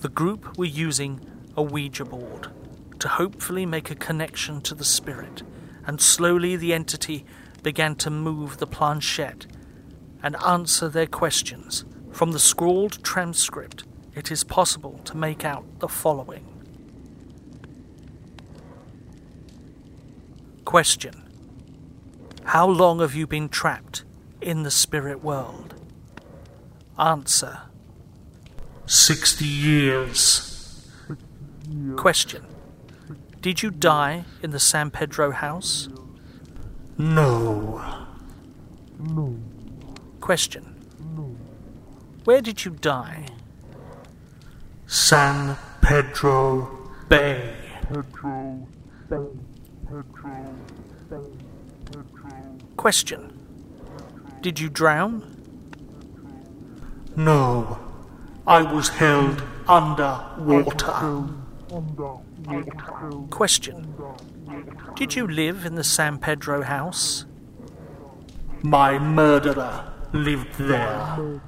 The 0.00 0.08
group 0.08 0.58
were 0.58 0.64
using 0.64 1.20
a 1.56 1.62
Ouija 1.62 2.04
board 2.04 2.48
to 2.98 3.08
hopefully 3.08 3.66
make 3.66 3.90
a 3.90 3.94
connection 3.94 4.60
to 4.62 4.74
the 4.74 4.84
spirit, 4.84 5.42
and 5.86 6.00
slowly 6.00 6.56
the 6.56 6.72
entity 6.72 7.24
began 7.62 7.94
to 7.96 8.10
move 8.10 8.58
the 8.58 8.66
planchette 8.66 9.46
and 10.22 10.36
answer 10.46 10.88
their 10.88 11.06
questions. 11.06 11.84
From 12.12 12.32
the 12.32 12.38
scrawled 12.38 13.02
transcript, 13.02 13.84
it 14.14 14.30
is 14.30 14.44
possible 14.44 15.00
to 15.04 15.16
make 15.16 15.44
out 15.44 15.64
the 15.80 15.88
following 15.88 16.46
Question 20.64 21.22
How 22.44 22.66
long 22.68 23.00
have 23.00 23.14
you 23.14 23.26
been 23.26 23.48
trapped 23.48 24.04
in 24.44 24.62
the 24.62 24.70
spirit 24.70 25.24
world? 25.24 25.74
Answer 26.98 27.62
60 28.86 29.44
years. 29.44 30.86
Question 31.96 32.44
Did 33.40 33.62
you 33.62 33.70
die 33.70 34.24
in 34.42 34.50
the 34.50 34.60
San 34.60 34.90
Pedro 34.90 35.30
house? 35.30 35.88
No. 36.98 37.82
No. 38.98 39.36
Question 40.20 40.64
Where 42.24 42.40
did 42.40 42.64
you 42.64 42.72
die? 42.72 43.26
San 44.86 45.56
Pedro 45.80 46.68
Bay. 47.08 47.54
Pedro 47.88 48.66
Bay. 49.08 49.16
Pedro 49.88 50.04
Bay. 51.10 51.24
Question 52.76 53.33
Did 54.44 54.60
you 54.60 54.68
drown? 54.68 55.40
No. 57.16 57.78
I 58.46 58.60
was 58.60 58.90
held 58.90 59.42
under 59.66 60.22
water. 60.36 61.24
Question 63.30 63.94
Did 64.96 65.16
you 65.16 65.26
live 65.26 65.64
in 65.64 65.76
the 65.76 65.82
San 65.82 66.18
Pedro 66.18 66.60
house? 66.60 67.24
My 68.62 68.98
murderer 68.98 69.90
lived 70.12 70.58
there. 70.58 71.40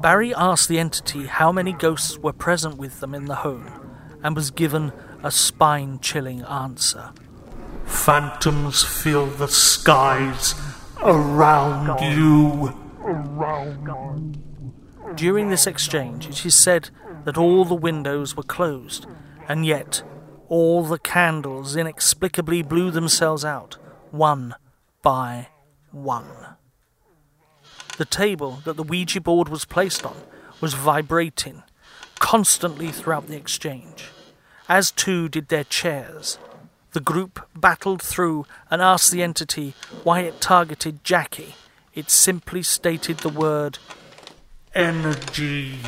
Barry 0.00 0.34
asked 0.34 0.70
the 0.70 0.78
entity 0.78 1.26
how 1.26 1.52
many 1.52 1.74
ghosts 1.74 2.16
were 2.16 2.32
present 2.32 2.78
with 2.78 3.00
them 3.00 3.14
in 3.14 3.26
the 3.26 3.42
home 3.44 3.70
and 4.22 4.34
was 4.34 4.50
given 4.50 4.90
a 5.22 5.30
spine 5.30 5.98
chilling 5.98 6.40
answer. 6.44 7.12
Phantoms 7.84 8.82
fill 8.82 9.26
the 9.26 9.48
skies 9.48 10.54
around 11.02 12.00
you. 12.00 12.74
Around. 13.00 14.42
During 15.14 15.48
this 15.48 15.66
exchange, 15.66 16.28
it 16.28 16.44
is 16.44 16.54
said 16.54 16.90
that 17.24 17.38
all 17.38 17.64
the 17.64 17.74
windows 17.74 18.36
were 18.36 18.42
closed, 18.42 19.06
and 19.48 19.64
yet 19.64 20.02
all 20.48 20.82
the 20.82 20.98
candles 20.98 21.76
inexplicably 21.76 22.62
blew 22.62 22.90
themselves 22.90 23.44
out, 23.44 23.78
one 24.10 24.54
by 25.02 25.48
one. 25.90 26.56
The 27.96 28.04
table 28.04 28.60
that 28.64 28.76
the 28.76 28.82
Ouija 28.82 29.20
board 29.20 29.48
was 29.48 29.64
placed 29.64 30.04
on 30.04 30.16
was 30.60 30.74
vibrating 30.74 31.62
constantly 32.18 32.88
throughout 32.88 33.26
the 33.26 33.36
exchange, 33.36 34.10
as 34.68 34.90
too 34.90 35.28
did 35.28 35.48
their 35.48 35.64
chairs. 35.64 36.38
The 36.96 37.02
group 37.02 37.46
battled 37.54 38.00
through 38.00 38.46
and 38.70 38.80
asked 38.80 39.10
the 39.10 39.22
entity 39.22 39.74
why 40.02 40.20
it 40.20 40.40
targeted 40.40 41.04
Jackie. 41.04 41.54
It 41.92 42.10
simply 42.10 42.62
stated 42.62 43.18
the 43.18 43.28
word 43.28 43.78
energy. 44.74 45.80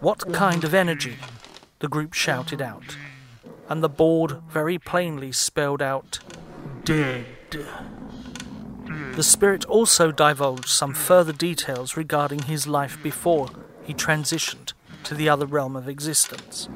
What 0.00 0.34
kind 0.34 0.62
of 0.62 0.74
energy? 0.74 1.16
The 1.78 1.88
group 1.88 2.12
shouted 2.12 2.60
out, 2.60 2.98
and 3.70 3.82
the 3.82 3.88
board 3.88 4.42
very 4.46 4.78
plainly 4.78 5.32
spelled 5.32 5.80
out 5.80 6.18
dead. 6.84 7.24
The 9.12 9.22
spirit 9.22 9.64
also 9.64 10.12
divulged 10.12 10.68
some 10.68 10.92
further 10.92 11.32
details 11.32 11.96
regarding 11.96 12.42
his 12.42 12.66
life 12.66 13.02
before 13.02 13.48
he 13.82 13.94
transitioned 13.94 14.74
to 15.04 15.14
the 15.14 15.26
other 15.26 15.46
realm 15.46 15.74
of 15.74 15.88
existence. 15.88 16.68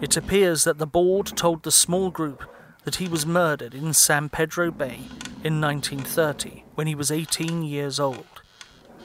It 0.00 0.16
appears 0.16 0.64
that 0.64 0.78
the 0.78 0.86
board 0.86 1.26
told 1.36 1.64
the 1.64 1.70
small 1.70 2.10
group 2.10 2.44
that 2.84 2.96
he 2.96 3.08
was 3.08 3.24
murdered 3.24 3.74
in 3.74 3.92
San 3.92 4.28
Pedro 4.28 4.70
Bay 4.70 5.00
in 5.44 5.60
1930 5.60 6.64
when 6.74 6.86
he 6.86 6.94
was 6.94 7.10
18 7.10 7.62
years 7.62 8.00
old, 8.00 8.26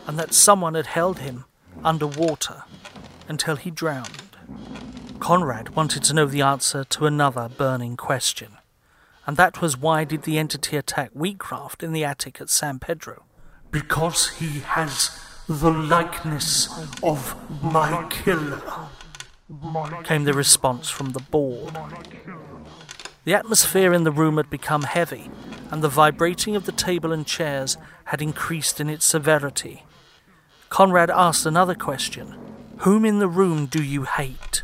and 0.06 0.18
that 0.18 0.34
someone 0.34 0.74
had 0.74 0.88
held 0.88 1.20
him 1.20 1.46
underwater 1.84 2.64
until 3.28 3.56
he 3.56 3.70
drowned. 3.70 4.38
Conrad 5.20 5.70
wanted 5.70 6.04
to 6.04 6.14
know 6.14 6.26
the 6.26 6.42
answer 6.42 6.84
to 6.84 7.06
another 7.06 7.50
burning 7.50 7.98
question, 7.98 8.58
and 9.26 9.38
that 9.38 9.62
was 9.62 9.78
why 9.78 10.04
did 10.04 10.24
the 10.24 10.38
entity 10.38 10.78
attack 10.78 11.12
Wheatcraft 11.14 11.84
in 11.84 11.92
the 11.92 12.06
attic 12.06 12.40
at 12.40 12.50
San 12.50 12.80
Pedro? 12.80 13.24
Because 13.72 14.38
he 14.38 14.60
has 14.62 15.20
the 15.48 15.72
likeness 15.72 16.70
of 17.04 17.36
my 17.64 18.08
killer. 18.10 18.62
came 20.04 20.24
the 20.24 20.34
response 20.34 20.90
from 20.90 21.12
the 21.12 21.20
board. 21.20 21.78
The 23.28 23.34
atmosphere 23.34 23.92
in 23.92 24.06
the 24.06 24.12
room 24.12 24.38
had 24.38 24.50
become 24.50 24.84
heavy, 24.84 25.30
and 25.70 25.82
the 25.82 25.90
vibrating 25.90 26.56
of 26.56 26.66
the 26.66 26.72
table 26.72 27.12
and 27.12 27.28
chairs 27.28 27.76
had 28.06 28.22
increased 28.22 28.80
in 28.80 28.90
its 28.90 29.04
severity. 29.04 29.84
Conrad 30.70 31.10
asked 31.10 31.46
another 31.46 31.76
question 31.76 32.38
Whom 32.78 33.04
in 33.04 33.20
the 33.20 33.28
room 33.28 33.66
do 33.66 33.84
you 33.84 34.04
hate? 34.04 34.64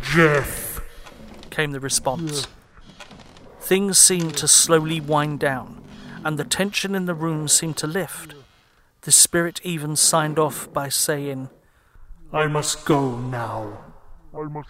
Jeff. 0.00 0.80
came 1.50 1.72
the 1.72 1.80
response. 1.80 2.46
Things 3.60 3.98
seemed 3.98 4.38
to 4.38 4.48
slowly 4.48 5.02
wind 5.02 5.38
down, 5.40 5.84
and 6.24 6.38
the 6.38 6.44
tension 6.44 6.94
in 6.94 7.04
the 7.04 7.12
room 7.12 7.46
seemed 7.46 7.76
to 7.76 7.86
lift. 7.86 8.34
The 9.02 9.12
spirit 9.12 9.60
even 9.64 9.96
signed 9.96 10.38
off 10.38 10.72
by 10.72 10.88
saying, 10.88 11.50
I 12.32 12.46
must 12.46 12.86
go 12.86 13.18
now. 13.18 13.84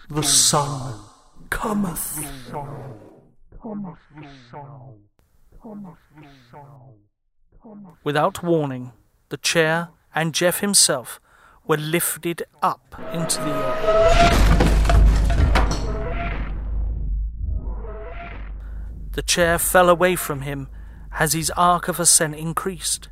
The 0.09 0.23
sun 0.23 0.99
cometh. 1.49 2.19
Without 8.03 8.43
warning, 8.43 8.91
the 9.29 9.37
chair 9.37 9.89
and 10.15 10.33
Jeff 10.33 10.59
himself 10.59 11.19
were 11.67 11.77
lifted 11.77 12.43
up 12.61 12.95
into 13.13 13.39
the 13.41 13.51
air. 13.51 14.09
The 19.11 19.21
chair 19.23 19.59
fell 19.59 19.89
away 19.89 20.15
from 20.15 20.41
him 20.41 20.69
as 21.19 21.33
his 21.33 21.51
arc 21.57 21.87
of 21.89 21.99
ascent 21.99 22.35
increased. 22.35 23.09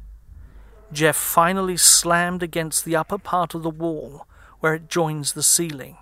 Jeff 0.93 1.18
finally 1.18 1.76
slammed 1.76 2.41
against 2.41 2.86
the 2.86 2.95
upper 2.95 3.18
part 3.18 3.54
of 3.54 3.64
the 3.64 3.70
wall 3.70 4.26
where 4.62 4.74
it 4.74 4.88
joins 4.88 5.34
the 5.34 5.43
ceiling. 5.43 5.98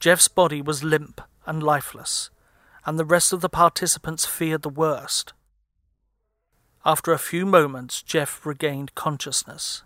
Jeff's 0.00 0.26
body 0.26 0.60
was 0.60 0.82
limp 0.82 1.20
and 1.46 1.62
lifeless, 1.62 2.30
and 2.86 2.98
the 2.98 3.04
rest 3.04 3.32
of 3.32 3.40
the 3.40 3.48
participants 3.48 4.26
feared 4.26 4.62
the 4.62 4.68
worst. 4.68 5.32
After 6.84 7.12
a 7.12 7.18
few 7.18 7.46
moments, 7.46 8.02
Jeff 8.02 8.44
regained 8.44 8.94
consciousness. 8.94 9.82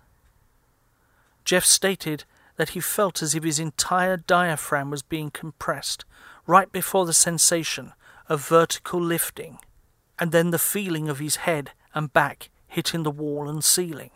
Jeff 1.45 1.65
stated 1.65 2.25
that 2.57 2.71
he 2.71 2.81
felt 2.81 3.23
as 3.23 3.35
if 3.35 3.45
his 3.45 3.61
entire 3.61 4.17
diaphragm 4.17 4.91
was 4.91 5.03
being 5.03 5.31
compressed 5.31 6.05
right 6.47 6.71
before 6.73 7.07
the 7.07 7.13
sensation 7.13 7.93
of 8.29 8.47
vertical 8.47 9.01
lifting, 9.01 9.59
and 10.19 10.33
then 10.33 10.51
the 10.51 10.59
feeling 10.59 11.09
of 11.09 11.21
his 11.21 11.37
head 11.37 11.71
and 11.95 12.13
back 12.13 12.51
hitting 12.67 13.03
the 13.05 13.11
wall 13.11 13.49
and 13.49 13.65
ceiling. 13.65 14.11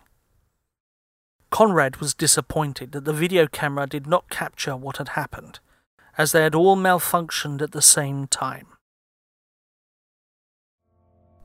Conrad 1.51 1.97
was 1.97 2.15
disappointed 2.15 2.93
that 2.93 3.05
the 3.05 3.13
video 3.13 3.47
camera 3.47 3.87
did 3.87 4.07
not 4.07 4.29
capture 4.29 4.77
what 4.77 4.97
had 4.97 5.11
happened, 5.11 5.61
as 6.19 6.33
they 6.33 6.43
had 6.43 6.55
all 6.55 6.77
malfunctioned 6.77 7.63
at 7.63 7.73
the 7.73 7.83
same 7.83 8.27
time. 8.27 8.67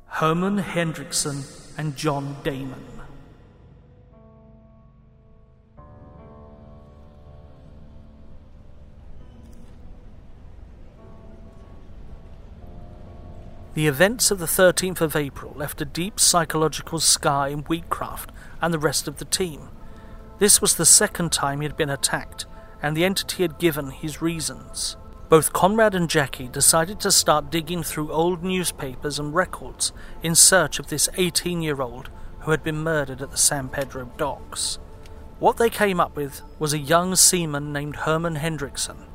Herman 0.07 0.57
Hendrickson 0.59 1.45
and 1.77 1.95
John 1.95 2.37
Damon. 2.43 2.97
The 13.77 13.85
events 13.85 14.31
of 14.31 14.39
the 14.39 14.47
13th 14.47 15.01
of 15.01 15.15
April 15.15 15.53
left 15.55 15.81
a 15.81 15.85
deep 15.85 16.19
psychological 16.19 16.99
scar 16.99 17.47
in 17.47 17.61
Wheatcraft 17.61 18.31
and 18.59 18.73
the 18.73 18.79
rest 18.79 19.07
of 19.07 19.17
the 19.17 19.25
team. 19.25 19.69
This 20.39 20.59
was 20.59 20.75
the 20.75 20.85
second 20.85 21.31
time 21.31 21.61
he 21.61 21.67
had 21.67 21.77
been 21.77 21.91
attacked, 21.91 22.47
and 22.81 22.95
the 22.95 23.05
entity 23.05 23.43
had 23.43 23.59
given 23.59 23.91
his 23.91 24.21
reasons. 24.21 24.97
Both 25.29 25.51
Conrad 25.51 25.93
and 25.93 26.09
Jackie 26.09 26.47
decided 26.47 26.99
to 27.01 27.11
start 27.11 27.51
digging 27.51 27.83
through 27.83 28.11
old 28.11 28.43
newspapers 28.43 29.19
and 29.19 29.35
records 29.35 29.91
in 30.23 30.35
search 30.35 30.79
of 30.79 30.87
this 30.87 31.09
18 31.17 31.61
year 31.61 31.81
old 31.81 32.09
who 32.41 32.51
had 32.51 32.63
been 32.63 32.77
murdered 32.77 33.21
at 33.21 33.31
the 33.31 33.37
San 33.37 33.67
Pedro 33.67 34.09
docks. 34.17 34.79
What 35.39 35.57
they 35.57 35.69
came 35.69 35.99
up 35.99 36.15
with 36.15 36.41
was 36.59 36.73
a 36.73 36.79
young 36.79 37.15
seaman 37.15 37.73
named 37.73 37.97
Herman 37.97 38.37
Hendrickson. 38.37 39.07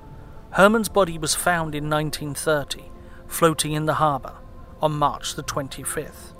Herman's 0.50 0.90
body 0.90 1.16
was 1.16 1.34
found 1.34 1.74
in 1.74 1.88
1930, 1.88 2.92
floating 3.26 3.72
in 3.72 3.86
the 3.86 3.94
harbour, 3.94 4.34
on 4.82 4.92
March 4.92 5.34
the 5.34 5.42
25th. 5.42 6.32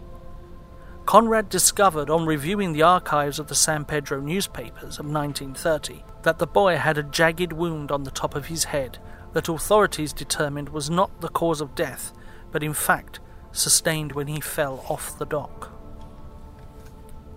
Conrad 1.07 1.49
discovered 1.49 2.09
on 2.09 2.27
reviewing 2.27 2.73
the 2.73 2.83
archives 2.83 3.39
of 3.39 3.49
the 3.49 3.55
San 3.55 3.85
Pedro 3.85 4.21
newspapers 4.21 4.99
of 4.99 5.07
1930 5.07 6.05
that 6.23 6.39
the 6.39 6.47
boy 6.47 6.77
had 6.77 6.97
a 6.97 7.03
jagged 7.03 7.53
wound 7.53 7.91
on 7.91 8.05
the 8.05 8.11
top 8.11 8.35
of 8.35 8.47
his 8.47 8.65
head 8.65 8.99
that 9.33 9.49
authorities 9.49 10.13
determined 10.13 10.69
was 10.69 10.89
not 10.89 11.21
the 11.21 11.29
cause 11.29 11.61
of 11.61 11.75
death, 11.75 12.13
but 12.51 12.63
in 12.63 12.73
fact 12.73 13.21
sustained 13.51 14.13
when 14.13 14.29
he 14.29 14.41
fell 14.41 14.85
off 14.89 15.19
the 15.19 15.27
dock. 15.27 15.73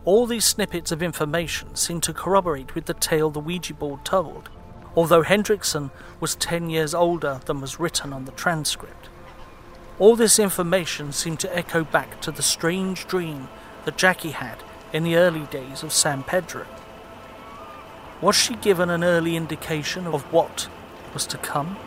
All 0.05 0.27
these 0.27 0.45
snippets 0.45 0.91
of 0.91 1.01
information 1.01 1.75
seem 1.75 1.99
to 2.01 2.13
corroborate 2.13 2.75
with 2.75 2.85
the 2.85 2.93
tale 2.93 3.31
the 3.31 3.39
Ouija 3.39 3.73
board 3.73 4.05
told, 4.05 4.49
although 4.95 5.23
Hendrickson 5.23 5.89
was 6.19 6.35
10 6.35 6.69
years 6.69 6.93
older 6.93 7.41
than 7.45 7.59
was 7.59 7.79
written 7.79 8.13
on 8.13 8.25
the 8.25 8.31
transcript. 8.33 9.04
All 9.97 10.17
this 10.17 10.39
information 10.39 11.13
seemed 11.13 11.39
to 11.39 11.57
echo 11.57 11.85
back 11.85 12.19
to 12.21 12.31
the 12.31 12.41
strange 12.41 13.07
dream 13.07 13.47
that 13.85 13.97
Jackie 13.97 14.31
had 14.31 14.61
in 14.91 15.03
the 15.03 15.15
early 15.15 15.43
days 15.43 15.83
of 15.83 15.93
San 15.93 16.23
Pedro. 16.23 16.65
Was 18.19 18.35
she 18.35 18.55
given 18.55 18.89
an 18.89 19.05
early 19.05 19.37
indication 19.37 20.05
of 20.05 20.23
what 20.33 20.67
was 21.13 21.25
to 21.27 21.37
come? 21.37 21.77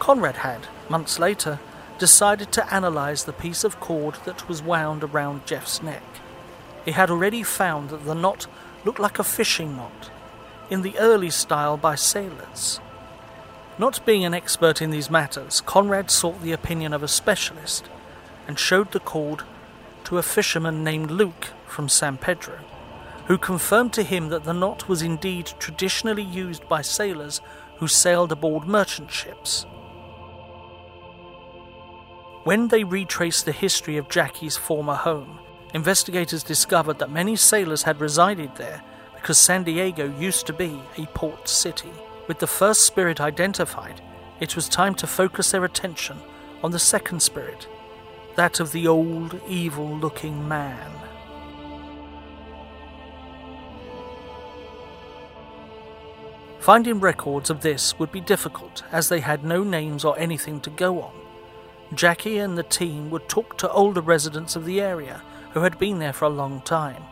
Conrad 0.00 0.38
had, 0.38 0.66
months 0.88 1.20
later, 1.20 1.60
decided 1.98 2.50
to 2.50 2.74
analyze 2.74 3.24
the 3.24 3.32
piece 3.32 3.62
of 3.62 3.78
cord 3.78 4.16
that 4.24 4.48
was 4.48 4.60
wound 4.60 5.04
around 5.04 5.46
Jeff's 5.46 5.82
neck. 5.82 6.02
He 6.84 6.92
had 6.92 7.10
already 7.10 7.44
found 7.44 7.90
that 7.90 8.04
the 8.04 8.14
knot 8.14 8.48
looked 8.84 8.98
like 8.98 9.18
a 9.18 9.24
fishing 9.24 9.76
knot, 9.76 10.10
in 10.70 10.82
the 10.82 10.98
early 10.98 11.30
style 11.30 11.76
by 11.76 11.94
sailors. 11.94 12.80
Not 13.78 14.04
being 14.04 14.24
an 14.24 14.34
expert 14.34 14.82
in 14.82 14.90
these 14.90 15.10
matters, 15.10 15.60
Conrad 15.62 16.10
sought 16.10 16.42
the 16.42 16.52
opinion 16.52 16.92
of 16.92 17.02
a 17.02 17.08
specialist 17.08 17.88
and 18.46 18.58
showed 18.58 18.92
the 18.92 19.00
cord 19.00 19.42
to 20.04 20.18
a 20.18 20.22
fisherman 20.22 20.84
named 20.84 21.10
Luke 21.10 21.48
from 21.66 21.88
San 21.88 22.16
Pedro, 22.18 22.58
who 23.26 23.38
confirmed 23.38 23.92
to 23.94 24.02
him 24.02 24.28
that 24.28 24.44
the 24.44 24.52
knot 24.52 24.88
was 24.88 25.02
indeed 25.02 25.52
traditionally 25.58 26.22
used 26.22 26.68
by 26.68 26.82
sailors 26.82 27.40
who 27.76 27.88
sailed 27.88 28.32
aboard 28.32 28.66
merchant 28.66 29.10
ships. 29.10 29.64
When 32.44 32.68
they 32.68 32.84
retraced 32.84 33.44
the 33.44 33.52
history 33.52 33.96
of 33.96 34.08
Jackie's 34.08 34.56
former 34.56 34.94
home, 34.94 35.39
investigators 35.74 36.42
discovered 36.42 36.98
that 36.98 37.10
many 37.10 37.36
sailors 37.36 37.82
had 37.82 38.00
resided 38.00 38.56
there 38.56 38.82
because 39.14 39.38
San 39.38 39.64
Diego 39.64 40.12
used 40.18 40.46
to 40.46 40.52
be 40.52 40.80
a 40.96 41.06
port 41.06 41.48
city. 41.48 41.92
With 42.26 42.38
the 42.38 42.46
first 42.46 42.86
spirit 42.86 43.20
identified, 43.20 44.00
it 44.40 44.56
was 44.56 44.68
time 44.68 44.94
to 44.96 45.06
focus 45.06 45.50
their 45.50 45.64
attention 45.64 46.18
on 46.62 46.70
the 46.70 46.78
second 46.78 47.20
spirit, 47.20 47.68
that 48.36 48.60
of 48.60 48.72
the 48.72 48.86
old, 48.86 49.40
evil 49.46 49.96
looking 49.96 50.48
man. 50.48 50.90
Finding 56.60 57.00
records 57.00 57.48
of 57.48 57.62
this 57.62 57.98
would 57.98 58.12
be 58.12 58.20
difficult 58.20 58.82
as 58.92 59.08
they 59.08 59.20
had 59.20 59.44
no 59.44 59.64
names 59.64 60.04
or 60.04 60.18
anything 60.18 60.60
to 60.60 60.70
go 60.70 61.02
on. 61.02 61.12
Jackie 61.94 62.38
and 62.38 62.56
the 62.56 62.62
team 62.62 63.10
would 63.10 63.28
talk 63.28 63.56
to 63.58 63.70
older 63.72 64.00
residents 64.00 64.56
of 64.56 64.64
the 64.64 64.80
area 64.80 65.22
who 65.52 65.60
had 65.60 65.78
been 65.78 65.98
there 65.98 66.12
for 66.12 66.24
a 66.24 66.28
long 66.28 66.60
time. 66.62 67.02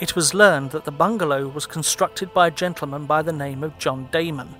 It 0.00 0.16
was 0.16 0.34
learned 0.34 0.72
that 0.72 0.84
the 0.84 0.90
bungalow 0.90 1.46
was 1.48 1.66
constructed 1.66 2.34
by 2.34 2.48
a 2.48 2.50
gentleman 2.50 3.06
by 3.06 3.22
the 3.22 3.32
name 3.32 3.62
of 3.62 3.78
John 3.78 4.08
Damon, 4.10 4.54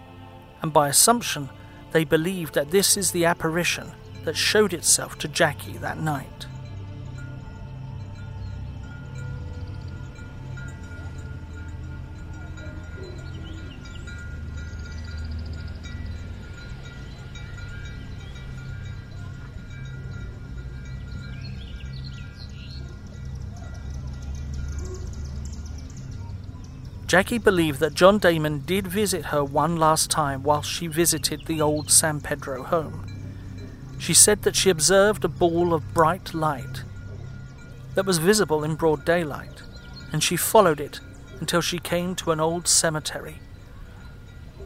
and 0.63 0.73
by 0.73 0.89
assumption, 0.89 1.49
they 1.93 2.05
believed 2.05 2.55
that 2.55 2.71
this 2.71 2.97
is 2.97 3.11
the 3.11 3.25
apparition 3.25 3.91
that 4.25 4.37
showed 4.37 4.73
itself 4.73 5.19
to 5.19 5.29
Jackie 5.29 5.79
that 5.79 5.99
night. 5.99 6.47
Jackie 27.07 27.39
believed 27.39 27.81
that 27.81 27.95
John 27.95 28.19
Damon 28.19 28.61
did 28.61 28.87
visit 28.87 29.27
her 29.27 29.45
one 29.45 29.77
last 29.77 30.11
time 30.11 30.43
while 30.43 30.63
she 30.63 30.87
visited 30.87 31.47
the 31.47 31.61
old 31.61 31.91
San 31.91 32.21
Pedro 32.21 32.63
home. 32.63 33.07
She 33.99 34.15
said 34.15 34.43
that 34.43 34.57
she 34.57 34.71
observed 34.71 35.25
a 35.25 35.29
ball 35.29 35.75
of 35.75 35.95
bright 35.95 36.35
light 36.35 36.83
that 37.95 38.07
was 38.07 38.19
visible 38.19 38.65
in 38.65 38.75
broad 38.75 39.05
daylight, 39.05 39.63
and 40.13 40.23
she 40.23 40.37
followed 40.37 40.81
it 40.81 41.01
until 41.41 41.61
she 41.61 41.79
came 41.79 42.15
to 42.17 42.33
an 42.33 42.41
old 42.41 42.67
cemetery. 42.67 43.39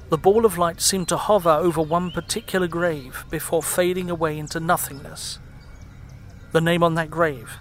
The 0.09 0.16
ball 0.16 0.47
of 0.47 0.57
light 0.57 0.80
seemed 0.80 1.09
to 1.09 1.16
hover 1.16 1.51
over 1.51 1.82
one 1.82 2.11
particular 2.11 2.66
grave 2.66 3.24
before 3.30 3.62
fading 3.62 4.09
away 4.11 4.39
into 4.39 4.61
nothingness. 4.61 5.39
The 6.53 6.62
name 6.62 6.82
on 6.82 6.95
that 6.95 7.11
grave 7.11 7.59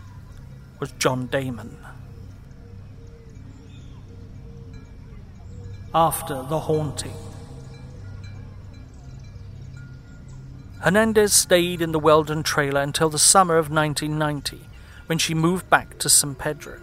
was 0.79 0.93
John 0.93 1.27
Damon. 1.27 1.77
After 5.97 6.43
the 6.43 6.59
haunting. 6.59 7.15
Hernandez 10.83 11.33
stayed 11.33 11.81
in 11.81 11.91
the 11.91 11.97
Weldon 11.97 12.43
trailer 12.43 12.81
until 12.81 13.09
the 13.09 13.17
summer 13.17 13.57
of 13.57 13.71
1990 13.71 14.69
when 15.07 15.17
she 15.17 15.33
moved 15.33 15.67
back 15.71 15.97
to 15.97 16.07
San 16.07 16.35
Pedro, 16.35 16.79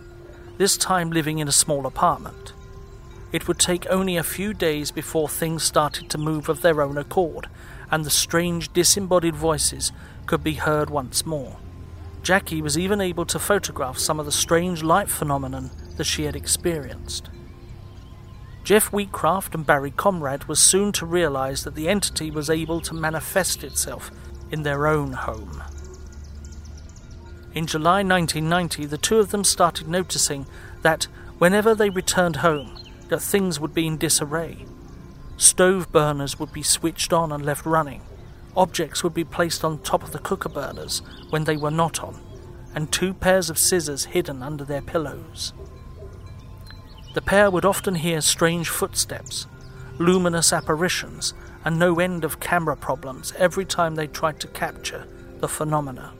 this 0.58 0.76
time 0.76 1.12
living 1.12 1.38
in 1.38 1.46
a 1.46 1.52
small 1.52 1.86
apartment. 1.86 2.54
It 3.30 3.46
would 3.46 3.60
take 3.60 3.86
only 3.88 4.16
a 4.16 4.24
few 4.24 4.52
days 4.52 4.90
before 4.90 5.28
things 5.28 5.62
started 5.62 6.10
to 6.10 6.18
move 6.18 6.48
of 6.48 6.62
their 6.62 6.82
own 6.82 6.98
accord, 6.98 7.48
and 7.92 8.04
the 8.04 8.10
strange 8.10 8.72
disembodied 8.72 9.36
voices 9.36 9.92
could 10.26 10.42
be 10.42 10.54
heard 10.54 10.90
once 10.90 11.24
more. 11.24 11.58
Jackie 12.24 12.62
was 12.62 12.76
even 12.76 13.00
able 13.00 13.26
to 13.26 13.38
photograph 13.38 13.96
some 13.96 14.18
of 14.18 14.26
the 14.26 14.32
strange 14.32 14.82
light 14.82 15.08
phenomenon 15.08 15.70
that 15.98 16.02
she 16.02 16.24
had 16.24 16.34
experienced. 16.34 17.30
Jeff 18.64 18.90
Wheatcraft 18.90 19.54
and 19.54 19.66
Barry 19.66 19.90
Conrad 19.90 20.48
were 20.48 20.54
soon 20.54 20.90
to 20.92 21.04
realize 21.04 21.64
that 21.64 21.74
the 21.74 21.86
entity 21.86 22.30
was 22.30 22.48
able 22.48 22.80
to 22.80 22.94
manifest 22.94 23.62
itself 23.62 24.10
in 24.50 24.62
their 24.62 24.86
own 24.86 25.12
home. 25.12 25.62
In 27.52 27.66
July 27.66 28.02
1990, 28.02 28.86
the 28.86 28.96
two 28.96 29.18
of 29.18 29.32
them 29.32 29.44
started 29.44 29.86
noticing 29.86 30.46
that 30.80 31.04
whenever 31.36 31.74
they 31.74 31.90
returned 31.90 32.36
home, 32.36 32.80
that 33.08 33.20
things 33.20 33.60
would 33.60 33.74
be 33.74 33.86
in 33.86 33.98
disarray. 33.98 34.64
Stove 35.36 35.92
burners 35.92 36.38
would 36.38 36.52
be 36.52 36.62
switched 36.62 37.12
on 37.12 37.32
and 37.32 37.44
left 37.44 37.66
running. 37.66 38.00
Objects 38.56 39.04
would 39.04 39.12
be 39.12 39.24
placed 39.24 39.62
on 39.62 39.78
top 39.80 40.02
of 40.02 40.12
the 40.12 40.18
cooker 40.18 40.48
burners 40.48 41.02
when 41.28 41.44
they 41.44 41.58
were 41.58 41.70
not 41.70 42.02
on, 42.02 42.18
and 42.74 42.90
two 42.90 43.12
pairs 43.12 43.50
of 43.50 43.58
scissors 43.58 44.06
hidden 44.06 44.42
under 44.42 44.64
their 44.64 44.82
pillows. 44.82 45.52
The 47.14 47.22
pair 47.22 47.48
would 47.48 47.64
often 47.64 47.94
hear 47.94 48.20
strange 48.20 48.68
footsteps, 48.68 49.46
luminous 49.98 50.52
apparitions, 50.52 51.32
and 51.64 51.78
no 51.78 52.00
end 52.00 52.24
of 52.24 52.40
camera 52.40 52.76
problems 52.76 53.32
every 53.38 53.64
time 53.64 53.94
they 53.94 54.08
tried 54.08 54.40
to 54.40 54.48
capture 54.48 55.06
the 55.38 55.48
phenomena. 55.48 56.12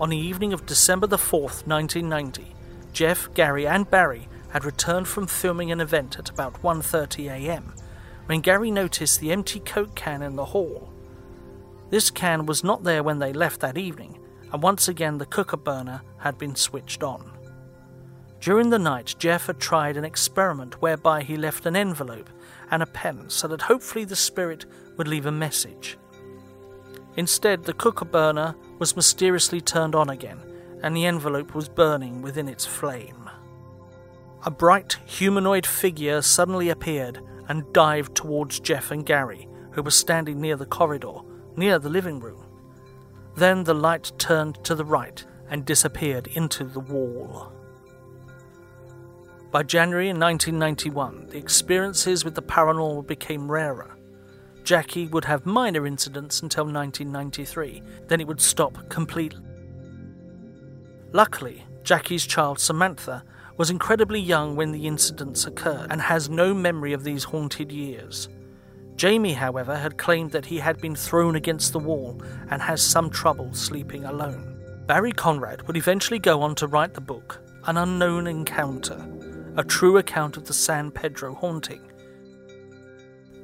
On 0.00 0.10
the 0.10 0.16
evening 0.16 0.52
of 0.52 0.66
December 0.66 1.06
the 1.06 1.16
4th, 1.16 1.66
1990, 1.66 2.54
Jeff, 2.92 3.32
Gary, 3.34 3.66
and 3.66 3.88
Barry 3.88 4.28
had 4.50 4.64
returned 4.64 5.06
from 5.06 5.28
filming 5.28 5.70
an 5.70 5.80
event 5.80 6.18
at 6.18 6.30
about 6.30 6.60
1:30 6.62 7.30
a.m. 7.30 7.74
when 8.26 8.40
Gary 8.40 8.72
noticed 8.72 9.20
the 9.20 9.30
empty 9.30 9.60
Coke 9.60 9.94
can 9.94 10.20
in 10.20 10.34
the 10.34 10.46
hall. 10.46 10.92
This 11.90 12.10
can 12.10 12.44
was 12.44 12.64
not 12.64 12.82
there 12.82 13.04
when 13.04 13.20
they 13.20 13.32
left 13.32 13.60
that 13.60 13.78
evening, 13.78 14.18
and 14.52 14.62
once 14.62 14.88
again 14.88 15.18
the 15.18 15.26
cooker 15.26 15.56
burner 15.56 16.02
had 16.18 16.38
been 16.38 16.56
switched 16.56 17.04
on. 17.04 17.37
During 18.40 18.70
the 18.70 18.78
night, 18.78 19.16
Jeff 19.18 19.46
had 19.46 19.58
tried 19.58 19.96
an 19.96 20.04
experiment 20.04 20.80
whereby 20.80 21.22
he 21.22 21.36
left 21.36 21.66
an 21.66 21.74
envelope 21.74 22.30
and 22.70 22.82
a 22.82 22.86
pen 22.86 23.28
so 23.28 23.48
that 23.48 23.62
hopefully 23.62 24.04
the 24.04 24.16
spirit 24.16 24.64
would 24.96 25.08
leave 25.08 25.26
a 25.26 25.32
message. 25.32 25.98
Instead, 27.16 27.64
the 27.64 27.72
cooker 27.72 28.04
burner 28.04 28.54
was 28.78 28.94
mysteriously 28.94 29.60
turned 29.60 29.96
on 29.96 30.08
again, 30.08 30.40
and 30.82 30.96
the 30.96 31.06
envelope 31.06 31.54
was 31.54 31.68
burning 31.68 32.22
within 32.22 32.48
its 32.48 32.64
flame. 32.64 33.28
A 34.46 34.50
bright 34.52 34.98
humanoid 35.04 35.66
figure 35.66 36.22
suddenly 36.22 36.68
appeared 36.68 37.20
and 37.48 37.72
dived 37.72 38.14
towards 38.14 38.60
Jeff 38.60 38.92
and 38.92 39.04
Gary, 39.04 39.48
who 39.72 39.82
were 39.82 39.90
standing 39.90 40.40
near 40.40 40.54
the 40.54 40.66
corridor, 40.66 41.18
near 41.56 41.80
the 41.80 41.88
living 41.88 42.20
room. 42.20 42.46
Then 43.34 43.64
the 43.64 43.74
light 43.74 44.12
turned 44.18 44.62
to 44.64 44.76
the 44.76 44.84
right 44.84 45.24
and 45.50 45.64
disappeared 45.64 46.28
into 46.28 46.62
the 46.64 46.80
wall. 46.80 47.52
By 49.50 49.62
January 49.62 50.08
1991, 50.08 51.28
the 51.30 51.38
experiences 51.38 52.22
with 52.22 52.34
the 52.34 52.42
paranormal 52.42 53.06
became 53.06 53.50
rarer. 53.50 53.96
Jackie 54.62 55.06
would 55.06 55.24
have 55.24 55.46
minor 55.46 55.86
incidents 55.86 56.42
until 56.42 56.64
1993, 56.64 57.82
then 58.08 58.20
it 58.20 58.26
would 58.26 58.42
stop 58.42 58.90
completely. 58.90 59.40
Luckily, 61.12 61.64
Jackie's 61.82 62.26
child 62.26 62.60
Samantha 62.60 63.24
was 63.56 63.70
incredibly 63.70 64.20
young 64.20 64.54
when 64.54 64.70
the 64.70 64.86
incidents 64.86 65.46
occurred 65.46 65.86
and 65.90 66.02
has 66.02 66.28
no 66.28 66.52
memory 66.52 66.92
of 66.92 67.02
these 67.02 67.24
haunted 67.24 67.72
years. 67.72 68.28
Jamie, 68.96 69.32
however, 69.32 69.76
had 69.76 69.96
claimed 69.96 70.32
that 70.32 70.44
he 70.44 70.58
had 70.58 70.78
been 70.82 70.94
thrown 70.94 71.36
against 71.36 71.72
the 71.72 71.78
wall 71.78 72.20
and 72.50 72.60
has 72.60 72.82
some 72.82 73.08
trouble 73.08 73.54
sleeping 73.54 74.04
alone. 74.04 74.56
Barry 74.86 75.12
Conrad 75.12 75.62
would 75.66 75.78
eventually 75.78 76.18
go 76.18 76.42
on 76.42 76.54
to 76.56 76.66
write 76.66 76.92
the 76.92 77.00
book 77.00 77.40
An 77.64 77.78
Unknown 77.78 78.26
Encounter, 78.26 78.98
a 79.58 79.64
true 79.64 79.98
account 79.98 80.36
of 80.36 80.44
the 80.44 80.54
San 80.54 80.88
Pedro 80.88 81.34
haunting. 81.34 81.82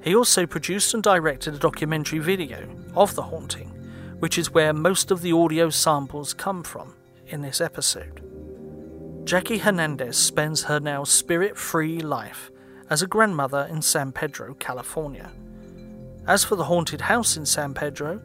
He 0.01 0.15
also 0.15 0.47
produced 0.47 0.95
and 0.95 1.03
directed 1.03 1.55
a 1.55 1.59
documentary 1.59 2.21
video 2.21 2.69
of 2.95 3.17
the 3.17 3.23
haunting, 3.23 3.67
which 4.21 4.39
is 4.39 4.53
where 4.53 4.73
most 4.73 5.11
of 5.11 5.23
the 5.23 5.33
audio 5.33 5.71
samples 5.71 6.33
come 6.33 6.63
from 6.63 6.95
in 7.27 7.43
this 7.43 7.61
episode. 7.61 8.23
Jackie 9.25 9.59
Hernandez 9.59 10.17
spends 10.17 10.63
her 10.63 10.79
now 10.79 11.03
spirit 11.03 11.59
free 11.59 11.99
life 11.99 12.53
as 12.89 13.03
a 13.03 13.09
grandmother 13.09 13.67
in 13.69 13.83
San 13.83 14.13
Pedro, 14.13 14.55
California. 14.55 15.33
As 16.29 16.45
for 16.45 16.55
the 16.55 16.65
haunted 16.65 17.01
house 17.01 17.37
in 17.37 17.45
San 17.45 17.75
Pedro, 17.75 18.23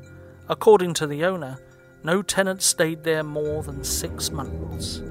according 0.48 0.94
to 0.94 1.08
the 1.08 1.26
owner, 1.26 1.58
no 2.04 2.22
tenant 2.22 2.62
stayed 2.62 3.04
there 3.04 3.24
more 3.24 3.64
than 3.64 3.84
six 3.84 4.30
months. 4.30 5.02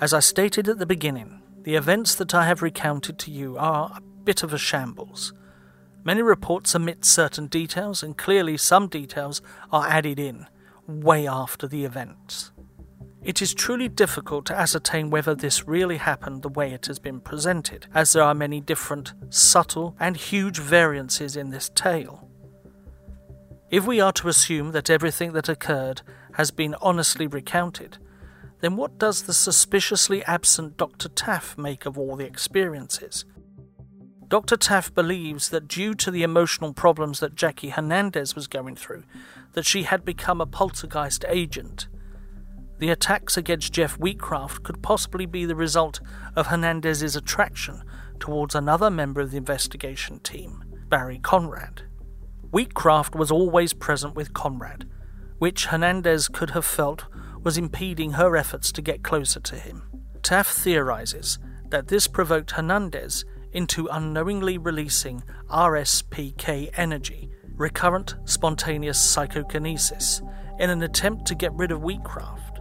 As 0.00 0.14
I 0.14 0.20
stated 0.20 0.66
at 0.66 0.78
the 0.78 0.86
beginning, 0.86 1.42
the 1.64 1.74
events 1.74 2.14
that 2.14 2.34
I 2.34 2.46
have 2.46 2.62
recounted 2.62 3.18
to 3.18 3.30
you 3.30 3.58
are 3.58 3.92
a 3.94 4.00
bit 4.00 4.42
of 4.42 4.54
a 4.54 4.58
shambles. 4.58 5.34
Many 6.02 6.22
reports 6.22 6.74
omit 6.74 7.04
certain 7.04 7.48
details, 7.48 8.02
and 8.02 8.16
clearly 8.16 8.56
some 8.56 8.88
details 8.88 9.42
are 9.70 9.86
added 9.86 10.18
in 10.18 10.46
way 10.86 11.26
after 11.26 11.68
the 11.68 11.84
events. 11.84 12.50
It 13.22 13.42
is 13.42 13.52
truly 13.52 13.88
difficult 13.90 14.46
to 14.46 14.58
ascertain 14.58 15.10
whether 15.10 15.34
this 15.34 15.68
really 15.68 15.98
happened 15.98 16.40
the 16.40 16.48
way 16.48 16.72
it 16.72 16.86
has 16.86 16.98
been 16.98 17.20
presented, 17.20 17.86
as 17.92 18.14
there 18.14 18.22
are 18.22 18.34
many 18.34 18.62
different, 18.62 19.12
subtle, 19.28 19.94
and 20.00 20.16
huge 20.16 20.58
variances 20.58 21.36
in 21.36 21.50
this 21.50 21.68
tale. 21.74 22.26
If 23.68 23.86
we 23.86 24.00
are 24.00 24.12
to 24.12 24.28
assume 24.28 24.72
that 24.72 24.88
everything 24.88 25.34
that 25.34 25.50
occurred 25.50 26.00
has 26.32 26.50
been 26.50 26.74
honestly 26.80 27.26
recounted, 27.26 27.98
then 28.60 28.76
what 28.76 28.98
does 28.98 29.22
the 29.22 29.32
suspiciously 29.32 30.24
absent 30.24 30.76
Dr. 30.76 31.08
Taff 31.08 31.56
make 31.56 31.86
of 31.86 31.98
all 31.98 32.16
the 32.16 32.26
experiences? 32.26 33.24
Dr. 34.28 34.56
Taff 34.56 34.94
believes 34.94 35.48
that 35.48 35.66
due 35.66 35.94
to 35.94 36.10
the 36.10 36.22
emotional 36.22 36.72
problems 36.72 37.18
that 37.18 37.34
Jackie 37.34 37.70
Hernandez 37.70 38.36
was 38.36 38.46
going 38.46 38.76
through, 38.76 39.02
that 39.54 39.66
she 39.66 39.82
had 39.82 40.04
become 40.04 40.40
a 40.40 40.46
poltergeist 40.46 41.24
agent. 41.26 41.88
The 42.78 42.90
attacks 42.90 43.36
against 43.36 43.72
Jeff 43.72 43.98
Wheatcraft 43.98 44.62
could 44.62 44.82
possibly 44.82 45.26
be 45.26 45.44
the 45.44 45.56
result 45.56 46.00
of 46.36 46.46
Hernandez's 46.46 47.16
attraction 47.16 47.82
towards 48.20 48.54
another 48.54 48.88
member 48.88 49.20
of 49.20 49.32
the 49.32 49.36
investigation 49.36 50.20
team, 50.20 50.62
Barry 50.88 51.18
Conrad. 51.18 51.82
Wheatcraft 52.52 53.16
was 53.16 53.30
always 53.30 53.72
present 53.72 54.14
with 54.14 54.32
Conrad, 54.32 54.88
which 55.38 55.66
Hernandez 55.66 56.28
could 56.28 56.50
have 56.50 56.64
felt 56.64 57.06
was 57.42 57.58
impeding 57.58 58.12
her 58.12 58.36
efforts 58.36 58.72
to 58.72 58.82
get 58.82 59.02
closer 59.02 59.40
to 59.40 59.56
him. 59.56 59.82
Taff 60.22 60.48
theorizes 60.48 61.38
that 61.68 61.88
this 61.88 62.06
provoked 62.06 62.52
Hernandez 62.52 63.24
into 63.52 63.88
unknowingly 63.88 64.58
releasing 64.58 65.22
RSPK 65.48 66.70
energy, 66.74 67.30
recurrent 67.54 68.14
spontaneous 68.24 69.00
psychokinesis, 69.00 70.22
in 70.58 70.70
an 70.70 70.82
attempt 70.82 71.26
to 71.26 71.34
get 71.34 71.52
rid 71.54 71.72
of 71.72 71.80
Wheatcraft. 71.80 72.58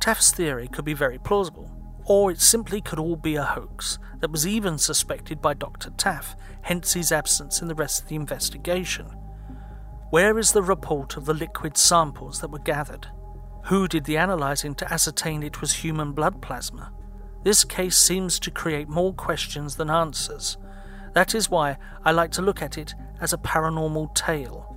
Taff's 0.00 0.32
theory 0.32 0.68
could 0.68 0.84
be 0.84 0.92
very 0.92 1.18
plausible. 1.18 1.70
Or 2.06 2.30
it 2.30 2.40
simply 2.40 2.82
could 2.82 2.98
all 2.98 3.16
be 3.16 3.36
a 3.36 3.42
hoax 3.42 3.98
that 4.20 4.30
was 4.30 4.46
even 4.46 4.76
suspected 4.76 5.40
by 5.40 5.54
Dr. 5.54 5.88
Taff, 5.96 6.36
hence 6.60 6.92
his 6.92 7.10
absence 7.10 7.62
in 7.62 7.68
the 7.68 7.74
rest 7.74 8.02
of 8.02 8.08
the 8.08 8.16
investigation. 8.16 9.06
Where 10.14 10.38
is 10.38 10.52
the 10.52 10.62
report 10.62 11.16
of 11.16 11.24
the 11.24 11.34
liquid 11.34 11.76
samples 11.76 12.40
that 12.40 12.52
were 12.52 12.60
gathered? 12.60 13.08
Who 13.64 13.88
did 13.88 14.04
the 14.04 14.14
analysing 14.14 14.76
to 14.76 14.92
ascertain 14.92 15.42
it 15.42 15.60
was 15.60 15.72
human 15.72 16.12
blood 16.12 16.40
plasma? 16.40 16.92
This 17.42 17.64
case 17.64 17.98
seems 17.98 18.38
to 18.38 18.52
create 18.52 18.88
more 18.88 19.12
questions 19.12 19.74
than 19.74 19.90
answers. 19.90 20.56
That 21.14 21.34
is 21.34 21.50
why 21.50 21.78
I 22.04 22.12
like 22.12 22.30
to 22.30 22.42
look 22.42 22.62
at 22.62 22.78
it 22.78 22.94
as 23.20 23.32
a 23.32 23.38
paranormal 23.38 24.14
tale. 24.14 24.76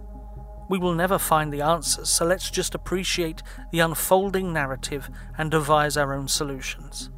We 0.72 0.80
will 0.80 0.96
never 0.96 1.20
find 1.20 1.54
the 1.54 1.62
answers, 1.62 2.10
so 2.10 2.26
let's 2.26 2.50
just 2.50 2.74
appreciate 2.74 3.44
the 3.72 3.82
unfolding 3.82 4.52
narrative 4.52 5.08
and 5.38 5.52
devise 5.52 5.98
our 5.98 6.16
own 6.16 6.28
solutions. 6.28 7.12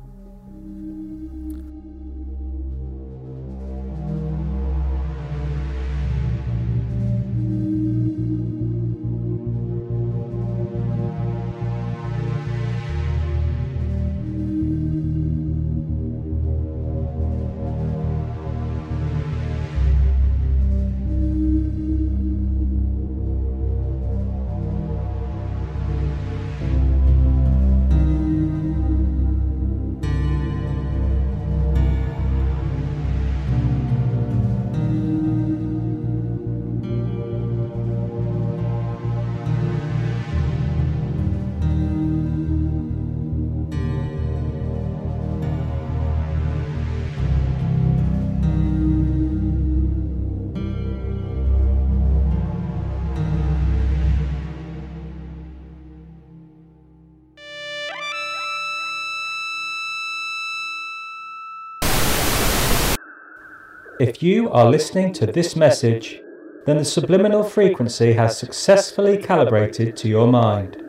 If 64.00 64.24
you 64.24 64.50
are 64.52 64.70
listening 64.70 65.12
to 65.16 65.26
this 65.26 65.58
message, 65.58 66.22
then 66.66 66.78
the 66.78 66.86
subliminal 66.86 67.44
frequency 67.44 68.14
has 68.14 68.38
successfully 68.38 69.18
calibrated 69.18 69.98
to 69.98 70.08
your 70.08 70.26
mind. 70.26 70.82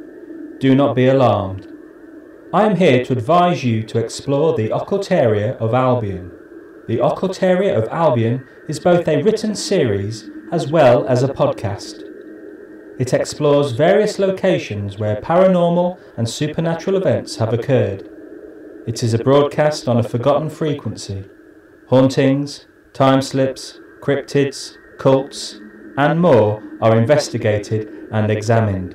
Do 0.61 0.77
not 0.77 0.95
be 0.95 1.09
alarmed. 1.09 1.67
I 2.55 2.67
am 2.67 2.77
here 2.77 3.05
to 3.05 3.13
advise 3.13 3.65
you 3.65 3.83
to 3.83 3.99
explore 3.99 4.57
the 4.57 4.69
Occultaria 4.69 5.57
of 5.57 5.75
Albion. 5.75 6.31
The 6.87 6.99
Occultaria 6.99 7.77
of 7.77 7.89
Albion 7.89 8.47
is 8.69 8.79
both 8.79 9.09
a 9.09 9.21
written 9.25 9.57
series 9.57 10.31
as 10.53 10.71
well 10.71 11.05
as 11.09 11.25
a 11.25 11.35
podcast. 11.35 12.05
It 13.01 13.13
explores 13.13 13.73
various 13.73 14.21
locations 14.21 14.99
where 14.99 15.21
paranormal 15.21 15.99
and 16.17 16.29
supernatural 16.29 16.97
events 16.97 17.35
have 17.39 17.53
occurred. 17.53 18.09
It 18.87 19.03
is 19.03 19.15
a 19.15 19.25
broadcast 19.25 19.89
on 19.89 19.97
a 19.97 20.05
forgotten 20.05 20.49
frequency. 20.49 21.25
Hauntings, 21.89 22.67
time 22.93 23.23
slips, 23.23 23.81
cryptids, 24.01 24.77
cults, 24.99 25.61
and 25.97 26.21
more 26.21 26.63
are 26.81 26.97
investigated 26.97 28.09
and 28.13 28.31
examined. 28.31 28.95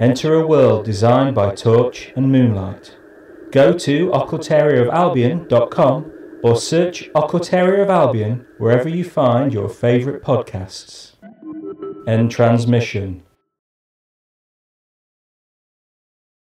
Enter 0.00 0.34
a 0.34 0.46
world 0.46 0.84
designed 0.84 1.34
by 1.34 1.54
Torch 1.54 2.12
and 2.16 2.30
Moonlight. 2.32 2.96
Go 3.50 3.72
to 3.76 4.10
occultariaofalbion.com 4.10 6.12
or 6.42 6.56
search 6.56 7.10
Occultaria 7.12 7.82
of 7.82 7.90
Albion 7.90 8.46
wherever 8.58 8.88
you 8.88 9.04
find 9.04 9.52
your 9.52 9.68
favourite 9.68 10.22
podcasts. 10.22 11.12
End 12.06 12.30
transmission. 12.30 13.24